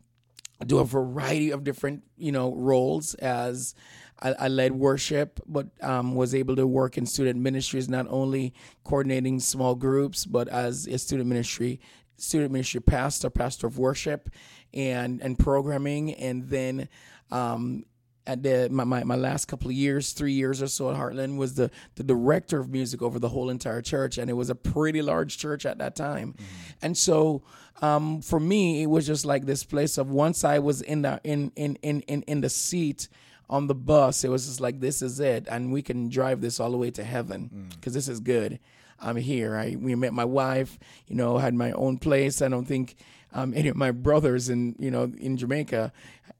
do 0.65 0.79
a 0.79 0.85
variety 0.85 1.51
of 1.51 1.63
different 1.63 2.03
you 2.17 2.31
know 2.31 2.53
roles 2.55 3.13
as 3.15 3.75
I, 4.21 4.33
I 4.33 4.47
led 4.47 4.73
worship, 4.73 5.39
but 5.47 5.67
um, 5.81 6.15
was 6.15 6.35
able 6.35 6.55
to 6.55 6.67
work 6.67 6.97
in 6.97 7.05
student 7.05 7.39
ministries, 7.39 7.89
not 7.89 8.07
only 8.09 8.53
coordinating 8.83 9.39
small 9.39 9.75
groups, 9.75 10.25
but 10.25 10.47
as 10.47 10.87
a 10.87 10.97
student 10.97 11.27
ministry 11.27 11.79
student 12.17 12.51
ministry 12.51 12.79
pastor, 12.79 13.29
pastor 13.29 13.67
of 13.67 13.77
worship, 13.77 14.29
and 14.73 15.21
and 15.21 15.37
programming, 15.37 16.13
and 16.13 16.49
then 16.49 16.87
um, 17.31 17.83
at 18.27 18.43
the 18.43 18.69
my, 18.69 18.83
my, 18.83 19.03
my 19.03 19.15
last 19.15 19.45
couple 19.45 19.69
of 19.69 19.75
years, 19.75 20.13
three 20.13 20.33
years 20.33 20.61
or 20.61 20.67
so 20.67 20.91
at 20.91 20.97
Heartland, 20.97 21.37
was 21.37 21.55
the 21.55 21.71
the 21.95 22.03
director 22.03 22.59
of 22.59 22.69
music 22.69 23.01
over 23.01 23.19
the 23.19 23.29
whole 23.29 23.49
entire 23.49 23.81
church, 23.81 24.17
and 24.17 24.29
it 24.29 24.33
was 24.33 24.49
a 24.49 24.55
pretty 24.55 25.01
large 25.01 25.37
church 25.37 25.65
at 25.65 25.77
that 25.79 25.95
time, 25.95 26.35
and 26.81 26.97
so 26.97 27.41
um, 27.81 28.21
for 28.21 28.39
me, 28.39 28.83
it 28.83 28.87
was 28.87 29.07
just 29.07 29.25
like 29.25 29.45
this 29.45 29.63
place 29.63 29.97
of 29.97 30.11
once 30.11 30.43
I 30.43 30.59
was 30.59 30.81
in 30.81 31.01
the 31.01 31.19
in 31.23 31.51
in 31.55 31.77
in 31.81 32.01
in, 32.01 32.21
in 32.23 32.41
the 32.41 32.49
seat 32.49 33.07
on 33.49 33.67
the 33.67 33.75
bus, 33.75 34.23
it 34.23 34.29
was 34.29 34.45
just 34.45 34.61
like 34.61 34.79
this 34.79 35.01
is 35.01 35.19
it, 35.19 35.47
and 35.49 35.73
we 35.73 35.81
can 35.81 36.09
drive 36.09 36.41
this 36.41 36.59
all 36.59 36.71
the 36.71 36.77
way 36.77 36.91
to 36.91 37.03
heaven 37.03 37.69
because 37.75 37.93
this 37.93 38.07
is 38.07 38.19
good. 38.19 38.59
I'm 38.99 39.17
here. 39.17 39.57
I 39.57 39.75
we 39.79 39.95
met 39.95 40.13
my 40.13 40.25
wife. 40.25 40.77
You 41.07 41.15
know, 41.15 41.37
had 41.37 41.53
my 41.53 41.71
own 41.71 41.97
place. 41.97 42.41
I 42.41 42.47
don't 42.47 42.65
think 42.65 42.95
um, 43.33 43.53
any 43.55 43.69
of 43.69 43.75
my 43.75 43.91
brothers 43.91 44.49
in 44.49 44.75
you 44.79 44.91
know 44.91 45.11
in 45.17 45.37
Jamaica 45.37 45.91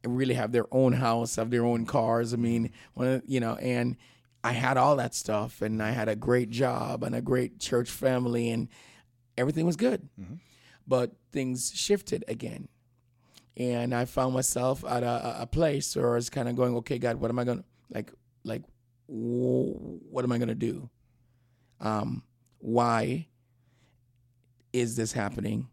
really 0.05 0.33
have 0.33 0.51
their 0.51 0.65
own 0.71 0.93
house, 0.93 1.35
have 1.35 1.49
their 1.51 1.65
own 1.65 1.85
cars. 1.85 2.33
I 2.33 2.37
mean, 2.37 2.71
one 2.93 3.07
of, 3.07 3.21
you 3.25 3.39
know, 3.39 3.55
and 3.55 3.97
I 4.43 4.53
had 4.53 4.77
all 4.77 4.95
that 4.95 5.13
stuff, 5.13 5.61
and 5.61 5.81
I 5.81 5.91
had 5.91 6.09
a 6.09 6.15
great 6.15 6.49
job 6.49 7.03
and 7.03 7.13
a 7.15 7.21
great 7.21 7.59
church 7.59 7.89
family, 7.89 8.49
and 8.49 8.67
everything 9.37 9.65
was 9.65 9.75
good. 9.75 10.09
But 10.87 11.11
things 11.31 11.71
shifted 11.73 12.23
again, 12.27 12.67
and 13.55 13.93
I 13.93 14.05
found 14.05 14.33
myself 14.33 14.83
at 14.83 15.03
a, 15.03 15.41
a 15.41 15.47
place 15.47 15.95
where 15.95 16.11
I 16.11 16.15
was 16.15 16.29
kind 16.29 16.49
of 16.49 16.55
going, 16.55 16.75
okay, 16.77 16.97
God, 16.97 17.17
what 17.17 17.29
am 17.29 17.39
I 17.39 17.43
gonna 17.43 17.63
like? 17.89 18.11
Like, 18.43 18.63
wh- 19.07 19.77
what 20.11 20.25
am 20.25 20.31
I 20.31 20.37
gonna 20.39 20.55
do? 20.55 20.89
Um, 21.79 22.23
why 22.59 23.27
is 24.73 24.95
this 24.95 25.13
happening 25.13 25.67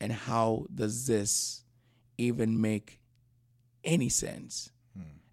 and 0.00 0.12
how 0.12 0.66
does 0.74 1.06
this 1.06 1.64
even 2.16 2.60
make 2.60 3.00
any 3.84 4.08
sense 4.08 4.70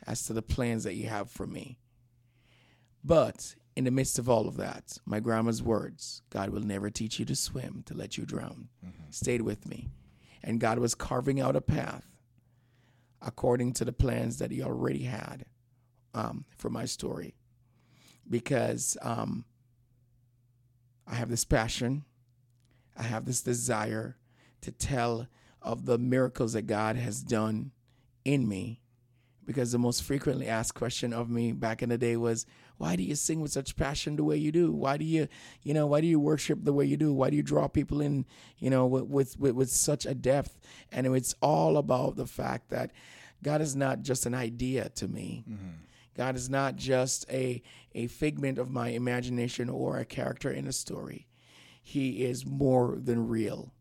as 0.08 0.26
to 0.26 0.34
the 0.34 0.42
plans 0.42 0.84
that 0.84 0.96
you 0.96 1.08
have 1.08 1.30
for 1.30 1.48
me? 1.48 1.80
But 3.04 3.56
in 3.76 3.84
the 3.84 3.92
midst 3.92 4.18
of 4.18 4.30
all 4.30 4.48
of 4.48 4.56
that 4.56 4.98
my 5.06 5.20
grandma's 5.20 5.62
words 5.62 6.22
god 6.30 6.50
will 6.50 6.62
never 6.62 6.90
teach 6.90 7.20
you 7.20 7.26
to 7.26 7.36
swim 7.36 7.84
to 7.86 7.94
let 7.94 8.18
you 8.18 8.26
drown 8.26 8.70
stayed 9.10 9.42
with 9.42 9.66
me. 9.68 9.90
And 10.44 10.60
god 10.60 10.80
was 10.80 10.96
carving 10.96 11.42
out 11.42 11.56
a 11.56 11.62
path 11.62 12.06
according 13.22 13.74
to 13.74 13.86
the 13.86 13.92
plans 13.92 14.38
that 14.38 14.52
he 14.52 14.62
already 14.64 15.04
had 15.04 15.46
um, 16.14 16.46
for 16.58 16.70
my 16.70 16.86
story. 16.86 17.36
Because 18.30 18.98
um, 19.02 19.46
I 21.08 21.16
have 21.16 21.30
this 21.30 21.44
passion, 21.46 22.06
I 22.98 23.04
have 23.04 23.26
this 23.26 23.42
desire 23.42 24.18
to 24.66 24.72
tell 24.72 25.28
of 25.62 25.86
the 25.86 25.98
miracles 25.98 26.54
that 26.54 26.64
God 26.64 26.96
has 26.96 27.22
done 27.22 27.72
in 28.24 28.48
me. 28.48 28.82
Because 29.46 29.72
the 29.72 29.78
most 29.78 30.02
frequently 30.02 30.48
asked 30.48 30.74
question 30.74 31.14
of 31.14 31.30
me 31.30 31.52
back 31.52 31.84
in 31.84 31.90
the 31.90 32.00
day 32.00 32.18
was, 32.18 32.48
why 32.78 32.96
do 32.96 33.04
you 33.04 33.14
sing 33.14 33.42
with 33.42 33.52
such 33.52 33.76
passion 33.76 34.16
the 34.16 34.24
way 34.24 34.38
you 34.38 34.52
do? 34.52 34.72
Why 34.72 34.98
do 34.98 35.06
you, 35.06 35.28
you 35.62 35.76
know, 35.76 35.86
why 35.86 36.02
do 36.02 36.08
you 36.08 36.20
worship 36.20 36.64
the 36.64 36.74
way 36.74 36.84
you 36.84 36.98
do? 36.98 37.14
Why 37.14 37.30
do 37.30 37.36
you 37.36 37.44
draw 37.44 37.68
people 37.68 38.02
in, 38.02 38.26
you 38.58 38.72
know, 38.72 38.88
with 38.88 39.38
with, 39.38 39.54
with, 39.54 39.70
such 39.70 40.08
a 40.08 40.16
depth? 40.16 40.58
And 40.92 41.06
it's 41.16 41.36
all 41.42 41.78
about 41.78 42.16
the 42.16 42.26
fact 42.26 42.70
that 42.70 42.92
God 43.44 43.62
is 43.62 43.76
not 43.76 44.02
just 44.02 44.26
an 44.26 44.34
idea 44.34 44.90
to 44.90 45.08
me. 45.08 45.46
Mm-hmm. 45.48 45.70
God 46.18 46.36
is 46.36 46.50
not 46.50 46.76
just 46.76 47.30
a, 47.30 47.62
a 47.94 48.08
figment 48.08 48.58
of 48.58 48.72
my 48.72 48.90
imagination 48.90 49.70
or 49.70 49.98
a 49.98 50.06
character 50.06 50.50
in 50.50 50.66
a 50.66 50.72
story. 50.72 51.28
He 51.84 52.24
is 52.24 52.48
more 52.48 52.98
than 53.00 53.28
real. 53.28 53.75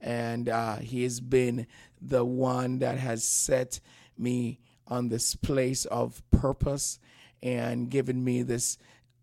And 0.00 0.48
uh, 0.48 0.76
He 0.76 1.02
has 1.02 1.20
been 1.20 1.66
the 2.00 2.24
one 2.24 2.78
that 2.80 2.98
has 2.98 3.24
set 3.24 3.80
me 4.18 4.60
on 4.86 5.08
this 5.08 5.34
place 5.34 5.84
of 5.86 6.22
purpose 6.30 6.98
and 7.42 7.90
given 7.90 8.22
me 8.22 8.42
this 8.42 8.78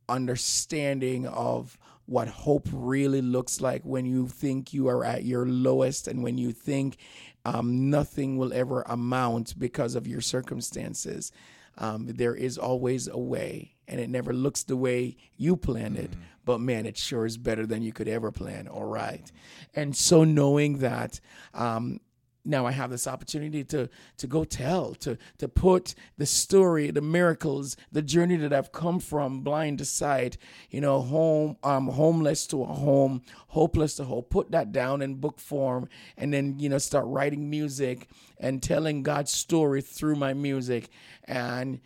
understanding 0.10 1.26
of 1.28 1.78
what 2.06 2.28
hope 2.28 2.68
really 2.72 3.22
looks 3.22 3.62
like 3.62 3.82
when 3.84 4.06
you 4.06 4.28
think 4.28 4.74
you 4.74 4.88
are 4.90 5.06
at 5.06 5.24
your 5.24 5.46
lowest 5.46 6.08
and 6.08 6.22
when 6.22 6.38
you 6.38 6.52
think 6.52 6.98
um, 7.46 7.90
nothing 7.90 8.38
will 8.38 8.54
ever 8.54 8.82
amount 8.84 9.58
because 9.58 9.96
of 9.96 10.08
your 10.08 10.22
circumstances. 10.22 11.32
Um, 11.78 12.08
there 12.08 12.36
is 12.36 12.58
always 12.58 13.08
a 13.08 13.18
way, 13.18 13.73
and 13.88 14.00
it 14.00 14.10
never 14.10 14.34
looks 14.34 14.64
the 14.64 14.78
way 14.78 15.18
you 15.38 15.56
planned 15.56 15.98
it, 15.98 16.12
but 16.46 16.60
man, 16.60 16.86
it 16.86 16.98
sure 16.98 17.26
is 17.26 17.38
better 17.38 17.66
than 17.66 17.82
you 17.82 17.94
could 17.94 18.08
ever 18.08 18.32
plan. 18.32 18.68
All 18.68 18.86
right. 18.86 19.32
And 19.74 19.96
so, 19.96 20.24
knowing 20.24 20.80
that, 20.80 21.20
um, 21.54 22.00
now 22.46 22.66
I 22.66 22.72
have 22.72 22.90
this 22.90 23.08
opportunity 23.08 23.64
to 23.66 23.90
to 24.18 24.28
go 24.28 24.44
tell, 24.44 24.96
to 24.96 25.18
to 25.38 25.48
put 25.48 25.96
the 26.18 26.26
story, 26.26 26.92
the 26.92 27.02
miracles, 27.02 27.78
the 27.92 28.02
journey 28.02 28.36
that 28.38 28.52
I've 28.52 28.72
come 28.72 29.00
from, 29.00 29.42
blind 29.42 29.78
to 29.78 29.86
sight, 29.86 30.38
you 30.70 30.82
know, 30.82 31.02
home, 31.02 31.58
um, 31.64 31.88
homeless 31.88 32.46
to 32.48 32.64
a 32.64 32.66
home, 32.66 33.22
hopeless 33.48 33.96
to 33.96 34.04
hope. 34.04 34.30
Put 34.30 34.52
that 34.52 34.72
down 34.72 35.02
in 35.02 35.16
book 35.16 35.40
form, 35.40 35.88
and 36.18 36.34
then 36.34 36.60
you 36.60 36.70
know 36.70 36.80
start 36.80 37.06
writing 37.08 37.50
music 37.50 38.10
and 38.38 38.62
telling 38.62 39.04
God's 39.04 39.32
story 39.32 39.82
through 39.82 40.16
my 40.16 40.34
music, 40.34 40.90
and 41.24 41.80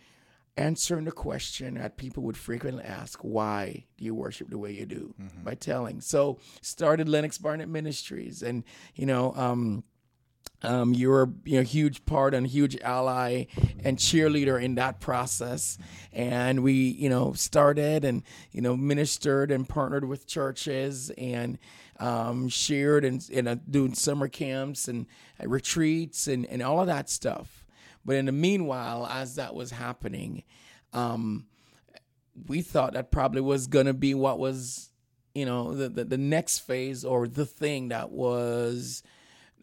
answering 0.58 1.04
the 1.04 1.12
question 1.12 1.74
that 1.74 1.96
people 1.96 2.22
would 2.22 2.36
frequently 2.36 2.84
ask 2.84 3.20
why 3.20 3.84
do 3.96 4.04
you 4.04 4.14
worship 4.14 4.50
the 4.50 4.58
way 4.58 4.72
you 4.72 4.84
do 4.84 5.14
by 5.44 5.54
telling 5.54 6.00
so 6.00 6.38
started 6.60 7.08
lennox 7.08 7.38
barnett 7.38 7.68
ministries 7.68 8.42
and 8.42 8.64
you 8.94 9.06
know 9.06 9.32
um 9.36 9.84
um, 10.62 10.92
you 10.92 11.08
were 11.10 11.30
you 11.44 11.54
know, 11.54 11.60
a 11.60 11.64
huge 11.64 12.04
part 12.04 12.34
and 12.34 12.46
huge 12.46 12.76
ally 12.80 13.44
and 13.84 13.96
cheerleader 13.96 14.60
in 14.60 14.74
that 14.74 15.00
process. 15.00 15.78
And 16.12 16.62
we, 16.62 16.72
you 16.72 17.08
know, 17.08 17.32
started 17.32 18.04
and, 18.04 18.24
you 18.50 18.60
know, 18.60 18.76
ministered 18.76 19.50
and 19.50 19.68
partnered 19.68 20.04
with 20.04 20.26
churches 20.26 21.10
and 21.10 21.58
um, 22.00 22.48
shared 22.48 23.04
and, 23.04 23.24
and 23.32 23.48
uh, 23.48 23.56
doing 23.70 23.94
summer 23.94 24.28
camps 24.28 24.88
and 24.88 25.06
uh, 25.40 25.48
retreats 25.48 26.26
and, 26.26 26.44
and 26.46 26.62
all 26.62 26.80
of 26.80 26.88
that 26.88 27.08
stuff. 27.08 27.64
But 28.04 28.16
in 28.16 28.26
the 28.26 28.32
meanwhile, 28.32 29.06
as 29.06 29.36
that 29.36 29.54
was 29.54 29.70
happening, 29.70 30.44
um, 30.92 31.46
we 32.46 32.62
thought 32.62 32.94
that 32.94 33.10
probably 33.10 33.40
was 33.40 33.66
going 33.66 33.86
to 33.86 33.94
be 33.94 34.14
what 34.14 34.38
was, 34.38 34.90
you 35.34 35.44
know, 35.44 35.74
the, 35.74 35.88
the, 35.88 36.04
the 36.04 36.18
next 36.18 36.60
phase 36.60 37.04
or 37.04 37.28
the 37.28 37.46
thing 37.46 37.88
that 37.88 38.10
was– 38.10 39.02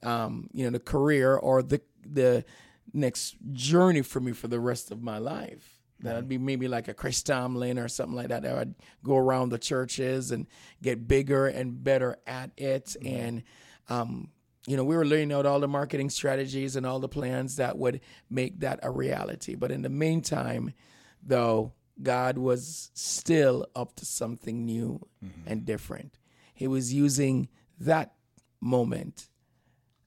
um, 0.03 0.49
you 0.53 0.65
know, 0.65 0.71
the 0.71 0.79
career 0.79 1.35
or 1.35 1.63
the 1.63 1.81
the 2.05 2.45
next 2.93 3.35
journey 3.51 4.03
for 4.03 4.19
me 4.19 4.31
for 4.31 4.47
the 4.47 4.59
rest 4.59 4.91
of 4.91 5.01
my 5.01 5.17
life. 5.17 5.81
That'd 6.01 6.29
be 6.29 6.37
maybe 6.37 6.67
like 6.67 6.87
a 6.87 6.93
Chris 6.93 7.23
Tomlin 7.23 7.79
or 7.79 7.87
something 7.87 8.15
like 8.15 8.27
that. 8.27 8.43
That 8.43 8.57
I'd 8.57 8.75
go 9.03 9.17
around 9.17 9.49
the 9.49 9.57
churches 9.57 10.31
and 10.31 10.45
get 10.83 11.07
bigger 11.07 11.47
and 11.47 11.83
better 11.83 12.17
at 12.27 12.51
it. 12.57 12.95
Mm-hmm. 13.01 13.07
And, 13.07 13.43
um, 13.89 14.29
you 14.67 14.75
know, 14.75 14.83
we 14.83 14.95
were 14.95 15.05
laying 15.05 15.31
out 15.31 15.45
all 15.45 15.59
the 15.59 15.67
marketing 15.67 16.09
strategies 16.09 16.75
and 16.75 16.85
all 16.85 16.99
the 16.99 17.07
plans 17.07 17.57
that 17.57 17.77
would 17.77 18.01
make 18.29 18.59
that 18.61 18.79
a 18.81 18.89
reality. 18.89 19.55
But 19.55 19.71
in 19.71 19.83
the 19.83 19.89
meantime, 19.89 20.73
though, 21.21 21.73
God 22.01 22.37
was 22.37 22.91
still 22.93 23.67
up 23.75 23.95
to 23.97 24.05
something 24.05 24.65
new 24.65 25.07
mm-hmm. 25.23 25.47
and 25.47 25.65
different. 25.65 26.17
He 26.53 26.67
was 26.67 26.93
using 26.93 27.49
that 27.79 28.13
moment 28.59 29.29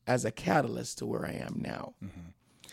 as 0.07 0.25
a 0.25 0.31
catalyst 0.31 0.99
to 0.99 1.07
where 1.07 1.25
I 1.25 1.33
am 1.33 1.61
now. 1.65 1.95
Mm-hmm. 2.03 2.69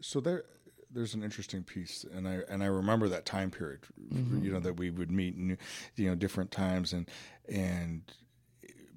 So 0.00 0.20
there, 0.20 0.44
there's 0.90 1.14
an 1.14 1.22
interesting 1.22 1.62
piece, 1.62 2.04
and 2.10 2.28
I 2.28 2.40
and 2.48 2.62
I 2.62 2.66
remember 2.66 3.08
that 3.08 3.26
time 3.26 3.50
period. 3.50 3.80
Mm-hmm. 4.12 4.44
You 4.44 4.52
know 4.52 4.60
that 4.60 4.76
we 4.76 4.90
would 4.90 5.10
meet, 5.10 5.34
in, 5.34 5.58
you 5.96 6.08
know, 6.08 6.14
different 6.14 6.50
times, 6.50 6.92
and 6.92 7.08
and 7.48 8.02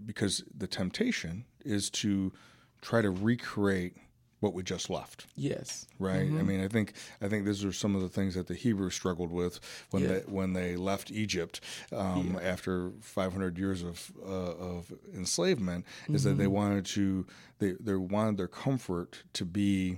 because 0.05 0.43
the 0.55 0.67
temptation 0.67 1.45
is 1.66 1.89
to 1.91 2.32
try 2.82 3.01
to 3.01 3.12
recreate 3.12 3.95
what 4.41 4.53
we 4.55 4.64
just 4.64 4.89
left. 4.89 5.28
Yes. 5.36 5.88
Right. 5.99 6.28
Mm-hmm. 6.28 6.39
I 6.39 6.41
mean, 6.41 6.64
I 6.64 6.68
think 6.68 6.93
I 7.22 7.28
think 7.28 7.45
these 7.45 7.64
are 7.64 7.72
some 7.72 7.95
of 7.95 8.01
the 8.01 8.09
things 8.09 8.34
that 8.34 8.47
the 8.47 8.55
Hebrews 8.55 8.95
struggled 8.95 9.32
with 9.32 9.59
when 9.91 10.03
yeah. 10.03 10.09
they 10.09 10.20
when 10.22 10.53
they 10.53 10.76
left 10.76 11.12
Egypt 11.12 11.62
um, 11.95 12.38
yeah. 12.41 12.49
after 12.49 12.91
500 13.01 13.57
years 13.57 13.84
of 13.84 14.12
uh, 14.26 14.55
of 14.55 14.91
enslavement. 15.14 15.86
Mm-hmm. 16.03 16.16
Is 16.16 16.24
that 16.24 16.38
they 16.38 16.45
mm-hmm. 16.45 16.53
wanted 16.53 16.86
to 16.88 17.26
they 17.59 17.74
they 17.80 17.95
wanted 17.95 18.38
their 18.38 18.47
comfort 18.47 19.24
to 19.34 19.45
be 19.45 19.97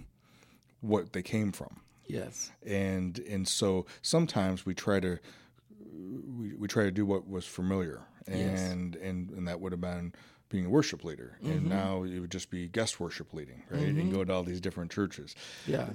what 0.82 1.14
they 1.14 1.24
came 1.24 1.54
from. 1.54 1.80
Yes. 2.06 2.52
And 2.66 3.18
and 3.20 3.48
so 3.48 3.86
sometimes 4.02 4.66
we 4.66 4.74
try 4.74 5.00
to 5.00 5.20
we, 6.38 6.54
we 6.54 6.68
try 6.68 6.84
to 6.84 6.92
do 6.92 7.06
what 7.06 7.28
was 7.30 7.46
familiar 7.46 8.02
and 8.28 8.40
yes. 8.40 8.72
and 8.72 8.96
and 8.96 9.48
that 9.48 9.62
would 9.62 9.72
have 9.72 9.82
been 9.82 10.14
being 10.54 10.68
a 10.68 10.70
worship 10.70 11.04
leader, 11.04 11.36
mm-hmm. 11.42 11.52
and 11.52 11.66
now 11.68 12.04
it 12.04 12.20
would 12.20 12.30
just 12.30 12.52
be 12.52 12.68
guest 12.68 13.00
worship 13.00 13.34
leading, 13.34 13.64
right? 13.72 13.82
Mm-hmm. 13.82 14.00
And 14.00 14.14
go 14.14 14.24
to 14.24 14.32
all 14.32 14.44
these 14.44 14.62
different 14.62 14.92
churches. 14.92 15.36
Yeah. 15.66 15.88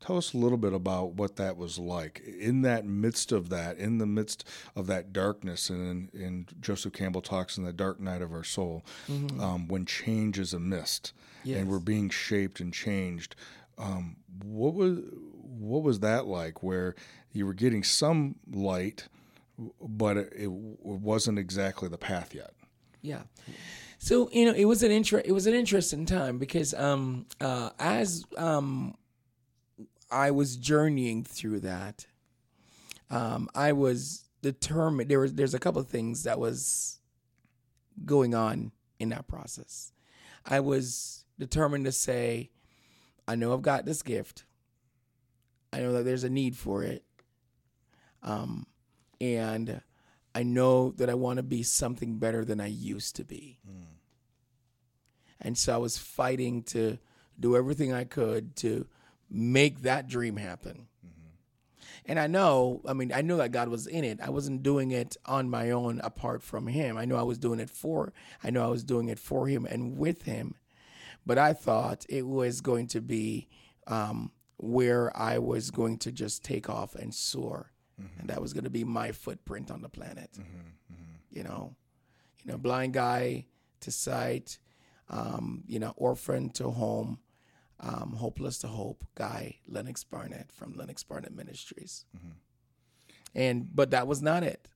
Tell 0.00 0.16
us 0.16 0.32
a 0.32 0.36
little 0.36 0.56
bit 0.56 0.72
about 0.72 1.14
what 1.14 1.34
that 1.36 1.56
was 1.56 1.80
like 1.80 2.22
in 2.24 2.62
that 2.62 2.84
midst 2.84 3.32
of 3.32 3.48
that, 3.48 3.76
in 3.76 3.98
the 3.98 4.06
midst 4.06 4.48
of 4.76 4.86
that 4.86 5.12
darkness, 5.12 5.68
and, 5.68 6.14
and 6.14 6.48
Joseph 6.60 6.92
Campbell 6.92 7.22
talks 7.22 7.58
in 7.58 7.64
the 7.64 7.72
dark 7.72 7.98
night 7.98 8.22
of 8.22 8.32
our 8.32 8.44
soul, 8.44 8.84
mm-hmm. 9.10 9.40
um, 9.40 9.66
when 9.66 9.84
change 9.84 10.38
is 10.38 10.54
a 10.54 10.60
mist, 10.60 11.12
yes. 11.42 11.58
and 11.58 11.68
we're 11.68 11.80
being 11.80 12.08
shaped 12.08 12.60
and 12.60 12.72
changed. 12.72 13.34
Um, 13.78 14.14
what 14.44 14.74
was 14.74 15.00
what 15.58 15.82
was 15.82 15.98
that 16.00 16.26
like? 16.26 16.62
Where 16.62 16.94
you 17.32 17.46
were 17.46 17.54
getting 17.54 17.82
some 17.82 18.36
light, 18.48 19.08
but 19.58 20.16
it, 20.16 20.32
it 20.34 20.50
wasn't 20.50 21.38
exactly 21.38 21.88
the 21.88 21.98
path 21.98 22.34
yet. 22.34 22.52
Yeah. 23.00 23.22
So 23.98 24.28
you 24.32 24.46
know, 24.46 24.52
it 24.52 24.64
was 24.64 24.82
an 24.82 24.90
inter- 24.90 25.22
it 25.24 25.32
was 25.32 25.46
an 25.46 25.54
interesting 25.54 26.06
time 26.06 26.38
because 26.38 26.74
um, 26.74 27.26
uh, 27.40 27.70
as 27.78 28.24
um, 28.36 28.94
I 30.10 30.30
was 30.30 30.56
journeying 30.56 31.24
through 31.24 31.60
that, 31.60 32.06
um, 33.10 33.48
I 33.54 33.72
was 33.72 34.28
determined. 34.42 35.10
There 35.10 35.20
was 35.20 35.34
there's 35.34 35.54
a 35.54 35.58
couple 35.58 35.80
of 35.80 35.88
things 35.88 36.24
that 36.24 36.38
was 36.38 36.98
going 38.04 38.34
on 38.34 38.72
in 38.98 39.10
that 39.10 39.28
process. 39.28 39.92
I 40.44 40.60
was 40.60 41.24
determined 41.38 41.84
to 41.84 41.92
say, 41.92 42.50
I 43.28 43.36
know 43.36 43.52
I've 43.52 43.62
got 43.62 43.84
this 43.84 44.02
gift. 44.02 44.44
I 45.72 45.80
know 45.80 45.92
that 45.92 46.04
there's 46.04 46.24
a 46.24 46.30
need 46.30 46.56
for 46.56 46.82
it. 46.82 47.04
Um, 48.22 48.66
and 49.22 49.80
I 50.34 50.42
know 50.42 50.90
that 50.96 51.08
I 51.08 51.14
want 51.14 51.36
to 51.36 51.44
be 51.44 51.62
something 51.62 52.18
better 52.18 52.44
than 52.44 52.60
I 52.60 52.66
used 52.66 53.14
to 53.16 53.24
be. 53.24 53.60
Mm. 53.66 53.84
And 55.40 55.56
so 55.56 55.72
I 55.72 55.78
was 55.78 55.96
fighting 55.96 56.64
to 56.64 56.98
do 57.38 57.56
everything 57.56 57.92
I 57.92 58.04
could 58.04 58.56
to 58.56 58.86
make 59.30 59.82
that 59.82 60.08
dream 60.08 60.36
happen. 60.36 60.88
Mm-hmm. 61.06 61.28
And 62.06 62.18
I 62.18 62.26
know, 62.26 62.82
I 62.84 62.94
mean, 62.94 63.12
I 63.12 63.22
knew 63.22 63.36
that 63.36 63.52
God 63.52 63.68
was 63.68 63.86
in 63.86 64.02
it. 64.02 64.20
I 64.20 64.30
wasn't 64.30 64.64
doing 64.64 64.90
it 64.90 65.16
on 65.24 65.48
my 65.48 65.70
own 65.70 66.00
apart 66.02 66.42
from 66.42 66.66
Him. 66.66 66.96
I 66.96 67.04
know 67.04 67.16
I 67.16 67.22
was 67.22 67.38
doing 67.38 67.60
it 67.60 67.70
for, 67.70 68.12
I 68.42 68.50
know 68.50 68.64
I 68.64 68.68
was 68.68 68.82
doing 68.82 69.08
it 69.08 69.20
for 69.20 69.46
Him 69.46 69.66
and 69.66 69.96
with 69.96 70.22
Him. 70.22 70.56
But 71.24 71.38
I 71.38 71.52
thought 71.52 72.04
it 72.08 72.26
was 72.26 72.60
going 72.60 72.88
to 72.88 73.00
be 73.00 73.46
um, 73.86 74.32
where 74.56 75.16
I 75.16 75.38
was 75.38 75.70
going 75.70 75.98
to 75.98 76.10
just 76.10 76.44
take 76.44 76.68
off 76.68 76.96
and 76.96 77.14
soar 77.14 77.72
mm-hmm. 78.00 78.20
and 78.20 78.30
that 78.30 78.40
was 78.40 78.52
going 78.52 78.64
to 78.64 78.70
be 78.70 78.84
my 78.84 79.12
footprint 79.12 79.70
on 79.70 79.82
the 79.82 79.88
planet. 79.88 80.30
Mm-hmm. 80.32 80.94
Mm-hmm. 80.94 81.12
You 81.30 81.42
know, 81.44 81.76
you 82.44 82.52
know, 82.52 82.58
blind 82.58 82.94
guy 82.94 83.46
to 83.80 83.90
sight, 83.90 84.58
um, 85.08 85.64
you 85.66 85.78
know, 85.78 85.92
orphan 85.96 86.50
to 86.50 86.70
home, 86.70 87.18
um, 87.80 88.14
hopeless 88.16 88.58
to 88.58 88.68
hope 88.68 89.04
guy, 89.14 89.56
Lennox 89.66 90.04
Barnett 90.04 90.52
from 90.52 90.74
Lennox 90.74 91.02
Barnett 91.02 91.34
Ministries. 91.34 92.04
Mm-hmm. 92.16 92.30
And 93.34 93.74
but 93.74 93.90
that 93.90 94.06
was 94.06 94.22
not 94.22 94.42
it. 94.42 94.68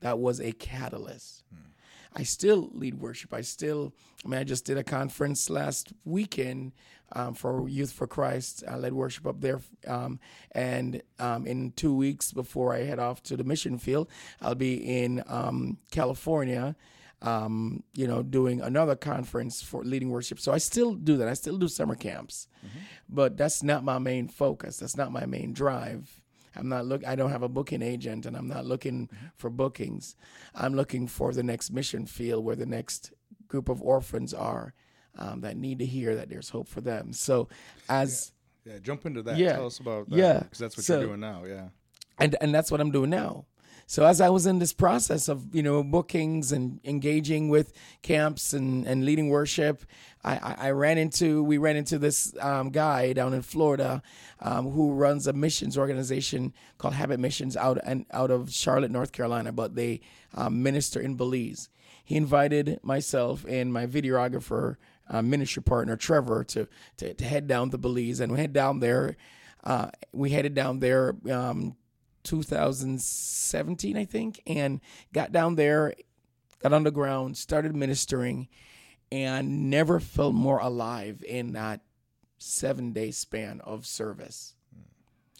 That 0.00 0.18
was 0.18 0.40
a 0.40 0.52
catalyst. 0.52 1.44
Mm. 1.54 1.69
I 2.14 2.24
still 2.24 2.70
lead 2.72 2.94
worship. 2.94 3.32
I 3.32 3.42
still, 3.42 3.94
I 4.24 4.28
mean, 4.28 4.40
I 4.40 4.44
just 4.44 4.64
did 4.64 4.76
a 4.78 4.84
conference 4.84 5.48
last 5.48 5.92
weekend 6.04 6.72
um, 7.12 7.34
for 7.34 7.68
Youth 7.68 7.92
for 7.92 8.06
Christ. 8.06 8.64
I 8.68 8.76
led 8.76 8.92
worship 8.92 9.26
up 9.26 9.40
there. 9.40 9.60
Um, 9.86 10.18
and 10.52 11.02
um, 11.18 11.46
in 11.46 11.72
two 11.72 11.94
weeks 11.94 12.32
before 12.32 12.74
I 12.74 12.82
head 12.82 12.98
off 12.98 13.22
to 13.24 13.36
the 13.36 13.44
mission 13.44 13.78
field, 13.78 14.08
I'll 14.40 14.54
be 14.54 14.74
in 14.74 15.22
um, 15.26 15.78
California. 15.90 16.76
Um, 17.22 17.82
you 17.92 18.06
know, 18.06 18.22
doing 18.22 18.62
another 18.62 18.96
conference 18.96 19.60
for 19.60 19.84
leading 19.84 20.08
worship. 20.08 20.40
So 20.40 20.52
I 20.52 20.56
still 20.56 20.94
do 20.94 21.18
that. 21.18 21.28
I 21.28 21.34
still 21.34 21.58
do 21.58 21.68
summer 21.68 21.94
camps, 21.94 22.48
mm-hmm. 22.66 22.78
but 23.10 23.36
that's 23.36 23.62
not 23.62 23.84
my 23.84 23.98
main 23.98 24.26
focus. 24.26 24.78
That's 24.78 24.96
not 24.96 25.12
my 25.12 25.26
main 25.26 25.52
drive. 25.52 26.19
I'm 26.56 26.68
not 26.68 26.86
look. 26.86 27.06
I 27.06 27.14
don't 27.14 27.30
have 27.30 27.42
a 27.42 27.48
booking 27.48 27.82
agent, 27.82 28.26
and 28.26 28.36
I'm 28.36 28.48
not 28.48 28.66
looking 28.66 29.08
mm-hmm. 29.08 29.26
for 29.36 29.50
bookings. 29.50 30.16
I'm 30.54 30.74
looking 30.74 31.06
for 31.06 31.32
the 31.32 31.42
next 31.42 31.70
mission 31.70 32.06
field 32.06 32.44
where 32.44 32.56
the 32.56 32.66
next 32.66 33.12
group 33.48 33.68
of 33.68 33.82
orphans 33.82 34.34
are 34.34 34.74
um, 35.18 35.40
that 35.40 35.56
need 35.56 35.78
to 35.78 35.86
hear 35.86 36.14
that 36.16 36.28
there's 36.28 36.48
hope 36.48 36.68
for 36.68 36.80
them. 36.80 37.12
So, 37.12 37.48
as 37.88 38.32
yeah, 38.64 38.74
yeah 38.74 38.78
jump 38.80 39.06
into 39.06 39.22
that. 39.22 39.36
Yeah, 39.36 39.54
Tell 39.54 39.66
us 39.66 39.78
about 39.78 40.10
that. 40.10 40.16
Yeah, 40.16 40.38
because 40.40 40.58
that's 40.58 40.76
what 40.76 40.84
so, 40.84 40.98
you're 40.98 41.08
doing 41.08 41.20
now. 41.20 41.44
Yeah, 41.44 41.68
and 42.18 42.36
and 42.40 42.54
that's 42.54 42.70
what 42.70 42.80
I'm 42.80 42.90
doing 42.90 43.10
now. 43.10 43.46
So 43.90 44.06
as 44.06 44.20
I 44.20 44.28
was 44.28 44.46
in 44.46 44.60
this 44.60 44.72
process 44.72 45.26
of 45.26 45.52
you 45.52 45.64
know 45.64 45.82
bookings 45.82 46.52
and 46.52 46.78
engaging 46.84 47.48
with 47.48 47.72
camps 48.02 48.52
and, 48.52 48.86
and 48.86 49.04
leading 49.04 49.30
worship, 49.30 49.84
I, 50.22 50.36
I, 50.36 50.56
I 50.68 50.70
ran 50.70 50.96
into 50.96 51.42
we 51.42 51.58
ran 51.58 51.74
into 51.74 51.98
this 51.98 52.32
um, 52.38 52.70
guy 52.70 53.12
down 53.12 53.34
in 53.34 53.42
Florida 53.42 54.00
um, 54.38 54.70
who 54.70 54.92
runs 54.92 55.26
a 55.26 55.32
missions 55.32 55.76
organization 55.76 56.54
called 56.78 56.94
Habit 56.94 57.18
Missions 57.18 57.56
out 57.56 57.78
and 57.84 58.06
out 58.12 58.30
of 58.30 58.52
Charlotte, 58.52 58.92
North 58.92 59.10
Carolina, 59.10 59.50
but 59.50 59.74
they 59.74 60.02
um, 60.36 60.62
minister 60.62 61.00
in 61.00 61.16
Belize. 61.16 61.68
He 62.04 62.14
invited 62.14 62.78
myself 62.84 63.44
and 63.48 63.72
my 63.72 63.86
videographer, 63.86 64.76
uh, 65.08 65.20
ministry 65.20 65.64
partner 65.64 65.96
Trevor, 65.96 66.44
to, 66.44 66.68
to, 66.98 67.12
to 67.12 67.24
head 67.24 67.48
down 67.48 67.70
to 67.70 67.78
Belize, 67.78 68.20
and 68.20 68.30
we 68.30 68.38
head 68.38 68.52
down 68.52 68.78
there. 68.78 69.16
Uh, 69.64 69.90
we 70.12 70.30
headed 70.30 70.54
down 70.54 70.78
there 70.78 71.16
um, 71.28 71.74
2017, 72.24 73.96
I 73.96 74.04
think, 74.04 74.40
and 74.46 74.80
got 75.12 75.32
down 75.32 75.56
there, 75.56 75.94
got 76.60 76.72
on 76.72 76.84
the 76.84 76.90
ground, 76.90 77.36
started 77.36 77.74
ministering, 77.74 78.48
and 79.12 79.70
never 79.70 80.00
felt 80.00 80.34
more 80.34 80.58
alive 80.58 81.22
in 81.26 81.52
that 81.52 81.80
seven 82.38 82.92
day 82.92 83.10
span 83.10 83.60
of 83.62 83.86
service. 83.86 84.54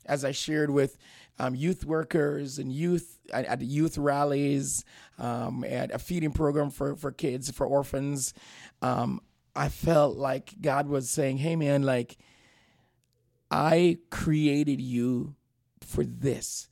As 0.07 0.25
I 0.25 0.33
shared 0.33 0.71
with 0.71 0.97
um, 1.39 1.55
youth 1.55 1.85
workers 1.85 2.59
and 2.59 2.73
youth 2.73 3.21
at, 3.33 3.61
youth 3.61 3.97
rallies, 3.97 4.85
um, 5.19 5.65
at 5.65 5.93
a 5.93 5.99
feeding 5.99 6.33
program 6.33 6.71
for, 6.71 6.97
for 6.97 7.13
kids, 7.13 7.51
for 7.51 7.67
orphans, 7.67 8.35
um, 8.83 9.21
I 9.55 9.69
felt 9.69 10.17
like 10.17 10.55
God 10.61 10.89
was 10.89 11.11
saying, 11.11 11.39
"Hey, 11.39 11.57
man, 11.57 11.83
like 11.83 12.17
I 13.51 13.99
created 14.11 14.81
you 14.81 15.35
for 15.91 16.05
this. 16.05 16.69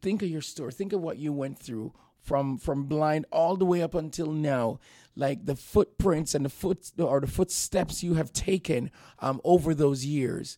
Think 0.00 0.22
of 0.22 0.28
your 0.28 0.42
story. 0.42 0.72
Think 0.72 0.92
of 0.92 1.00
what 1.00 1.18
you 1.18 1.32
went 1.32 1.58
through." 1.58 1.92
From 2.22 2.56
from 2.56 2.84
blind 2.84 3.26
all 3.32 3.56
the 3.56 3.64
way 3.64 3.82
up 3.82 3.96
until 3.96 4.30
now, 4.30 4.78
like 5.16 5.44
the 5.44 5.56
footprints 5.56 6.36
and 6.36 6.44
the 6.44 6.48
foot 6.48 6.92
or 6.96 7.20
the 7.20 7.26
footsteps 7.26 8.04
you 8.04 8.14
have 8.14 8.32
taken 8.32 8.92
um, 9.18 9.40
over 9.42 9.74
those 9.74 10.04
years, 10.04 10.56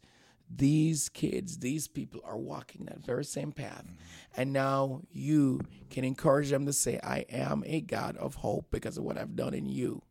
these 0.51 1.09
kids, 1.09 1.59
these 1.59 1.89
people 1.89 2.21
are 2.25 2.37
walking 2.37 2.85
that 2.85 3.05
very 3.05 3.25
same 3.25 3.53
path. 3.53 3.85
Mm-hmm. 3.85 4.41
And 4.41 4.53
now 4.53 5.03
you 5.11 5.61
can 5.91 6.05
encourage 6.05 6.51
them 6.51 6.67
to 6.67 6.73
say, 6.73 7.01
I 7.03 7.25
am 7.31 7.65
a 7.67 7.81
God 7.81 8.17
of 8.17 8.37
hope 8.37 8.67
because 8.71 8.99
of 8.99 9.05
what 9.05 9.19
I've 9.19 9.37
done 9.37 9.55
in 9.55 9.67
you. 9.67 10.03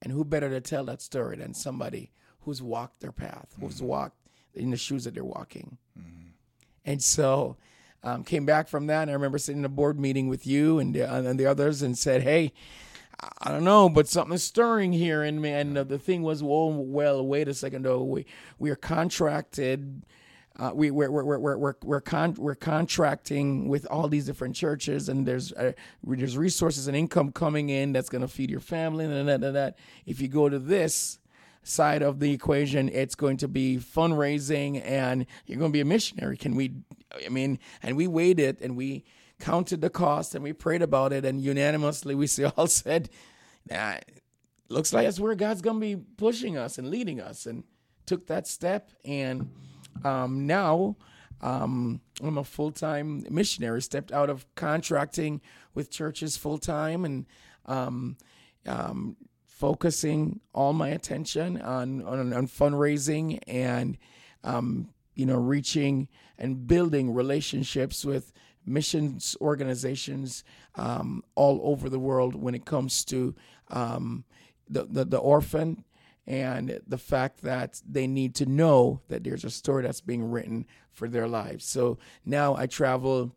And 0.00 0.12
who 0.12 0.24
better 0.24 0.50
to 0.50 0.60
tell 0.60 0.84
that 0.84 1.02
story 1.02 1.36
than 1.36 1.54
somebody 1.54 2.12
who's 2.40 2.62
walked 2.62 3.00
their 3.00 3.12
path, 3.12 3.48
mm-hmm. 3.52 3.66
who's 3.66 3.82
walked 3.82 4.16
in 4.54 4.70
the 4.70 4.76
shoes 4.76 5.04
that 5.04 5.14
they're 5.14 5.24
walking. 5.24 5.78
Mm-hmm. 5.98 6.17
And 6.88 7.02
so 7.02 7.58
um, 8.02 8.24
came 8.24 8.46
back 8.46 8.66
from 8.66 8.86
that. 8.86 9.02
And 9.02 9.10
I 9.10 9.14
remember 9.14 9.36
sitting 9.36 9.60
in 9.60 9.64
a 9.66 9.68
board 9.68 10.00
meeting 10.00 10.26
with 10.26 10.46
you 10.46 10.78
and, 10.78 10.96
uh, 10.96 11.22
and 11.26 11.38
the 11.38 11.44
others 11.44 11.82
and 11.82 11.98
said, 11.98 12.22
hey, 12.22 12.54
I 13.42 13.50
don't 13.50 13.64
know, 13.64 13.90
but 13.90 14.08
something's 14.08 14.42
stirring 14.42 14.94
here 14.94 15.22
in 15.22 15.38
me. 15.38 15.50
And 15.50 15.76
the 15.76 15.98
thing 15.98 16.22
was, 16.22 16.42
well, 16.42 16.72
well, 16.72 17.26
wait 17.26 17.46
a 17.46 17.52
second, 17.52 17.84
though. 17.84 18.02
We 18.04 18.24
we 18.58 18.70
are 18.70 18.76
contracted. 18.76 20.06
Uh, 20.56 20.70
we 20.72 20.90
we're 20.90 21.10
we're 21.10 21.24
we're 21.24 21.58
we're 21.58 21.74
we're, 21.82 22.00
con- 22.00 22.36
we're 22.38 22.54
contracting 22.54 23.68
with 23.68 23.86
all 23.90 24.08
these 24.08 24.24
different 24.24 24.54
churches, 24.54 25.08
and 25.08 25.26
there's 25.26 25.52
uh, 25.52 25.72
there's 26.04 26.38
resources 26.38 26.86
and 26.86 26.96
income 26.96 27.32
coming 27.32 27.70
in 27.70 27.92
that's 27.92 28.08
going 28.08 28.22
to 28.22 28.28
feed 28.28 28.50
your 28.50 28.60
family, 28.60 29.04
and 29.04 29.28
that, 29.28 29.40
that. 29.40 29.76
If 30.06 30.20
you 30.20 30.28
go 30.28 30.48
to 30.48 30.60
this 30.60 31.18
side 31.68 32.02
of 32.02 32.20
the 32.20 32.32
equation, 32.32 32.88
it's 32.88 33.14
going 33.14 33.36
to 33.38 33.48
be 33.48 33.76
fundraising, 33.76 34.82
and 34.84 35.26
you're 35.46 35.58
going 35.58 35.70
to 35.70 35.76
be 35.76 35.80
a 35.80 35.84
missionary. 35.84 36.36
Can 36.36 36.56
we? 36.56 36.74
I 37.24 37.28
mean, 37.28 37.58
and 37.82 37.96
we 37.96 38.06
weighed 38.06 38.40
it, 38.40 38.60
and 38.60 38.76
we 38.76 39.04
counted 39.38 39.80
the 39.80 39.90
cost 39.90 40.34
and 40.34 40.42
we 40.42 40.52
prayed 40.52 40.82
about 40.82 41.12
it, 41.12 41.24
and 41.24 41.40
unanimously 41.40 42.14
we 42.14 42.28
all 42.56 42.66
said, 42.66 43.08
nah, 43.70 43.96
looks 44.68 44.92
like 44.92 45.06
that's 45.06 45.20
where 45.20 45.34
God's 45.34 45.62
going 45.62 45.76
to 45.76 45.80
be 45.80 45.96
pushing 46.16 46.56
us 46.56 46.78
and 46.78 46.90
leading 46.90 47.20
us, 47.20 47.46
and 47.46 47.64
took 48.06 48.26
that 48.26 48.46
step. 48.46 48.90
And 49.04 49.50
um, 50.04 50.46
now 50.46 50.96
um, 51.40 52.00
I'm 52.22 52.38
a 52.38 52.44
full 52.44 52.72
time 52.72 53.24
missionary, 53.30 53.82
stepped 53.82 54.12
out 54.12 54.30
of 54.30 54.46
contracting 54.54 55.40
with 55.74 55.90
churches 55.90 56.36
full 56.36 56.58
time 56.58 57.04
and 57.04 57.26
um, 57.66 58.16
um, 58.66 59.16
focusing 59.58 60.38
all 60.54 60.72
my 60.72 60.88
attention 60.88 61.60
on, 61.60 62.02
on, 62.02 62.32
on 62.32 62.46
fundraising 62.46 63.40
and 63.48 63.98
um, 64.44 64.88
you 65.16 65.26
know 65.26 65.36
reaching 65.36 66.08
and 66.38 66.66
building 66.68 67.12
relationships 67.12 68.04
with 68.04 68.32
missions 68.64 69.36
organizations 69.40 70.44
um, 70.76 71.24
all 71.34 71.60
over 71.64 71.88
the 71.88 71.98
world 71.98 72.36
when 72.36 72.54
it 72.54 72.64
comes 72.64 73.04
to 73.04 73.34
um, 73.68 74.24
the, 74.68 74.84
the, 74.84 75.04
the 75.04 75.18
orphan 75.18 75.84
and 76.26 76.80
the 76.86 76.98
fact 76.98 77.40
that 77.42 77.80
they 77.88 78.06
need 78.06 78.34
to 78.36 78.46
know 78.46 79.00
that 79.08 79.24
there's 79.24 79.44
a 79.44 79.50
story 79.50 79.82
that's 79.82 80.02
being 80.02 80.30
written 80.30 80.66
for 80.92 81.08
their 81.08 81.26
lives. 81.26 81.64
So 81.64 81.98
now 82.24 82.54
I 82.54 82.66
travel, 82.66 83.34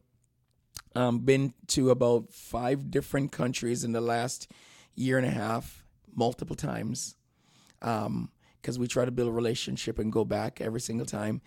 um, 0.94 1.20
been 1.20 1.54
to 1.68 1.90
about 1.90 2.34
five 2.34 2.92
different 2.92 3.32
countries 3.32 3.86
in 3.86 3.94
the 3.94 4.02
last 4.02 4.52
year 4.94 5.18
and 5.18 5.26
a 5.26 5.32
half, 5.32 5.81
multiple 6.16 6.55
times, 6.55 7.16
because 7.80 8.05
um, 8.07 8.30
we 8.78 8.88
try 8.88 9.05
to 9.05 9.12
build 9.12 9.30
a 9.30 9.34
relationship 9.34 9.99
and 9.99 10.12
go 10.12 10.26
back 10.26 10.62
every 10.62 10.82
single 10.82 11.05
time 11.05 11.41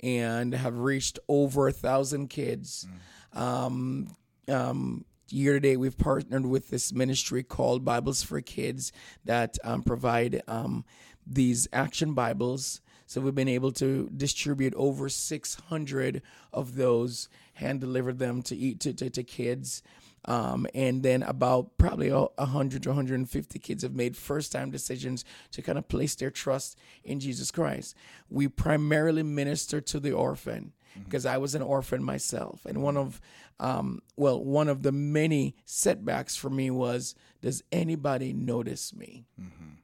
and 0.00 0.54
have 0.54 0.78
reached 0.78 1.18
over 1.28 1.68
a 1.68 1.72
thousand 1.72 2.28
kids. 2.28 2.86
Mm. 3.34 3.40
Um, 3.40 4.16
um, 4.48 5.04
year 5.30 5.54
to 5.54 5.60
date, 5.60 5.76
we've 5.78 5.98
partnered 5.98 6.46
with 6.46 6.68
this 6.68 6.92
ministry 6.92 7.42
called 7.42 7.84
Bibles 7.84 8.22
for 8.22 8.40
Kids 8.40 8.92
that 9.24 9.58
um, 9.64 9.82
provide 9.82 10.42
um, 10.46 10.84
these 11.26 11.66
action 11.72 12.14
Bibles. 12.14 12.80
So 13.06 13.20
we've 13.20 13.34
been 13.34 13.48
able 13.48 13.72
to 13.72 14.10
distribute 14.16 14.74
over 14.74 15.08
600 15.08 16.22
of 16.52 16.74
those, 16.76 17.28
hand 17.54 17.80
deliver 17.80 18.12
them 18.12 18.42
to 18.42 18.56
eat 18.56 18.80
to, 18.80 18.92
to, 18.94 19.10
to 19.10 19.22
kids. 19.22 19.82
Um, 20.26 20.66
and 20.74 21.02
then 21.02 21.22
about 21.22 21.76
probably 21.76 22.10
100 22.10 22.82
to 22.82 22.88
150 22.88 23.58
kids 23.58 23.82
have 23.82 23.94
made 23.94 24.16
first 24.16 24.52
time 24.52 24.70
decisions 24.70 25.24
to 25.50 25.62
kind 25.62 25.76
of 25.76 25.88
place 25.88 26.14
their 26.14 26.30
trust 26.30 26.78
in 27.02 27.20
Jesus 27.20 27.50
Christ. 27.50 27.94
We 28.30 28.48
primarily 28.48 29.22
minister 29.22 29.80
to 29.82 30.00
the 30.00 30.12
orphan 30.12 30.72
because 31.04 31.24
mm-hmm. 31.24 31.34
I 31.34 31.38
was 31.38 31.54
an 31.54 31.62
orphan 31.62 32.02
myself. 32.02 32.64
And 32.64 32.82
one 32.82 32.96
of, 32.96 33.20
um, 33.60 34.00
well, 34.16 34.42
one 34.42 34.68
of 34.68 34.82
the 34.82 34.92
many 34.92 35.56
setbacks 35.64 36.36
for 36.36 36.48
me 36.48 36.70
was 36.70 37.14
does 37.42 37.62
anybody 37.70 38.32
notice 38.32 38.94
me? 38.94 39.26
Mm-hmm. 39.40 39.74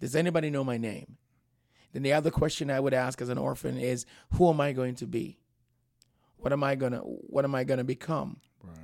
Does 0.00 0.14
anybody 0.14 0.50
know 0.50 0.64
my 0.64 0.78
name? 0.78 1.16
Then 1.92 2.02
the 2.02 2.12
other 2.12 2.30
question 2.30 2.70
I 2.70 2.80
would 2.80 2.94
ask 2.94 3.20
as 3.20 3.28
an 3.28 3.38
orphan 3.38 3.78
is 3.78 4.06
who 4.34 4.48
am 4.48 4.60
I 4.60 4.72
going 4.72 4.94
to 4.96 5.06
be? 5.06 5.38
What 6.36 6.52
am 6.52 6.64
I 6.64 6.74
gonna 6.74 6.98
what 6.98 7.44
am 7.44 7.54
I 7.54 7.64
gonna 7.64 7.84
become? 7.84 8.38
Right. 8.64 8.76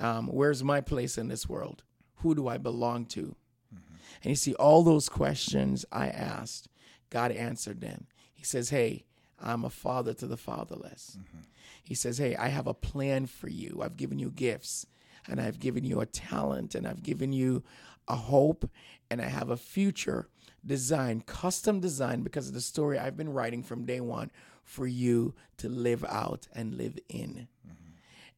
Um, 0.00 0.26
where's 0.28 0.64
my 0.64 0.80
place 0.80 1.18
in 1.18 1.28
this 1.28 1.48
world? 1.48 1.82
Who 2.16 2.34
do 2.34 2.48
I 2.48 2.58
belong 2.58 3.04
to? 3.06 3.36
Mm-hmm. 3.74 3.94
And 4.22 4.30
you 4.30 4.34
see, 4.34 4.54
all 4.54 4.82
those 4.82 5.08
questions 5.08 5.84
I 5.92 6.08
asked, 6.08 6.68
God 7.10 7.32
answered 7.32 7.80
them. 7.80 8.06
He 8.32 8.44
says, 8.44 8.70
Hey, 8.70 9.04
I'm 9.40 9.64
a 9.64 9.70
father 9.70 10.14
to 10.14 10.26
the 10.26 10.36
fatherless. 10.36 11.16
Mm-hmm. 11.18 11.40
He 11.82 11.94
says, 11.94 12.18
Hey, 12.18 12.34
I 12.36 12.48
have 12.48 12.66
a 12.66 12.74
plan 12.74 13.26
for 13.26 13.48
you. 13.48 13.80
I've 13.82 13.96
given 13.96 14.18
you 14.18 14.30
gifts, 14.30 14.86
and 15.28 15.40
I've 15.40 15.60
given 15.60 15.84
you 15.84 16.00
a 16.00 16.06
talent, 16.06 16.74
and 16.74 16.86
I've 16.86 17.02
given 17.02 17.32
you 17.32 17.62
a 18.08 18.16
hope, 18.16 18.68
and 19.10 19.20
I 19.20 19.26
have 19.26 19.50
a 19.50 19.56
future 19.56 20.28
design, 20.64 21.22
custom 21.22 21.80
design, 21.80 22.22
because 22.22 22.48
of 22.48 22.54
the 22.54 22.60
story 22.60 22.98
I've 22.98 23.16
been 23.16 23.32
writing 23.32 23.62
from 23.62 23.84
day 23.84 24.00
one 24.00 24.30
for 24.62 24.86
you 24.86 25.34
to 25.58 25.68
live 25.68 26.04
out 26.04 26.48
and 26.54 26.76
live 26.76 26.98
in. 27.08 27.48
Mm-hmm. 27.66 27.79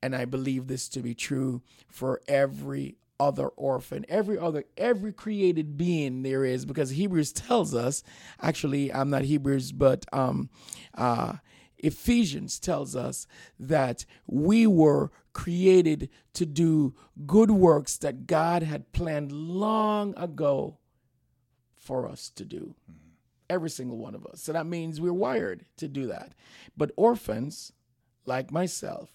And 0.03 0.17
I 0.17 0.25
believe 0.25 0.67
this 0.67 0.89
to 0.91 1.01
be 1.01 1.15
true 1.15 1.63
for 1.89 2.21
every 2.27 2.97
other 3.21 3.49
orphan, 3.49 4.05
every 4.09 4.37
other, 4.37 4.65
every 4.77 5.13
created 5.13 5.77
being 5.77 6.23
there 6.23 6.45
is, 6.45 6.65
because 6.65 6.91
Hebrews 6.91 7.33
tells 7.33 7.73
us, 7.73 8.03
actually, 8.41 8.93
I'm 8.93 9.11
not 9.11 9.23
Hebrews, 9.23 9.71
but 9.71 10.05
um, 10.13 10.51
uh, 10.95 11.35
Ephesians 11.79 12.59
tells 12.59 12.97
us 12.97 13.29
that 13.61 14.05
we 14.27 14.67
were 14.67 15.13
created 15.33 16.09
to 16.35 16.47
do 16.47 16.95
good 17.27 17.51
works 17.51 17.97
that 17.99 18.27
God 18.27 18.63
had 18.63 18.93
planned 18.93 19.31
long 19.31 20.15
ago 20.17 20.79
for 21.77 22.09
us 22.09 22.29
to 22.31 22.45
do. 22.45 22.75
Mm-hmm. 22.91 22.99
Every 23.51 23.71
single 23.71 23.99
one 23.99 24.15
of 24.15 24.27
us. 24.27 24.41
So 24.43 24.53
that 24.53 24.67
means 24.67 25.01
we're 25.01 25.13
wired 25.13 25.67
to 25.77 25.89
do 25.89 26.07
that. 26.09 26.33
But 26.77 26.93
orphans, 26.97 27.73
like 28.25 28.51
myself, 28.51 29.11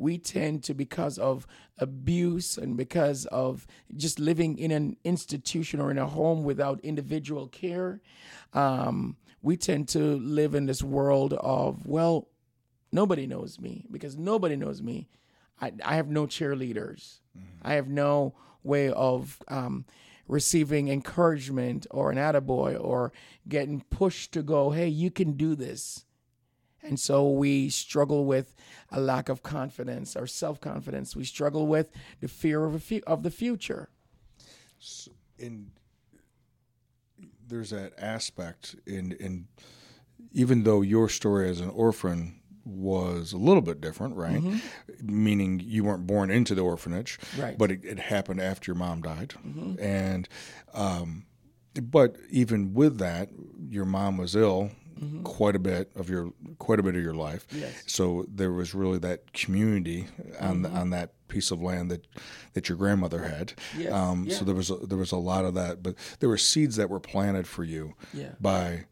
we 0.00 0.16
tend 0.16 0.64
to, 0.64 0.74
because 0.74 1.18
of 1.18 1.46
abuse 1.78 2.56
and 2.56 2.76
because 2.76 3.26
of 3.26 3.66
just 3.96 4.18
living 4.18 4.58
in 4.58 4.70
an 4.70 4.96
institution 5.04 5.80
or 5.80 5.90
in 5.90 5.98
a 5.98 6.06
home 6.06 6.42
without 6.42 6.80
individual 6.80 7.46
care, 7.48 8.00
um, 8.54 9.16
we 9.42 9.56
tend 9.56 9.88
to 9.88 10.16
live 10.16 10.54
in 10.54 10.66
this 10.66 10.82
world 10.82 11.34
of, 11.34 11.86
well, 11.86 12.28
nobody 12.90 13.26
knows 13.26 13.60
me 13.60 13.84
because 13.90 14.16
nobody 14.16 14.56
knows 14.56 14.82
me. 14.82 15.08
I, 15.60 15.72
I 15.84 15.96
have 15.96 16.08
no 16.08 16.26
cheerleaders. 16.26 17.20
Mm-hmm. 17.38 17.60
I 17.62 17.74
have 17.74 17.88
no 17.88 18.34
way 18.62 18.90
of 18.90 19.38
um, 19.48 19.84
receiving 20.26 20.88
encouragement 20.88 21.86
or 21.90 22.10
an 22.10 22.16
attaboy 22.16 22.82
or 22.82 23.12
getting 23.48 23.82
pushed 23.90 24.32
to 24.32 24.42
go, 24.42 24.70
hey, 24.70 24.88
you 24.88 25.10
can 25.10 25.32
do 25.32 25.54
this. 25.54 26.06
And 26.82 26.98
so 26.98 27.28
we 27.28 27.68
struggle 27.68 28.24
with 28.24 28.54
a 28.90 29.00
lack 29.00 29.28
of 29.28 29.42
confidence 29.42 30.16
or 30.16 30.26
self 30.26 30.60
confidence. 30.60 31.14
We 31.14 31.24
struggle 31.24 31.66
with 31.66 31.90
the 32.20 32.28
fear 32.28 32.64
of, 32.64 32.82
fu- 32.82 33.02
of 33.06 33.22
the 33.22 33.30
future. 33.30 33.90
So 34.78 35.12
in, 35.38 35.70
there's 37.46 37.70
that 37.70 37.92
aspect 37.98 38.76
in, 38.86 39.12
in 39.12 39.48
even 40.32 40.62
though 40.64 40.82
your 40.82 41.08
story 41.08 41.48
as 41.50 41.60
an 41.60 41.70
orphan 41.70 42.40
was 42.64 43.32
a 43.32 43.36
little 43.36 43.62
bit 43.62 43.80
different, 43.80 44.16
right? 44.16 44.40
Mm-hmm. 44.40 45.24
Meaning 45.24 45.60
you 45.64 45.84
weren't 45.84 46.06
born 46.06 46.30
into 46.30 46.54
the 46.54 46.62
orphanage, 46.62 47.18
right? 47.38 47.56
But 47.56 47.70
it, 47.70 47.84
it 47.84 47.98
happened 47.98 48.40
after 48.40 48.70
your 48.70 48.76
mom 48.76 49.02
died, 49.02 49.34
mm-hmm. 49.44 49.82
and 49.82 50.28
um, 50.74 51.26
but 51.80 52.16
even 52.30 52.74
with 52.74 52.98
that, 52.98 53.30
your 53.68 53.84
mom 53.84 54.18
was 54.18 54.36
ill 54.36 54.70
quite 55.24 55.56
a 55.56 55.58
bit 55.58 55.90
of 55.96 56.08
your 56.10 56.32
quite 56.58 56.78
a 56.78 56.82
bit 56.82 56.94
of 56.94 57.02
your 57.02 57.14
life. 57.14 57.46
Yes. 57.52 57.72
So 57.86 58.26
there 58.28 58.52
was 58.52 58.74
really 58.74 58.98
that 58.98 59.32
community 59.32 60.06
on 60.40 60.62
Mm-hmm. 60.62 60.76
on 60.76 60.90
that 60.90 61.12
piece 61.28 61.50
of 61.50 61.62
land 61.62 61.90
that 61.90 62.06
that 62.54 62.68
your 62.68 62.76
grandmother 62.76 63.22
had. 63.22 63.54
Yes, 63.78 63.92
Um, 63.92 64.24
yeah. 64.24 64.36
So 64.36 64.44
there 64.44 64.54
was 64.54 64.70
a, 64.70 64.76
there 64.76 64.98
was 64.98 65.12
a 65.12 65.16
lot 65.16 65.44
of 65.44 65.54
that, 65.54 65.82
but 65.82 65.94
there 66.18 66.28
were 66.28 66.36
seeds 66.38 66.76
that 66.76 66.90
were 66.90 67.00
planted 67.00 67.46
for 67.46 67.64
you 67.64 67.94
Yeah. 68.12 68.32
by 68.40 68.84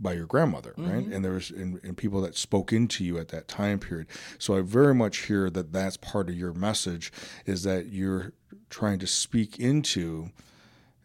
by 0.00 0.12
your 0.12 0.26
grandmother, 0.26 0.74
Mm-hmm. 0.78 0.90
right? 0.92 1.06
And 1.06 1.24
there 1.24 1.32
was 1.32 1.50
and, 1.50 1.80
and 1.82 1.96
people 1.96 2.20
that 2.22 2.36
spoke 2.36 2.72
into 2.72 3.04
you 3.04 3.18
at 3.18 3.28
that 3.28 3.48
time 3.48 3.78
period. 3.80 4.06
So 4.38 4.56
I 4.56 4.60
very 4.60 4.94
much 4.94 5.26
hear 5.26 5.50
that 5.50 5.72
that's 5.72 5.96
part 5.96 6.28
of 6.28 6.36
your 6.36 6.52
message 6.52 7.12
is 7.46 7.62
that 7.64 7.86
you're 7.86 8.32
trying 8.70 8.98
to 9.00 9.06
speak 9.06 9.58
into 9.58 10.30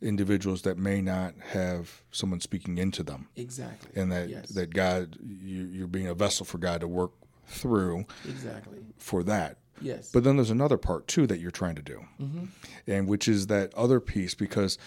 individuals 0.04 0.62
that 0.64 0.78
may 0.78 1.02
not 1.02 1.34
have 1.52 2.04
someone 2.12 2.40
speaking 2.42 2.78
into 2.78 3.02
them, 3.04 3.28
Exactly. 3.36 3.90
and 4.00 4.12
that 4.12 4.30
yes. 4.30 4.50
that 4.50 4.74
God 4.74 5.18
you, 5.22 5.64
you're 5.66 5.88
being 5.88 6.08
a 6.08 6.14
vessel 6.14 6.46
for 6.46 6.58
God 6.58 6.82
to 6.82 6.88
work 6.88 7.12
through 7.48 8.06
exactly. 8.28 8.80
for 8.98 9.24
that. 9.24 9.58
Yes. 9.82 10.12
But 10.12 10.24
then 10.24 10.36
there's 10.38 10.50
another 10.52 10.78
part 10.78 11.08
too 11.08 11.26
that 11.28 11.40
you're 11.40 11.52
trying 11.52 11.76
to 11.76 11.82
do, 11.82 12.06
Mm-hmm. 12.22 12.46
and 12.88 13.08
which 13.08 13.28
is 13.28 13.48
that 13.48 13.74
other 13.74 14.00
piece 14.00 14.36
because 14.36 14.78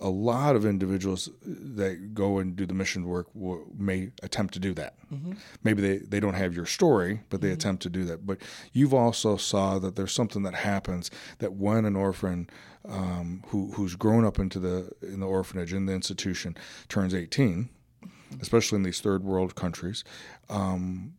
a 0.00 0.08
lot 0.10 0.56
of 0.56 0.66
individuals 0.66 1.28
that 1.44 2.12
go 2.12 2.38
and 2.38 2.56
do 2.56 2.66
the 2.66 2.74
mission 2.74 3.06
work 3.06 3.28
will, 3.34 3.64
may 3.78 4.10
attempt 4.24 4.52
to 4.54 4.58
do 4.58 4.74
that. 4.74 4.94
Mm-hmm. 5.14 5.34
Maybe 5.62 5.80
they, 5.80 5.98
they 5.98 6.18
don't 6.18 6.34
have 6.34 6.56
your 6.56 6.66
story, 6.66 7.20
but 7.30 7.40
they 7.40 7.52
attempt 7.52 7.84
to 7.84 7.88
do 7.90 8.04
that. 8.06 8.26
But 8.26 8.38
you've 8.72 8.94
also 8.94 9.36
saw 9.36 9.78
that 9.78 9.94
there's 9.94 10.10
something 10.12 10.42
that 10.42 10.54
happens 10.54 11.08
that 11.38 11.52
when 11.52 11.84
an 11.84 11.94
orphan 11.94 12.50
um, 12.88 13.42
who 13.48 13.70
who's 13.72 13.94
grown 13.96 14.24
up 14.24 14.38
into 14.38 14.58
the 14.58 14.90
in 15.02 15.20
the 15.20 15.26
orphanage 15.26 15.72
in 15.72 15.86
the 15.86 15.92
institution 15.92 16.56
turns 16.88 17.14
18, 17.14 17.68
especially 18.40 18.76
in 18.76 18.82
these 18.82 19.00
third 19.00 19.22
world 19.24 19.54
countries, 19.54 20.04
um, 20.48 21.12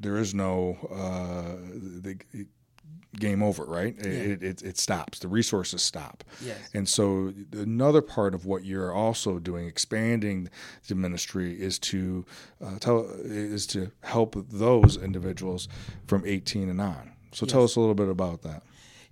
there 0.00 0.16
is 0.16 0.34
no 0.34 0.76
uh, 0.90 1.56
the, 2.02 2.16
it- 2.32 2.48
game 3.18 3.42
over, 3.42 3.66
right? 3.66 3.94
It, 3.98 4.42
it, 4.42 4.62
it 4.62 4.78
stops. 4.78 5.18
The 5.18 5.28
resources 5.28 5.82
stop. 5.82 6.24
Yes. 6.42 6.56
And 6.72 6.88
so 6.88 7.34
another 7.52 8.00
part 8.00 8.34
of 8.34 8.46
what 8.46 8.64
you're 8.64 8.90
also 8.90 9.38
doing, 9.38 9.66
expanding 9.66 10.48
the 10.88 10.94
ministry, 10.94 11.52
is 11.60 11.78
to 11.80 12.24
uh, 12.64 12.78
tell 12.78 13.06
is 13.22 13.66
to 13.66 13.92
help 14.00 14.34
those 14.48 14.96
individuals 14.96 15.68
from 16.06 16.22
18 16.24 16.70
and 16.70 16.80
on. 16.80 17.12
So 17.32 17.44
tell 17.44 17.64
us 17.64 17.76
a 17.76 17.80
little 17.80 17.94
bit 17.94 18.08
about 18.08 18.40
that. 18.44 18.62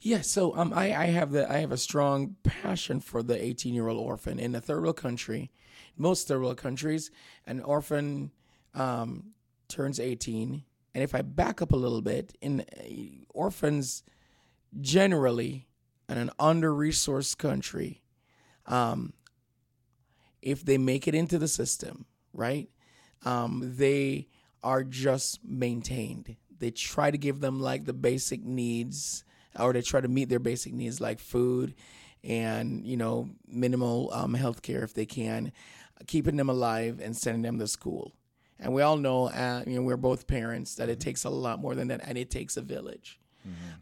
Yeah, 0.02 0.22
so 0.22 0.56
um, 0.56 0.72
I, 0.74 0.94
I 0.94 1.06
have 1.06 1.30
the 1.30 1.50
I 1.50 1.58
have 1.58 1.72
a 1.72 1.76
strong 1.76 2.36
passion 2.42 3.00
for 3.00 3.22
the 3.22 3.42
18 3.42 3.74
year 3.74 3.88
old 3.88 3.98
orphan 3.98 4.38
in 4.38 4.54
a 4.54 4.60
third 4.60 4.82
world 4.82 4.96
country. 4.96 5.50
Most 5.96 6.26
third 6.26 6.40
world 6.40 6.56
countries, 6.56 7.10
an 7.46 7.60
orphan 7.60 8.30
um, 8.74 9.32
turns 9.68 10.00
18, 10.00 10.64
and 10.94 11.04
if 11.04 11.14
I 11.14 11.20
back 11.20 11.60
up 11.60 11.72
a 11.72 11.76
little 11.76 12.00
bit, 12.00 12.34
in 12.40 12.60
uh, 12.60 12.82
orphans 13.34 14.02
generally 14.80 15.68
in 16.08 16.16
an 16.16 16.30
under 16.38 16.72
resourced 16.72 17.36
country, 17.36 18.00
um, 18.66 19.12
if 20.40 20.64
they 20.64 20.78
make 20.78 21.06
it 21.06 21.14
into 21.14 21.38
the 21.38 21.48
system, 21.48 22.06
right, 22.32 22.70
um, 23.26 23.74
they 23.76 24.28
are 24.62 24.82
just 24.82 25.44
maintained. 25.44 26.36
They 26.58 26.70
try 26.70 27.10
to 27.10 27.18
give 27.18 27.40
them 27.40 27.60
like 27.60 27.84
the 27.84 27.92
basic 27.92 28.42
needs, 28.42 29.24
or 29.58 29.72
they 29.72 29.82
try 29.82 30.00
to 30.00 30.08
meet 30.08 30.28
their 30.28 30.38
basic 30.38 30.72
needs 30.72 31.00
like 31.00 31.18
food 31.20 31.74
and 32.22 32.84
you 32.84 32.96
know 32.96 33.28
minimal 33.48 34.10
um, 34.12 34.34
health 34.34 34.62
care 34.62 34.82
if 34.82 34.94
they 34.94 35.06
can, 35.06 35.52
keeping 36.06 36.36
them 36.36 36.50
alive 36.50 37.00
and 37.02 37.16
sending 37.16 37.42
them 37.42 37.58
to 37.58 37.66
school. 37.66 38.12
And 38.58 38.74
we 38.74 38.82
all 38.82 38.98
know, 38.98 39.28
uh, 39.28 39.64
you 39.66 39.76
know, 39.76 39.82
we're 39.82 39.96
both 39.96 40.26
parents 40.26 40.74
that 40.74 40.90
it 40.90 41.00
takes 41.00 41.24
a 41.24 41.30
lot 41.30 41.60
more 41.60 41.74
than 41.74 41.88
that, 41.88 42.02
and 42.04 42.18
it 42.18 42.30
takes 42.30 42.58
a 42.58 42.60
village 42.60 43.18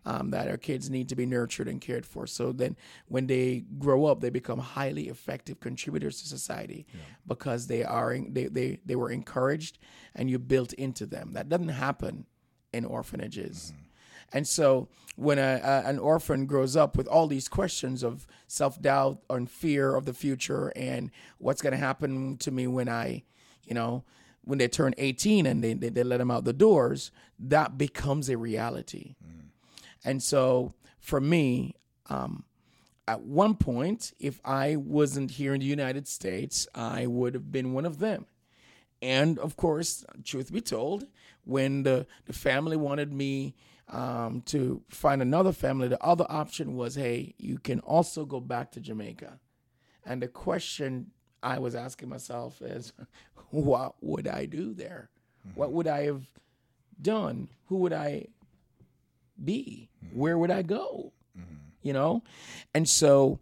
um, 0.06 0.30
that 0.30 0.46
our 0.46 0.56
kids 0.56 0.88
need 0.88 1.08
to 1.08 1.16
be 1.16 1.26
nurtured 1.26 1.66
and 1.66 1.80
cared 1.80 2.06
for. 2.06 2.28
So 2.28 2.52
then, 2.52 2.76
when 3.08 3.26
they 3.26 3.64
grow 3.78 4.04
up, 4.06 4.20
they 4.20 4.30
become 4.30 4.60
highly 4.60 5.08
effective 5.08 5.58
contributors 5.58 6.22
to 6.22 6.28
society 6.28 6.86
because 7.26 7.66
they 7.66 7.82
are 7.82 8.16
they, 8.16 8.46
they 8.46 8.78
they 8.86 8.94
were 8.94 9.10
encouraged 9.10 9.78
and 10.14 10.30
you 10.30 10.38
built 10.38 10.72
into 10.74 11.06
them. 11.06 11.32
That 11.32 11.48
doesn't 11.48 11.68
happen 11.68 12.26
in 12.72 12.84
orphanages. 12.84 13.72
And 14.33 14.47
so, 14.47 14.89
when 15.16 15.39
a, 15.39 15.61
a, 15.64 15.89
an 15.89 15.99
orphan 15.99 16.47
grows 16.47 16.76
up 16.76 16.97
with 16.97 17.09
all 17.09 17.26
these 17.26 17.49
questions 17.49 18.03
of 18.03 18.26
self 18.47 18.81
doubt 18.81 19.18
and 19.29 19.51
fear 19.51 19.97
of 19.97 20.05
the 20.05 20.14
future 20.14 20.72
and 20.76 21.11
what's 21.39 21.61
going 21.61 21.72
to 21.72 21.79
happen 21.79 22.37
to 22.39 22.51
me 22.51 22.66
when 22.66 22.89
I, 22.89 23.24
you 23.64 23.74
know, 23.74 24.05
when 24.45 24.59
they 24.59 24.68
turn 24.68 24.95
18 24.97 25.45
and 25.45 25.62
they, 25.62 25.74
they, 25.74 25.89
they 25.89 26.05
let 26.05 26.18
them 26.18 26.31
out 26.31 26.45
the 26.45 26.53
doors, 26.53 27.11
that 27.39 27.76
becomes 27.76 28.29
a 28.29 28.39
reality. 28.39 29.16
And 30.05 30.22
so 30.22 30.72
for 31.01 31.20
me, 31.20 31.74
um, 32.09 32.45
at 33.07 33.22
one 33.22 33.55
point, 33.57 34.12
if 34.20 34.41
I 34.45 34.76
wasn't 34.76 35.33
here 35.33 35.53
in 35.53 35.61
the 35.61 35.66
United 35.66 36.07
States, 36.07 36.68
I 36.74 37.07
would 37.07 37.35
have 37.35 37.51
been 37.51 37.72
one 37.72 37.87
of 37.87 37.99
them. 37.99 38.26
And 39.03 39.39
of 39.39 39.57
course, 39.57 40.05
truth 40.24 40.53
be 40.53 40.61
told, 40.61 41.07
when 41.45 41.83
the, 41.83 42.07
the 42.26 42.33
family 42.33 42.76
wanted 42.76 43.12
me 43.12 43.55
um, 43.89 44.43
to 44.47 44.82
find 44.89 45.22
another 45.22 45.53
family, 45.53 45.89
the 45.89 46.03
other 46.03 46.26
option 46.28 46.76
was 46.76 46.95
hey, 46.95 47.34
you 47.39 47.59
can 47.59 47.80
also 47.80 48.24
go 48.24 48.41
back 48.41 48.72
to 48.72 48.80
Jamaica. 48.80 49.39
And 50.05 50.22
the 50.22 50.28
question 50.28 51.11
I 51.43 51.59
was 51.59 51.74
asking 51.74 52.09
myself 52.09 52.61
is, 52.62 52.93
what 53.51 53.95
would 54.01 54.26
I 54.26 54.47
do 54.47 54.74
there? 54.74 55.11
What 55.55 55.72
would 55.72 55.86
I 55.86 56.05
have 56.05 56.28
done? 57.01 57.49
Who 57.66 57.76
would 57.78 57.93
I 57.93 58.26
be? 59.43 59.89
Where 60.12 60.36
would 60.36 60.51
I 60.51 60.62
go? 60.62 61.12
You 61.82 61.93
know? 61.93 62.22
And 62.74 62.89
so 62.89 63.39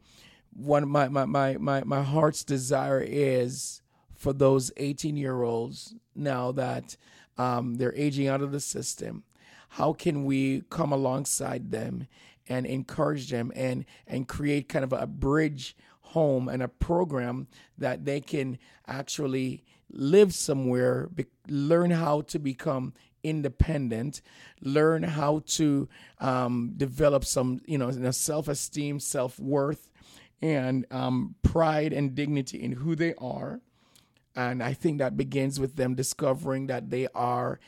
one 0.52 0.88
my, 0.88 1.08
my, 1.08 1.24
my, 1.24 1.56
my, 1.58 1.82
my 1.84 2.02
heart's 2.02 2.44
desire 2.44 3.02
is 3.04 3.82
for 4.14 4.32
those 4.32 4.70
18 4.76 5.16
year 5.16 5.42
olds 5.42 5.94
now 6.14 6.52
that 6.52 6.96
um, 7.38 7.74
they're 7.74 7.94
aging 7.94 8.28
out 8.28 8.42
of 8.42 8.52
the 8.52 8.60
system, 8.60 9.24
how 9.76 9.92
can 9.92 10.24
we 10.24 10.62
come 10.70 10.90
alongside 10.90 11.70
them 11.70 12.06
and 12.48 12.64
encourage 12.64 13.28
them 13.28 13.52
and 13.54 13.84
and 14.06 14.26
create 14.26 14.70
kind 14.70 14.84
of 14.84 14.92
a 14.94 15.06
bridge 15.06 15.76
home 16.00 16.48
and 16.48 16.62
a 16.62 16.68
program 16.68 17.46
that 17.76 18.06
they 18.06 18.20
can 18.20 18.58
actually 18.86 19.62
live 19.90 20.32
somewhere, 20.32 21.08
be, 21.14 21.26
learn 21.46 21.90
how 21.90 22.22
to 22.22 22.38
become 22.38 22.94
independent, 23.22 24.22
learn 24.62 25.02
how 25.02 25.42
to 25.46 25.86
um, 26.20 26.72
develop 26.78 27.22
some, 27.22 27.60
you 27.66 27.76
know, 27.76 27.90
self 28.12 28.48
esteem, 28.48 28.98
self 28.98 29.38
worth, 29.38 29.90
and 30.40 30.86
um, 30.90 31.34
pride 31.42 31.92
and 31.92 32.14
dignity 32.14 32.62
in 32.62 32.72
who 32.72 32.96
they 32.96 33.12
are. 33.18 33.60
And 34.34 34.62
I 34.62 34.72
think 34.72 34.98
that 34.98 35.18
begins 35.18 35.60
with 35.60 35.76
them 35.76 35.94
discovering 35.94 36.66
that 36.68 36.88
they 36.88 37.08
are 37.14 37.60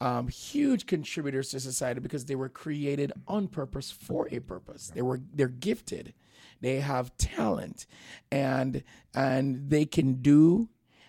um, 0.00 0.28
huge 0.28 0.86
contributors 0.86 1.50
to 1.50 1.60
society 1.60 2.00
because 2.00 2.24
they 2.26 2.36
were 2.36 2.48
created 2.48 3.12
on 3.26 3.48
purpose 3.48 3.90
for 3.90 4.28
a 4.30 4.38
purpose. 4.40 4.92
They 4.94 5.02
were 5.02 5.20
they're 5.34 5.48
gifted, 5.48 6.14
they 6.60 6.80
have 6.80 7.16
talent, 7.16 7.86
and 8.30 8.84
and 9.14 9.70
they 9.70 9.84
can 9.84 10.14
do 10.14 10.68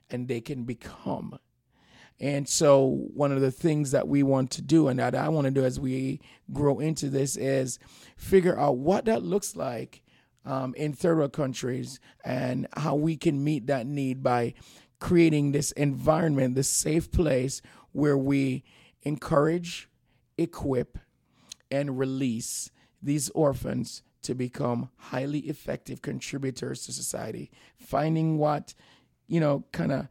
and 0.09 0.27
they 0.27 0.41
can 0.41 0.63
become. 0.63 1.37
And 2.21 2.49
so, 2.49 3.07
one 3.13 3.31
of 3.31 3.39
the 3.39 3.51
things 3.51 3.91
that 3.91 4.07
we 4.07 4.23
want 4.23 4.51
to 4.51 4.61
do, 4.61 4.89
and 4.89 4.99
that 4.99 5.15
I 5.15 5.29
want 5.29 5.45
to 5.45 5.51
do 5.51 5.63
as 5.63 5.79
we 5.79 6.19
grow 6.51 6.79
into 6.79 7.09
this, 7.09 7.37
is 7.37 7.79
figure 8.17 8.59
out 8.59 8.77
what 8.77 9.05
that 9.05 9.23
looks 9.23 9.55
like 9.55 10.01
um, 10.45 10.73
in 10.75 10.91
third 10.91 11.17
world 11.17 11.31
countries 11.31 11.99
and 12.25 12.67
how 12.75 12.95
we 12.95 13.15
can 13.15 13.41
meet 13.43 13.67
that 13.67 13.85
need 13.85 14.21
by 14.21 14.53
creating 14.99 15.53
this 15.53 15.71
environment, 15.73 16.55
this 16.55 16.67
safe 16.67 17.09
place 17.09 17.61
where 17.93 18.17
we 18.17 18.63
encourage, 19.03 19.89
equip, 20.37 20.97
and 21.71 21.97
release 21.97 22.71
these 23.01 23.29
orphans 23.29 24.01
to 24.21 24.35
become 24.35 24.89
highly 24.97 25.39
effective 25.39 26.01
contributors 26.01 26.85
to 26.85 26.91
society, 26.91 27.49
finding 27.77 28.37
what, 28.37 28.73
you 29.27 29.39
know, 29.39 29.63
kind 29.71 29.91
of 29.91 30.07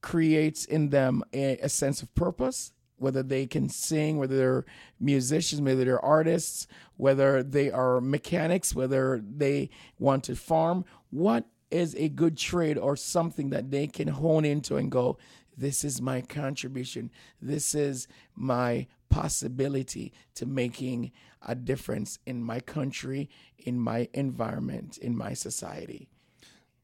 creates 0.00 0.64
in 0.64 0.90
them 0.90 1.22
a, 1.32 1.58
a, 1.58 1.68
sense 1.68 2.02
of 2.02 2.14
purpose, 2.14 2.72
whether 2.98 3.22
they 3.22 3.46
can 3.46 3.68
sing, 3.68 4.16
whether 4.16 4.36
they're 4.36 4.64
musicians, 5.00 5.60
whether 5.60 5.84
they're 5.84 6.04
artists, 6.04 6.66
whether 6.96 7.42
they 7.42 7.70
are 7.70 8.00
mechanics, 8.00 8.74
whether 8.74 9.20
they 9.22 9.70
want 9.98 10.24
to 10.24 10.36
farm. 10.36 10.84
What 11.10 11.44
is 11.70 11.94
a 11.96 12.08
good 12.08 12.36
trade 12.36 12.78
or 12.78 12.96
something 12.96 13.50
that 13.50 13.70
they 13.70 13.86
can 13.86 14.08
hone 14.08 14.44
into 14.44 14.76
and 14.76 14.90
go, 14.90 15.18
this 15.58 15.84
is 15.84 16.00
my 16.00 16.20
contribution. 16.20 17.10
This 17.42 17.74
is 17.74 18.06
my 18.34 18.86
possibility 19.10 20.12
to 20.34 20.46
making 20.46 21.12
a 21.46 21.54
difference 21.54 22.18
in 22.26 22.42
my 22.42 22.60
country, 22.60 23.28
in 23.58 23.78
my 23.80 24.08
environment, 24.14 24.98
in 24.98 25.16
my 25.16 25.34
society. 25.34 26.08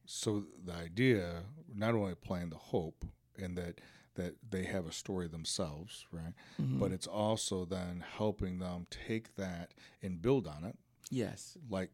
so 0.07 0.45
the 0.65 0.73
idea, 0.75 1.43
not 1.75 1.95
only 1.95 2.15
playing 2.15 2.51
the 2.51 2.57
hope, 2.57 3.05
in 3.37 3.55
that 3.55 3.81
that 4.17 4.35
they 4.49 4.63
have 4.63 4.87
a 4.87 4.93
story 4.93 5.27
themselves, 5.27 6.07
right? 6.13 6.35
Mm-hmm. 6.63 6.79
But 6.79 6.93
it's 6.93 7.09
also 7.09 7.65
then 7.65 8.05
helping 8.17 8.61
them 8.61 8.87
take 9.09 9.35
that 9.35 9.75
and 10.03 10.23
build 10.23 10.47
on 10.47 10.63
it, 10.65 10.77
Yes. 11.11 11.59
like 11.69 11.91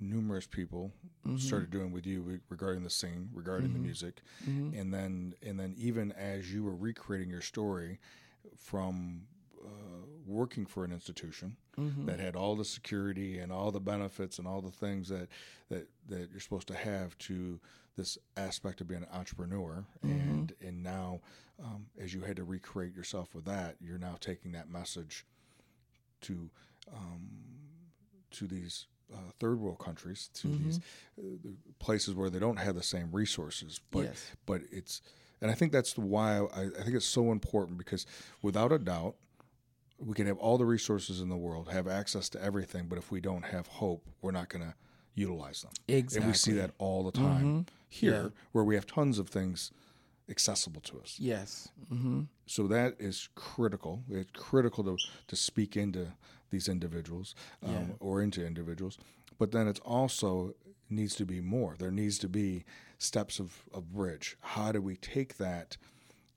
numerous 0.00 0.46
people 0.46 0.92
Mm-hmm. 1.26 1.38
started 1.38 1.70
doing 1.70 1.90
with 1.90 2.04
you 2.06 2.40
regarding 2.50 2.82
the 2.84 2.90
singing, 2.90 3.30
regarding 3.32 3.72
the 3.72 3.78
music, 3.78 4.20
Mm-hmm. 4.46 4.78
and 4.78 4.92
then 4.92 5.34
and 5.42 5.58
then 5.58 5.74
even 5.78 6.12
as 6.12 6.52
you 6.52 6.62
were 6.64 6.76
recreating 6.76 7.30
your 7.30 7.40
story 7.40 7.98
from 8.58 9.22
uh, 9.64 9.68
working 10.26 10.66
for 10.66 10.84
an 10.84 10.92
institution 10.92 11.56
Mm-hmm. 11.78 12.04
that 12.06 12.20
had 12.20 12.36
all 12.36 12.54
the 12.56 12.64
security 12.64 13.38
and 13.38 13.50
all 13.50 13.72
the 13.72 13.80
benefits 13.80 14.38
and 14.38 14.46
all 14.46 14.60
the 14.60 14.70
things 14.70 15.08
that 15.08 15.28
that 15.70 15.88
that 16.08 16.28
you're 16.30 16.40
supposed 16.40 16.68
to 16.68 16.74
have 16.76 17.16
to 17.18 17.58
this 17.96 18.18
aspect 18.36 18.80
of 18.82 18.88
being 18.88 19.02
an 19.02 19.08
entrepreneur 19.18 19.84
Mm-hmm. 20.04 20.10
and 20.30 20.52
and 20.60 20.82
now 20.82 21.20
um, 21.64 21.86
as 21.98 22.12
you 22.12 22.20
had 22.20 22.36
to 22.36 22.44
recreate 22.44 22.94
yourself 22.94 23.34
with 23.34 23.46
that 23.46 23.76
you're 23.80 23.98
now 23.98 24.16
taking 24.20 24.52
that 24.52 24.68
message 24.68 25.24
to 26.20 26.50
um, 26.92 27.30
to 28.30 28.46
these 28.46 28.86
uh, 29.12 29.18
third 29.40 29.58
world 29.60 29.78
countries 29.78 30.28
to 30.34 30.48
Mm-hmm. 30.48 30.64
these 30.64 30.80
uh, 31.18 31.50
places 31.78 32.14
where 32.14 32.30
they 32.30 32.38
don't 32.38 32.58
have 32.58 32.74
the 32.74 32.82
same 32.82 33.10
resources 33.12 33.80
but 33.90 34.04
Yes. 34.04 34.30
but 34.46 34.62
it's 34.70 35.02
and 35.40 35.50
I 35.50 35.54
think 35.54 35.72
that's 35.72 35.96
why 35.98 36.38
I, 36.38 36.62
I 36.78 36.82
think 36.82 36.94
it's 36.96 37.04
so 37.06 37.30
important 37.32 37.76
because 37.78 38.06
without 38.42 38.72
a 38.72 38.78
doubt 38.78 39.16
we 39.98 40.14
can 40.14 40.26
have 40.26 40.38
all 40.38 40.58
the 40.58 40.64
resources 40.64 41.20
in 41.20 41.28
the 41.28 41.36
world 41.36 41.68
have 41.70 41.86
access 41.86 42.28
to 42.30 42.42
everything 42.42 42.86
but 42.88 42.98
if 42.98 43.10
we 43.10 43.20
don't 43.20 43.44
have 43.44 43.66
hope 43.66 44.06
we're 44.22 44.32
not 44.32 44.48
going 44.48 44.64
to 44.64 44.74
utilize 45.14 45.62
them 45.62 45.70
Exactly. 45.86 46.18
and 46.18 46.26
we 46.30 46.34
see 46.36 46.50
Mm-hmm. 46.52 46.60
that 46.60 46.70
all 46.78 47.04
the 47.04 47.12
time 47.12 47.66
here 47.88 48.12
Yeah. 48.12 48.28
where 48.52 48.64
we 48.64 48.74
have 48.74 48.86
tons 48.86 49.18
of 49.18 49.28
things 49.28 49.70
accessible 50.28 50.80
to 50.82 50.98
us 51.00 51.16
Yes. 51.18 51.68
Mm-hmm. 51.92 52.22
so 52.46 52.66
that 52.68 52.94
is 52.98 53.28
critical. 53.34 54.02
It's 54.08 54.30
critical 54.32 54.82
to, 54.84 54.96
to 55.28 55.36
speak 55.36 55.76
into 55.76 56.12
these 56.50 56.68
individuals 56.68 57.34
um, 57.62 57.72
Yeah. 57.72 57.84
or 58.00 58.22
into 58.22 58.44
individuals. 58.46 58.96
But 59.38 59.50
then 59.52 59.66
it's 59.68 59.80
also 59.80 60.54
needs 60.88 61.14
to 61.16 61.24
be 61.26 61.40
more. 61.40 61.74
There 61.78 61.90
needs 61.90 62.18
to 62.20 62.28
be 62.28 62.64
steps 62.98 63.38
of, 63.40 63.64
of 63.74 63.92
bridge. 63.92 64.36
How 64.40 64.72
do 64.72 64.80
we 64.80 64.96
take 64.96 65.36
that 65.38 65.76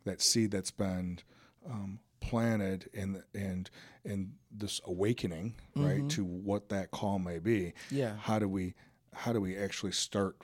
that 0.06 0.22
seed 0.22 0.52
that's 0.52 0.72
been 0.72 1.20
um, 1.70 2.00
planted 2.22 2.90
in 2.94 3.22
and 3.36 3.70
in 4.04 4.34
this 4.52 4.82
awakening, 4.86 5.56
right, 5.76 6.10
to 6.10 6.24
what 6.26 6.70
that 6.70 6.92
call 6.92 7.20
may 7.20 7.40
be? 7.40 7.74
Yeah. 7.92 8.16
How 8.20 8.40
do 8.40 8.48
we 8.50 8.74
how 9.14 9.32
do 9.34 9.40
we 9.42 9.56
actually 9.56 9.92
start 9.94 10.38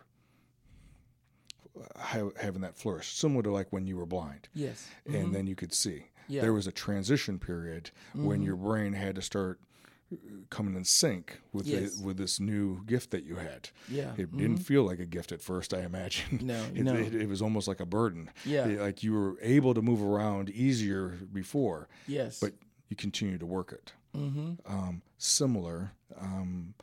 ha- 1.97 2.29
having 2.41 2.61
that 2.61 2.77
flourish, 2.77 3.13
similar 3.15 3.43
to 3.43 3.51
like 3.51 3.71
when 3.71 3.85
you 3.87 3.97
were 3.97 4.05
blind? 4.05 4.47
Yes. 4.53 4.87
and 5.05 5.33
then 5.33 5.47
you 5.47 5.55
could 5.55 5.73
see. 5.73 6.07
Yeah. 6.27 6.41
There 6.41 6.53
was 6.53 6.67
a 6.67 6.71
transition 6.71 7.37
period 7.39 7.91
when 8.13 8.41
your 8.41 8.55
brain 8.55 8.93
had 8.93 9.15
to 9.15 9.21
start 9.21 9.59
uh, 10.11 10.15
coming 10.49 10.75
in 10.75 10.85
sync 10.85 11.39
with 11.51 11.65
Yes. 11.67 11.95
the, 11.97 12.05
with 12.05 12.17
this 12.17 12.39
new 12.39 12.83
gift 12.85 13.11
that 13.11 13.23
you 13.25 13.35
had. 13.35 13.69
Yeah. 13.89 14.13
It 14.17 14.35
didn't 14.37 14.59
feel 14.59 14.83
like 14.83 14.99
a 14.99 15.05
gift 15.05 15.31
at 15.33 15.41
first, 15.41 15.73
I 15.73 15.81
imagine. 15.81 16.39
No, 16.43 16.63
it, 16.73 16.83
no. 16.83 16.93
It, 16.93 17.13
it 17.13 17.27
was 17.27 17.41
almost 17.41 17.67
like 17.67 17.81
a 17.81 17.85
burden. 17.85 18.29
Yeah. 18.45 18.67
It- 18.67 18.79
like 18.79 19.03
you 19.03 19.11
were 19.13 19.35
able 19.41 19.73
to 19.73 19.81
move 19.81 20.01
around 20.01 20.49
easier 20.49 21.17
before. 21.33 21.89
Yes. 22.07 22.39
But 22.39 22.53
you 22.89 22.95
continue 22.95 23.37
to 23.37 23.45
work 23.45 23.71
it. 23.73 23.91
Mm-hmm. 24.15 24.53
Um, 24.71 25.01
similar 25.17 25.91
um, 26.19 26.73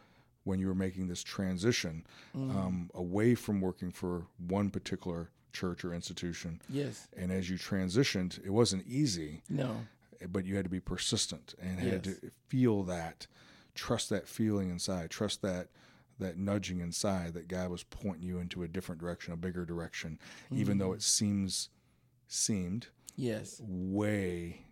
when 0.45 0.59
you 0.59 0.67
were 0.67 0.75
making 0.75 1.09
this 1.09 1.23
transition 1.23 2.05
Mm-hmm. 2.37 2.57
um, 2.57 2.91
away 2.95 3.35
from 3.35 3.61
working 3.61 3.91
for 3.91 4.27
one 4.49 4.71
particular 4.71 5.31
church 5.53 5.85
or 5.85 5.93
institution. 5.95 6.61
Yes. 6.69 7.09
And 7.17 7.33
as 7.33 7.51
you 7.51 7.57
transitioned, 7.59 8.39
it 8.45 8.51
wasn't 8.51 8.87
easy, 8.87 9.43
No. 9.49 9.77
but 10.31 10.45
you 10.47 10.55
had 10.57 10.65
to 10.65 10.71
be 10.71 10.79
persistent 10.81 11.55
and 11.61 11.79
had 11.81 12.05
to 12.05 12.15
feel 12.49 12.85
that, 12.85 13.27
trust 13.75 14.11
that 14.11 14.29
feeling 14.29 14.71
inside, 14.71 15.11
trust 15.11 15.43
that 15.43 15.69
that 16.21 16.37
nudging 16.37 16.81
inside 16.81 17.33
that 17.33 17.49
God 17.49 17.71
was 17.71 17.83
pointing 17.83 18.23
you 18.29 18.39
into 18.41 18.63
a 18.63 18.69
different 18.69 19.01
direction, 19.01 19.33
a 19.33 19.37
bigger 19.39 19.65
direction, 19.65 20.19
even 20.53 20.77
though 20.77 20.93
it 20.93 21.01
seems 21.03 21.71
seemed 22.29 22.89
Yes. 23.17 23.61
way 23.67 24.67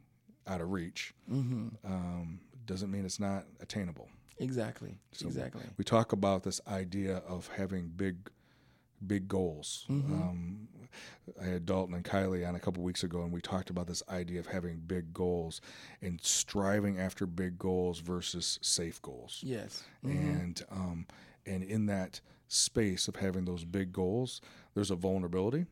out 0.46 0.60
of 0.60 0.70
reach. 0.70 1.14
Um, 1.30 2.40
doesn't 2.66 2.90
mean 2.90 3.04
it's 3.06 3.18
not 3.18 3.46
attainable. 3.60 4.08
Exactly. 4.40 4.98
exactly. 5.20 5.62
We 5.76 5.84
talk 5.84 6.12
about 6.12 6.42
this 6.42 6.60
idea 6.68 7.22
of 7.28 7.48
having 7.56 7.88
big, 7.88 8.30
big 9.06 9.28
goals. 9.28 9.86
Um, 9.88 10.68
I 11.40 11.44
had 11.44 11.66
Dalton 11.66 11.94
and 11.94 12.04
Kylie 12.04 12.48
on 12.48 12.54
a 12.54 12.60
couple 12.60 12.82
weeks 12.82 13.02
ago, 13.04 13.22
and 13.22 13.32
we 13.32 13.40
talked 13.40 13.70
about 13.70 13.86
this 13.86 14.02
idea 14.08 14.40
of 14.40 14.46
having 14.46 14.78
big 14.86 15.12
goals 15.12 15.60
and 16.00 16.20
striving 16.22 16.98
after 16.98 17.26
big 17.26 17.58
goals 17.58 17.98
versus 18.00 18.58
safe 18.62 19.00
goals. 19.02 19.40
Yes. 19.44 19.84
And 20.02 20.62
um, 20.70 21.06
and 21.46 21.62
in 21.62 21.86
that 21.86 22.20
space 22.48 23.08
of 23.08 23.16
having 23.16 23.44
those 23.44 23.64
big 23.64 23.92
goals, 23.92 24.40
there's 24.74 24.90
a 24.90 24.96
vulnerability, 24.96 25.66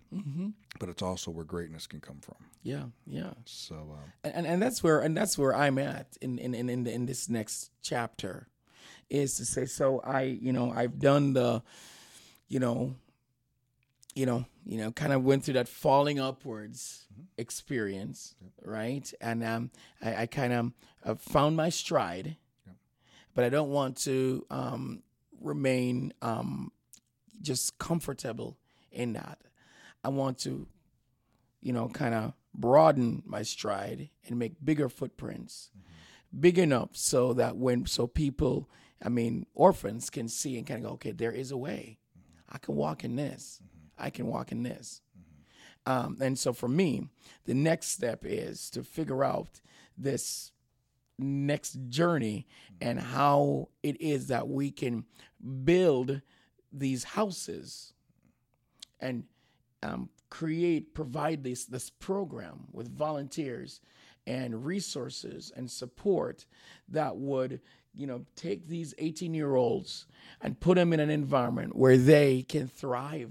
but 0.79 0.89
it's 0.89 1.03
also 1.03 1.31
where 1.31 1.45
greatness 1.45 1.87
can 1.87 2.01
come 2.01 2.19
from. 2.21 2.37
Yeah. 2.63 2.85
Yeah. 3.07 3.33
So 3.45 3.75
um, 3.75 4.13
and 4.25 4.47
and 4.47 4.61
that's 4.63 4.83
where 4.83 5.01
and 5.01 5.17
that's 5.17 5.39
where 5.39 5.55
I'm 5.55 5.79
at 5.79 6.17
in 6.21 6.39
in 6.39 6.55
in 6.55 6.69
in, 6.69 6.85
the, 6.85 6.93
in 6.93 7.07
this 7.07 7.29
next 7.29 7.71
chapter, 7.83 8.49
is 9.09 9.37
to 9.37 9.45
say 9.45 9.67
so 9.67 10.01
I 10.05 10.23
you 10.23 10.53
know 10.53 10.73
I've 10.75 10.99
done 10.99 11.33
the, 11.33 11.63
you 12.49 12.61
know, 12.61 12.95
you 14.15 14.27
know 14.27 14.45
you 14.65 14.79
know 14.79 14.93
kind 14.93 15.13
of 15.13 15.25
went 15.25 15.45
through 15.45 15.55
that 15.55 15.69
falling 15.69 16.19
upwards 16.19 17.07
experience 17.39 18.35
right? 18.63 19.13
And 19.21 19.45
um 19.45 19.71
I, 20.03 20.23
I 20.23 20.27
kind 20.27 20.53
of 20.53 20.73
uh, 21.05 21.15
found 21.17 21.57
my 21.57 21.69
stride, 21.69 22.37
but 23.35 23.45
I 23.45 23.49
don't 23.49 23.71
want 23.71 23.97
to 23.99 24.45
um 24.51 25.03
remain 25.41 26.13
um 26.23 26.73
just 27.43 27.79
comfortable 27.79 28.57
in 28.91 29.13
that. 29.13 29.39
I 30.03 30.09
want 30.09 30.39
to 30.41 30.67
you 31.67 31.73
know, 31.73 31.89
kind 31.89 32.15
of 32.15 32.33
broaden 32.55 33.25
my 33.27 33.43
stride 33.43 34.09
and 34.29 34.39
make 34.39 34.65
bigger 34.65 34.89
footprints, 34.89 35.71
big 36.39 36.59
enough 36.59 36.91
so 36.93 37.33
that 37.33 37.57
when 37.57 37.87
so 37.87 38.07
people, 38.07 38.71
I 39.03 39.09
mean, 39.09 39.47
orphans 39.55 40.11
can 40.11 40.29
see 40.29 40.57
and 40.57 40.67
kind 40.67 40.85
of 40.85 40.87
go, 40.91 40.95
okay, 40.95 41.13
there 41.13 41.33
is 41.33 41.51
a 41.51 41.57
way. 41.57 41.99
I 42.49 42.59
can 42.59 42.75
walk 42.77 43.05
in 43.05 43.17
this. 43.17 43.61
I 43.99 44.11
can 44.11 44.27
walk 44.27 44.53
in 44.53 44.63
this. 44.63 45.01
Um, 45.85 46.19
and 46.21 46.39
so 46.39 46.53
for 46.53 46.69
me, 46.69 47.09
the 47.45 47.55
next 47.55 47.89
step 47.89 48.25
is 48.25 48.71
to 48.71 48.83
figure 48.83 49.23
out 49.23 49.61
this 49.97 50.51
next 51.19 51.79
journey 51.89 52.47
and 52.81 53.01
how 53.01 53.69
it 53.83 54.01
is 54.01 54.27
that 54.29 54.49
we 54.49 54.71
can 54.71 55.05
build 55.65 56.21
these 56.73 57.05
houses 57.05 57.93
and 59.01 59.25
um, 59.83 60.09
create, 60.29 60.95
provide 60.95 61.45
this 61.45 61.65
this 61.65 61.91
program 61.91 62.65
with 62.73 62.89
volunteers 62.89 63.81
and 64.27 64.65
resources 64.65 65.53
and 65.55 65.71
support 65.71 66.47
that 66.89 67.17
would, 67.17 67.61
you 67.97 68.07
know, 68.07 68.25
take 68.37 68.69
these 68.69 68.95
18 68.99 69.35
year 69.35 69.55
olds 69.55 70.07
and 70.41 70.61
put 70.61 70.77
them 70.77 70.93
in 70.93 71.01
an 71.01 71.11
environment 71.11 71.75
where 71.77 71.97
they 71.97 72.43
can 72.43 72.69
thrive, 72.69 73.31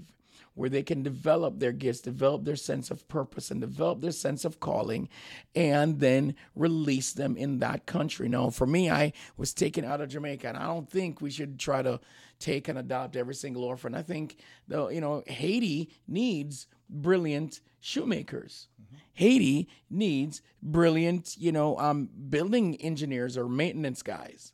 where 0.54 0.68
they 0.68 0.82
can 0.82 1.02
develop 1.02 1.58
their 1.58 1.72
gifts, 1.72 2.00
develop 2.00 2.44
their 2.44 2.56
sense 2.56 2.90
of 2.90 3.06
purpose, 3.08 3.50
and 3.50 3.60
develop 3.60 4.00
their 4.00 4.10
sense 4.10 4.44
of 4.44 4.58
calling, 4.58 5.08
and 5.54 6.00
then 6.00 6.34
release 6.54 7.12
them 7.12 7.36
in 7.36 7.58
that 7.60 7.86
country. 7.86 8.28
Now, 8.28 8.50
for 8.50 8.66
me, 8.66 8.90
I 8.90 9.12
was 9.36 9.54
taken 9.54 9.84
out 9.84 10.00
of 10.00 10.08
Jamaica, 10.08 10.48
and 10.48 10.56
I 10.56 10.66
don't 10.66 10.90
think 10.90 11.20
we 11.20 11.30
should 11.30 11.58
try 11.58 11.82
to 11.82 12.00
take 12.38 12.68
and 12.68 12.78
adopt 12.78 13.16
every 13.16 13.34
single 13.34 13.64
orphan. 13.64 13.94
I 13.94 14.02
think, 14.02 14.38
though, 14.66 14.88
you 14.88 15.00
know, 15.00 15.22
Haiti 15.26 15.90
needs 16.08 16.66
brilliant 16.88 17.60
shoemakers. 17.80 18.68
Haiti 19.16 19.68
needs 19.88 20.42
brilliant, 20.62 21.36
you 21.38 21.50
know, 21.50 21.78
um, 21.78 22.10
building 22.28 22.76
engineers 22.76 23.38
or 23.38 23.48
maintenance 23.48 24.02
guys. 24.02 24.52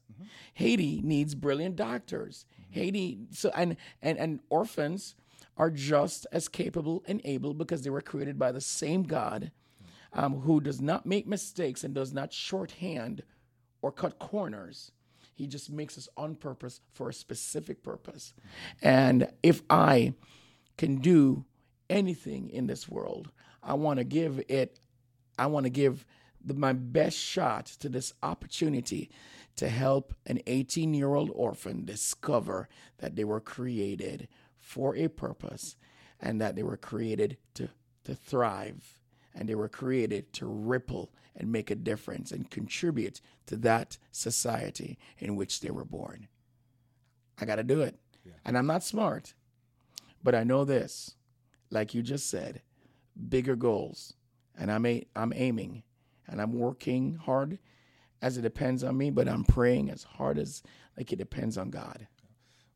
Haiti 0.55 1.01
needs 1.03 1.35
brilliant 1.35 1.77
doctors. 1.77 2.45
Mm-hmm. 2.55 2.81
Haiti, 2.81 3.19
so 3.31 3.51
and 3.55 3.77
and 4.01 4.19
and 4.19 4.41
orphans 4.51 5.15
are 5.57 5.71
just 5.71 6.27
as 6.33 6.49
capable 6.49 7.05
and 7.07 7.21
able 7.25 7.55
because 7.55 7.83
they 7.83 7.91
were 7.91 8.01
created 8.01 8.39
by 8.39 8.53
the 8.53 8.61
same 8.61 9.03
God, 9.03 9.51
mm-hmm. 10.15 10.25
um, 10.25 10.41
who 10.41 10.61
does 10.61 10.81
not 10.81 11.07
make 11.07 11.27
mistakes 11.27 11.85
and 11.85 11.95
does 11.95 12.13
not 12.13 12.33
shorthand 12.33 13.23
or 13.83 13.93
cut 13.93 14.19
corners. 14.19 14.93
He 15.35 15.47
just 15.47 15.71
makes 15.71 15.99
us 15.99 16.09
on 16.17 16.37
purpose 16.37 16.81
for 16.93 17.09
a 17.09 17.13
specific 17.15 17.83
purpose. 17.83 18.35
Mm-hmm. 18.39 18.89
And 18.89 19.29
if 19.43 19.63
I 19.69 20.15
can 20.77 20.97
do 20.97 21.45
anything 21.91 22.49
in 22.51 22.67
this 22.67 22.89
world, 22.89 23.31
I 23.63 23.75
want 23.75 23.99
to 23.99 24.05
give 24.05 24.43
it, 24.49 24.81
I 25.39 25.47
want 25.47 25.65
to 25.65 25.71
give 25.71 26.05
the, 26.45 26.55
my 26.55 26.73
best 26.73 27.17
shot 27.17 27.67
to 27.81 27.89
this 27.89 28.13
opportunity 28.23 29.11
to 29.57 29.69
help 29.69 30.15
an 30.27 30.41
18 30.47 30.95
year 30.95 31.15
old 31.15 31.31
orphan 31.35 31.85
discover 31.85 32.69
that 32.99 33.17
they 33.17 33.25
were 33.25 33.41
created 33.41 34.29
for 34.59 34.97
a 34.97 35.09
purpose 35.09 35.77
and 36.21 36.41
that 36.41 36.57
they 36.57 36.63
were 36.63 36.77
created 36.77 37.37
to, 37.55 37.69
to 38.05 38.15
thrive 38.15 38.99
and 39.35 39.49
they 39.49 39.55
were 39.55 39.69
created 39.69 40.33
to 40.35 40.47
ripple 40.47 41.13
and 41.35 41.51
make 41.51 41.71
a 41.71 41.75
difference 41.75 42.31
and 42.31 42.51
contribute 42.51 43.21
to 43.47 43.57
that 43.57 43.97
society 44.11 44.99
in 45.19 45.37
which 45.37 45.61
they 45.61 45.71
were 45.71 45.85
born. 45.85 46.29
I 47.41 47.45
got 47.45 47.57
to 47.57 47.65
do 47.65 47.81
it. 47.81 47.99
Yeah. 48.25 48.33
And 48.45 48.57
I'm 48.57 48.67
not 48.67 48.85
smart, 48.85 49.35
but 50.23 50.35
I 50.35 50.45
know 50.45 50.65
this, 50.65 51.17
like 51.71 51.95
you 51.95 52.03
just 52.03 52.29
said, 52.29 52.63
bigger 53.29 53.57
goals. 53.57 54.15
And 54.57 54.71
I'm, 54.71 54.85
a, 54.85 55.05
I'm 55.17 55.33
aiming 55.35 55.83
and 56.29 56.41
I'm 56.41 56.53
working 56.53 57.17
hard 57.17 57.59
as 58.23 58.39
it 58.39 58.43
depends 58.43 58.85
on 58.85 58.97
me, 58.97 59.11
but 59.11 59.29
I'm 59.29 59.45
praying 59.45 59.91
as 59.91 60.05
hard 60.05 60.39
as 60.39 60.63
like 60.97 61.13
it 61.13 61.17
depends 61.17 61.59
on 61.59 61.71
God. 61.71 62.07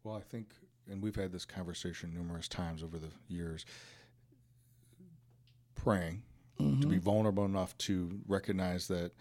Well, 0.03 0.17
I 0.17 0.21
think, 0.21 0.49
and 0.91 1.03
we've 1.03 1.17
had 1.17 1.33
this 1.33 1.45
conversation 1.45 2.13
numerous 2.13 2.49
times 2.49 2.83
over 2.83 2.99
the 2.99 3.11
years, 3.29 3.65
praying 5.75 6.23
mm-hmm. 6.61 6.81
to 6.81 6.87
be 6.89 6.99
vulnerable 6.99 7.45
enough 7.45 7.77
to 7.79 8.21
recognize 8.27 8.89
that 8.89 9.13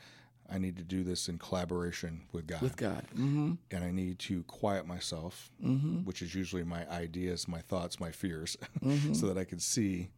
I 0.51 0.57
need 0.57 0.77
to 0.77 0.83
do 0.83 1.03
this 1.03 1.27
in 1.27 1.37
collaboration 1.37 2.21
with 2.31 2.45
God. 2.47 2.61
With 2.61 2.77
God. 2.77 3.03
Mm-hmm. 3.13 3.53
And 3.71 3.83
I 3.83 3.91
need 3.91 4.19
to 4.19 4.43
quiet 4.43 4.85
myself, 4.85 5.51
mm-hmm. 5.63 6.03
which 6.03 6.21
is 6.21 6.35
usually 6.35 6.63
my 6.63 6.87
ideas, 6.89 7.47
my 7.47 7.61
thoughts, 7.61 7.99
my 7.99 8.11
fears, 8.11 8.57
mm-hmm. 8.83 9.13
so 9.13 9.27
that 9.27 9.37
I 9.37 9.43
can 9.43 9.59
see, 9.59 10.09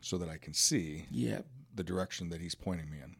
so 0.00 0.18
that 0.18 0.28
I 0.28 0.38
can 0.38 0.54
see 0.54 1.06
yep. 1.10 1.44
the 1.74 1.84
direction 1.84 2.30
that 2.30 2.40
He's 2.40 2.54
pointing 2.54 2.90
me 2.90 2.98
in. 2.98 3.16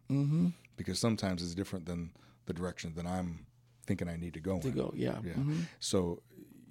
Because 0.76 0.98
sometimes 0.98 1.42
it's 1.42 1.54
different 1.54 1.86
than 1.86 2.12
the 2.46 2.52
direction 2.52 2.94
that 2.96 3.06
I'm 3.06 3.46
thinking 3.86 4.08
I 4.08 4.16
need 4.16 4.34
to 4.34 4.40
go 4.40 4.56
in. 4.56 4.60
to 4.60 4.68
in. 4.68 4.74
go, 4.74 4.92
yeah. 4.96 5.18
Yeah. 5.24 5.32
Mm-hmm. 5.32 5.60
So, 5.80 6.22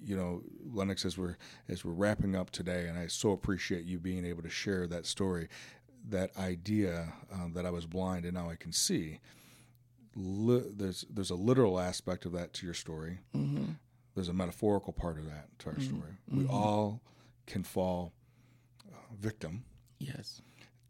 you 0.02 0.16
know, 0.16 0.42
Lennox, 0.72 1.04
as 1.04 1.16
we're 1.16 1.36
as 1.68 1.84
we're 1.84 1.92
wrapping 1.92 2.36
up 2.36 2.50
today, 2.50 2.86
and 2.88 2.98
I 2.98 3.06
so 3.06 3.32
appreciate 3.32 3.84
you 3.84 3.98
being 3.98 4.24
able 4.24 4.42
to 4.42 4.50
share 4.50 4.86
that 4.88 5.06
story, 5.06 5.48
that 6.08 6.36
idea 6.36 7.12
um, 7.32 7.52
that 7.54 7.64
I 7.64 7.70
was 7.70 7.86
blind 7.86 8.24
and 8.24 8.34
now 8.34 8.50
I 8.50 8.56
can 8.56 8.72
see 8.72 9.20
li- 10.16 10.70
there's 10.74 11.04
there's 11.10 11.30
a 11.30 11.34
literal 11.34 11.78
aspect 11.80 12.24
of 12.26 12.32
that 12.32 12.52
to 12.54 12.66
your 12.66 12.74
story. 12.74 13.18
Mm-hmm. 13.34 13.72
There's 14.14 14.28
a 14.28 14.32
metaphorical 14.32 14.92
part 14.92 15.18
of 15.18 15.26
that 15.26 15.48
to 15.60 15.70
our 15.70 15.74
mm-hmm. 15.74 15.96
story. 15.96 16.12
We 16.30 16.44
mm-hmm. 16.44 16.54
all 16.54 17.00
can 17.46 17.64
fall 17.64 18.12
uh, 18.88 18.96
victim. 19.18 19.64
Yes. 19.98 20.40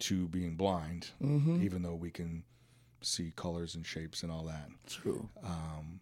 To 0.00 0.28
being 0.28 0.56
blind, 0.56 1.10
mm-hmm. 1.22 1.62
even 1.62 1.82
though 1.82 1.94
we 1.94 2.10
can 2.10 2.44
see 3.04 3.32
colors 3.36 3.74
and 3.74 3.86
shapes 3.86 4.22
and 4.22 4.32
all 4.32 4.44
that. 4.44 4.68
True. 4.86 5.28
Um, 5.44 6.00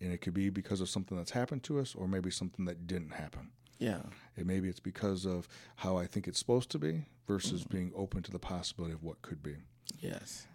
and 0.00 0.12
it 0.12 0.18
could 0.18 0.34
be 0.34 0.50
because 0.50 0.80
of 0.80 0.88
something 0.88 1.16
that's 1.16 1.32
happened 1.32 1.62
to 1.64 1.78
us, 1.80 1.94
or 1.94 2.06
maybe 2.06 2.30
something 2.30 2.64
that 2.66 2.86
didn't 2.86 3.12
happen. 3.14 3.50
Yeah. 3.78 4.00
And 4.36 4.46
maybe 4.46 4.68
it's 4.68 4.80
because 4.80 5.24
of 5.24 5.48
how 5.76 5.96
I 5.96 6.06
think 6.06 6.28
it's 6.28 6.38
supposed 6.38 6.70
to 6.70 6.78
be 6.78 7.06
versus 7.26 7.62
mm-hmm. 7.62 7.76
being 7.76 7.92
open 7.96 8.22
to 8.22 8.30
the 8.30 8.38
possibility 8.38 8.94
of 8.94 9.02
what 9.02 9.22
could 9.22 9.42
be. 9.42 9.56
Yes. 10.00 10.46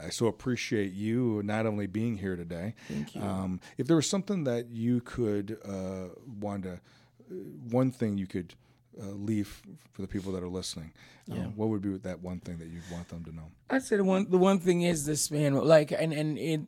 I 0.00 0.08
so 0.08 0.26
appreciate 0.26 0.92
you 0.92 1.42
not 1.44 1.66
only 1.66 1.86
being 1.86 2.16
here 2.16 2.36
today. 2.36 2.74
Thank 2.88 3.14
you. 3.14 3.22
Um, 3.22 3.60
if 3.76 3.86
there 3.86 3.96
was 3.96 4.08
something 4.08 4.44
that 4.44 4.70
you 4.70 5.00
could 5.00 5.58
uh, 5.64 6.14
want 6.40 6.64
to, 6.64 6.72
uh, 6.72 7.34
one 7.70 7.90
thing 7.90 8.16
you 8.16 8.26
could 8.26 8.54
uh, 9.00 9.06
leave 9.06 9.62
for 9.92 10.02
the 10.02 10.08
people 10.08 10.32
that 10.32 10.42
are 10.42 10.48
listening, 10.48 10.92
um, 11.30 11.36
yeah. 11.36 11.44
what 11.54 11.68
would 11.68 11.82
be 11.82 11.96
that 11.96 12.20
one 12.20 12.40
thing 12.40 12.58
that 12.58 12.68
you'd 12.68 12.82
want 12.90 13.08
them 13.08 13.24
to 13.24 13.34
know? 13.34 13.50
I'd 13.70 13.82
say 13.82 13.96
the 13.96 14.04
one 14.04 14.30
the 14.30 14.38
one 14.38 14.58
thing 14.58 14.82
is 14.82 15.06
this 15.06 15.30
man, 15.30 15.54
like, 15.54 15.92
and 15.92 16.12
and 16.12 16.38
it. 16.38 16.60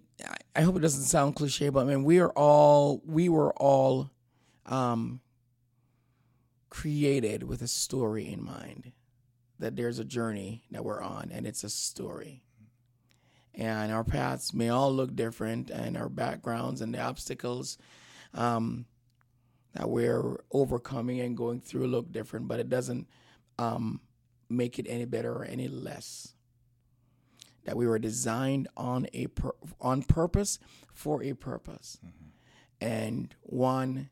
I 0.55 0.63
hope 0.63 0.77
it 0.77 0.81
doesn't 0.81 1.03
sound 1.03 1.35
cliche, 1.35 1.69
but 1.71 1.87
man, 1.87 2.05
we 2.05 2.21
are 2.21 2.31
all 2.31 3.03
we 3.05 3.29
were 3.29 3.53
all 3.55 4.11
um, 4.67 5.21
created 6.71 7.43
with 7.43 7.63
a 7.63 7.69
story 7.69 8.33
in 8.33 8.45
mind. 8.45 8.93
That 9.59 9.77
there's 9.77 9.99
a 9.99 10.05
journey 10.05 10.65
that 10.73 10.85
we're 10.85 11.03
on, 11.03 11.31
and 11.33 11.47
it's 11.47 11.65
a 11.65 11.71
story 11.71 12.43
and 13.55 13.93
our 13.93 14.05
paths 14.05 14.53
may 14.53 14.69
all 14.69 14.93
look 14.93 15.15
different, 15.15 15.71
and 15.71 15.97
our 15.97 16.09
backgrounds 16.09 16.81
and 16.81 16.93
the 16.93 17.01
obstacles 17.01 17.79
um, 18.35 18.87
that 19.75 19.89
we're 19.89 20.37
overcoming 20.53 21.21
and 21.21 21.37
going 21.37 21.61
through 21.61 21.87
look 21.87 22.11
different, 22.13 22.49
but 22.49 22.61
it 22.61 22.69
doesn't 22.69 23.09
um, 23.59 24.01
make 24.49 24.79
it 24.79 24.87
any 24.89 25.05
better 25.05 25.33
or 25.33 25.45
any 25.45 25.69
less. 25.69 26.35
That 27.65 27.77
we 27.77 27.87
were 27.87 27.99
designed 27.99 28.69
on 28.77 29.07
a 29.15 29.29
pur- 29.29 29.57
on 29.81 30.03
purpose 30.03 30.59
for 30.93 31.23
a 31.23 31.33
purpose, 31.33 31.99
mm-hmm. 32.05 32.87
and 32.87 33.35
one 33.41 34.11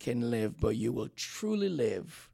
can 0.00 0.28
live, 0.28 0.58
but 0.58 0.76
you 0.76 0.92
will 0.92 1.08
truly 1.14 1.68
live 1.68 2.30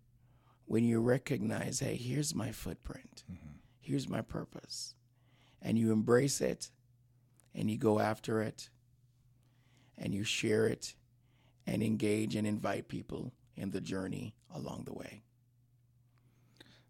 when 0.64 0.84
you 0.84 1.00
recognize, 1.00 1.80
hey, 1.80 1.96
here's 1.96 2.34
my 2.34 2.52
footprint, 2.52 3.24
mm-hmm. 3.30 3.56
here's 3.80 4.08
my 4.08 4.22
purpose 4.22 4.94
and 5.60 5.78
you 5.78 5.92
embrace 5.92 6.40
it 6.40 6.70
and 7.54 7.70
you 7.70 7.76
go 7.76 7.98
after 7.98 8.40
it 8.40 8.70
and 9.96 10.14
you 10.14 10.24
share 10.24 10.66
it 10.66 10.94
and 11.68 11.82
engage 11.82 12.34
and 12.34 12.46
invite 12.46 12.88
people 12.88 13.34
in 13.56 13.70
the 13.70 13.80
journey 13.80 14.34
along 14.54 14.84
the 14.86 14.94
way. 14.94 15.22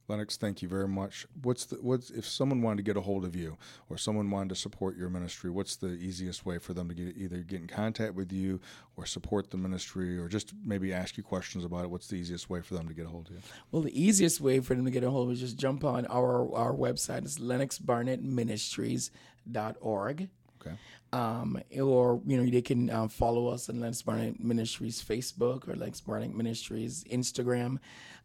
Lennox, 0.06 0.36
thank 0.38 0.62
you 0.62 0.68
very 0.68 0.88
much. 0.88 1.26
What's 1.42 1.66
the 1.66 1.76
what's 1.76 2.08
if 2.08 2.26
someone 2.26 2.62
wanted 2.62 2.78
to 2.78 2.82
get 2.82 2.96
a 2.96 3.02
hold 3.02 3.26
of 3.26 3.36
you 3.36 3.58
or 3.90 3.98
someone 3.98 4.30
wanted 4.30 4.48
to 4.50 4.54
support 4.54 4.96
your 4.96 5.10
ministry, 5.10 5.50
what's 5.50 5.76
the 5.76 5.88
easiest 5.88 6.46
way 6.46 6.56
for 6.56 6.72
them 6.72 6.88
to 6.88 6.94
get 6.94 7.14
either 7.14 7.40
get 7.40 7.60
in 7.60 7.66
contact 7.66 8.14
with 8.14 8.32
you 8.32 8.58
or 8.96 9.04
support 9.04 9.50
the 9.50 9.58
ministry 9.58 10.18
or 10.18 10.28
just 10.28 10.54
maybe 10.64 10.94
ask 10.94 11.18
you 11.18 11.22
questions 11.22 11.62
about 11.62 11.84
it? 11.84 11.90
What's 11.90 12.08
the 12.08 12.16
easiest 12.16 12.48
way 12.48 12.62
for 12.62 12.72
them 12.72 12.88
to 12.88 12.94
get 12.94 13.04
a 13.04 13.10
hold 13.10 13.28
of 13.28 13.34
you? 13.34 13.42
Well, 13.70 13.82
the 13.82 14.02
easiest 14.02 14.40
way 14.40 14.60
for 14.60 14.74
them 14.74 14.86
to 14.86 14.90
get 14.90 15.04
a 15.04 15.10
hold 15.10 15.28
of 15.28 15.34
is 15.34 15.40
just 15.40 15.58
jump 15.58 15.84
on 15.84 16.06
our 16.06 16.56
our 16.56 16.72
website. 16.72 17.24
It's 17.24 17.38
lennoxbarnettministries.org. 17.38 20.28
Okay. 20.60 20.76
Um, 21.12 21.58
or 21.80 22.20
you 22.26 22.36
know 22.36 22.50
they 22.50 22.60
can 22.60 22.90
um, 22.90 23.08
follow 23.08 23.48
us 23.48 23.68
on 23.70 23.80
Lennox 23.80 24.02
Barnett 24.02 24.40
Ministries 24.40 25.02
Facebook 25.02 25.66
or 25.66 25.74
Lennox 25.74 26.02
Barnett 26.02 26.34
Ministries 26.34 27.04
Instagram. 27.10 27.78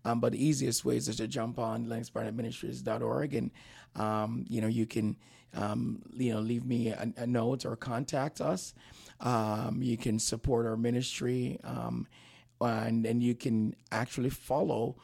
Um, 0.04 0.20
but 0.20 0.34
the 0.34 0.46
easiest 0.46 0.84
way 0.84 0.98
is 0.98 1.16
to 1.16 1.28
jump 1.28 1.60
on 1.60 1.86
lennoxbarnettministries.org 1.86 3.36
and 3.36 3.52
um, 3.96 4.46
you 4.50 4.60
know 4.60 4.68
you 4.68 4.86
can 4.86 5.16
um, 5.56 6.02
you 6.14 6.34
know 6.34 6.42
leave 6.42 6.66
me 6.66 6.90
a, 6.90 7.14
a 7.18 7.28
note 7.28 7.66
or 7.66 7.78
contact 7.78 8.42
us. 8.42 8.74
Um, 9.22 9.80
you 9.82 9.96
can 9.96 10.20
support 10.20 10.66
our 10.66 10.76
ministry 10.76 11.60
and 12.60 13.06
and 13.06 13.24
you 13.24 13.36
can 13.36 13.76
actually 13.92 14.30
follow 14.30 14.98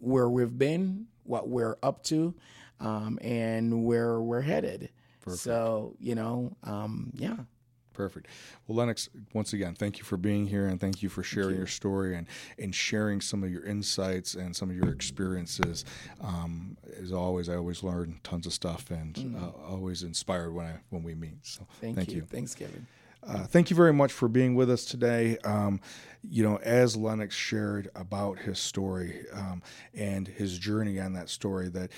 where 0.00 0.28
we've 0.28 0.58
been, 0.58 1.06
what 1.24 1.48
we're 1.48 1.76
up 1.82 2.02
to, 2.04 2.34
and 2.80 3.84
where 3.84 4.20
we're 4.20 4.42
headed. 4.42 4.90
Perfect. 5.24 5.42
So, 5.42 5.96
you 5.98 6.14
know, 6.14 6.54
um, 6.64 7.10
yeah. 7.14 7.36
Perfect. 7.94 8.26
Well, 8.66 8.76
Lennox, 8.76 9.08
once 9.32 9.52
again, 9.52 9.74
thank 9.74 9.98
you 9.98 10.04
for 10.04 10.16
being 10.16 10.46
here 10.46 10.66
and 10.66 10.80
thank 10.80 11.00
you 11.00 11.08
for 11.08 11.22
sharing 11.22 11.52
you. 11.52 11.58
your 11.58 11.66
story 11.68 12.16
and, 12.16 12.26
and 12.58 12.74
sharing 12.74 13.20
some 13.20 13.44
of 13.44 13.50
your 13.50 13.64
insights 13.64 14.34
and 14.34 14.54
some 14.54 14.68
of 14.68 14.76
your 14.76 14.90
experiences. 14.90 15.84
Um, 16.20 16.76
as 17.00 17.12
always, 17.12 17.48
I 17.48 17.54
always 17.54 17.84
learn 17.84 18.18
tons 18.24 18.46
of 18.46 18.52
stuff 18.52 18.90
and 18.90 19.14
mm. 19.14 19.42
uh, 19.42 19.52
always 19.66 20.02
inspired 20.02 20.52
when 20.52 20.66
I 20.66 20.74
when 20.90 21.04
we 21.04 21.14
meet. 21.14 21.38
So 21.46 21.66
thank, 21.80 21.96
thank 21.96 22.08
you. 22.10 22.16
you. 22.16 22.22
Thanks, 22.22 22.54
Kevin. 22.54 22.86
Uh, 23.26 23.44
thank 23.44 23.70
you 23.70 23.76
very 23.76 23.92
much 23.92 24.12
for 24.12 24.28
being 24.28 24.54
with 24.54 24.70
us 24.70 24.84
today. 24.84 25.38
Um, 25.44 25.80
you 26.22 26.42
know, 26.42 26.56
as 26.58 26.96
Lennox 26.96 27.34
shared 27.34 27.90
about 27.94 28.38
his 28.38 28.58
story 28.58 29.24
um, 29.32 29.62
and 29.94 30.28
his 30.28 30.58
journey 30.58 31.00
on 31.00 31.14
that 31.14 31.28
story, 31.28 31.68
that 31.70 31.90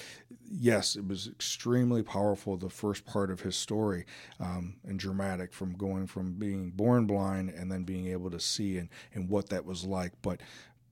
yes, 0.49 0.95
it 0.95 1.07
was 1.07 1.27
extremely 1.27 2.03
powerful. 2.03 2.57
The 2.57 2.69
first 2.71 3.05
part 3.05 3.31
of 3.31 3.41
his 3.41 3.57
story 3.57 4.05
um, 4.39 4.77
and 4.85 4.99
dramatic, 4.99 5.53
from 5.53 5.77
going 5.77 6.07
from 6.07 6.35
being 6.35 6.71
born 6.71 7.07
blind 7.07 7.51
and 7.51 7.71
then 7.71 7.83
being 7.83 8.07
able 8.09 8.31
to 8.31 8.41
see 8.41 8.79
and 8.79 8.89
and 9.15 9.29
what 9.29 9.49
that 9.49 9.65
was 9.65 9.85
like. 9.85 10.13
But 10.23 10.41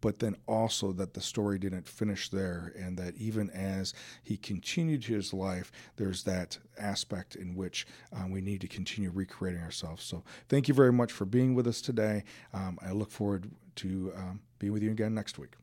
but 0.05 0.19
then 0.19 0.37
also 0.47 0.93
that 0.93 1.15
the 1.15 1.21
story 1.23 1.59
didn't 1.59 1.89
finish 1.89 2.29
there, 2.29 2.75
and 2.79 2.99
that 2.99 3.17
even 3.17 3.49
as 3.49 3.95
he 4.23 4.37
continued 4.37 5.03
his 5.03 5.33
life, 5.33 5.73
there's 5.97 6.25
that 6.25 6.59
aspect 6.79 7.37
in 7.37 7.55
which 7.55 7.87
um, 8.13 8.31
we 8.31 8.43
need 8.43 8.61
to 8.61 8.69
continue 8.69 9.11
recreating 9.11 9.63
ourselves. 9.63 10.05
So, 10.05 10.23
thank 10.51 10.69
you 10.69 10.75
very 10.75 10.93
much 10.93 11.11
for 11.11 11.25
being 11.25 11.55
with 11.55 11.67
us 11.67 11.81
today. 11.81 12.25
Um, 12.53 12.79
I 12.87 12.93
look 12.93 13.11
forward 13.11 13.51
to 13.77 14.13
um, 14.15 14.41
being 14.59 14.75
with 14.75 14.83
you 14.83 14.91
again 14.91 15.15
next 15.15 15.39
week. 15.39 15.55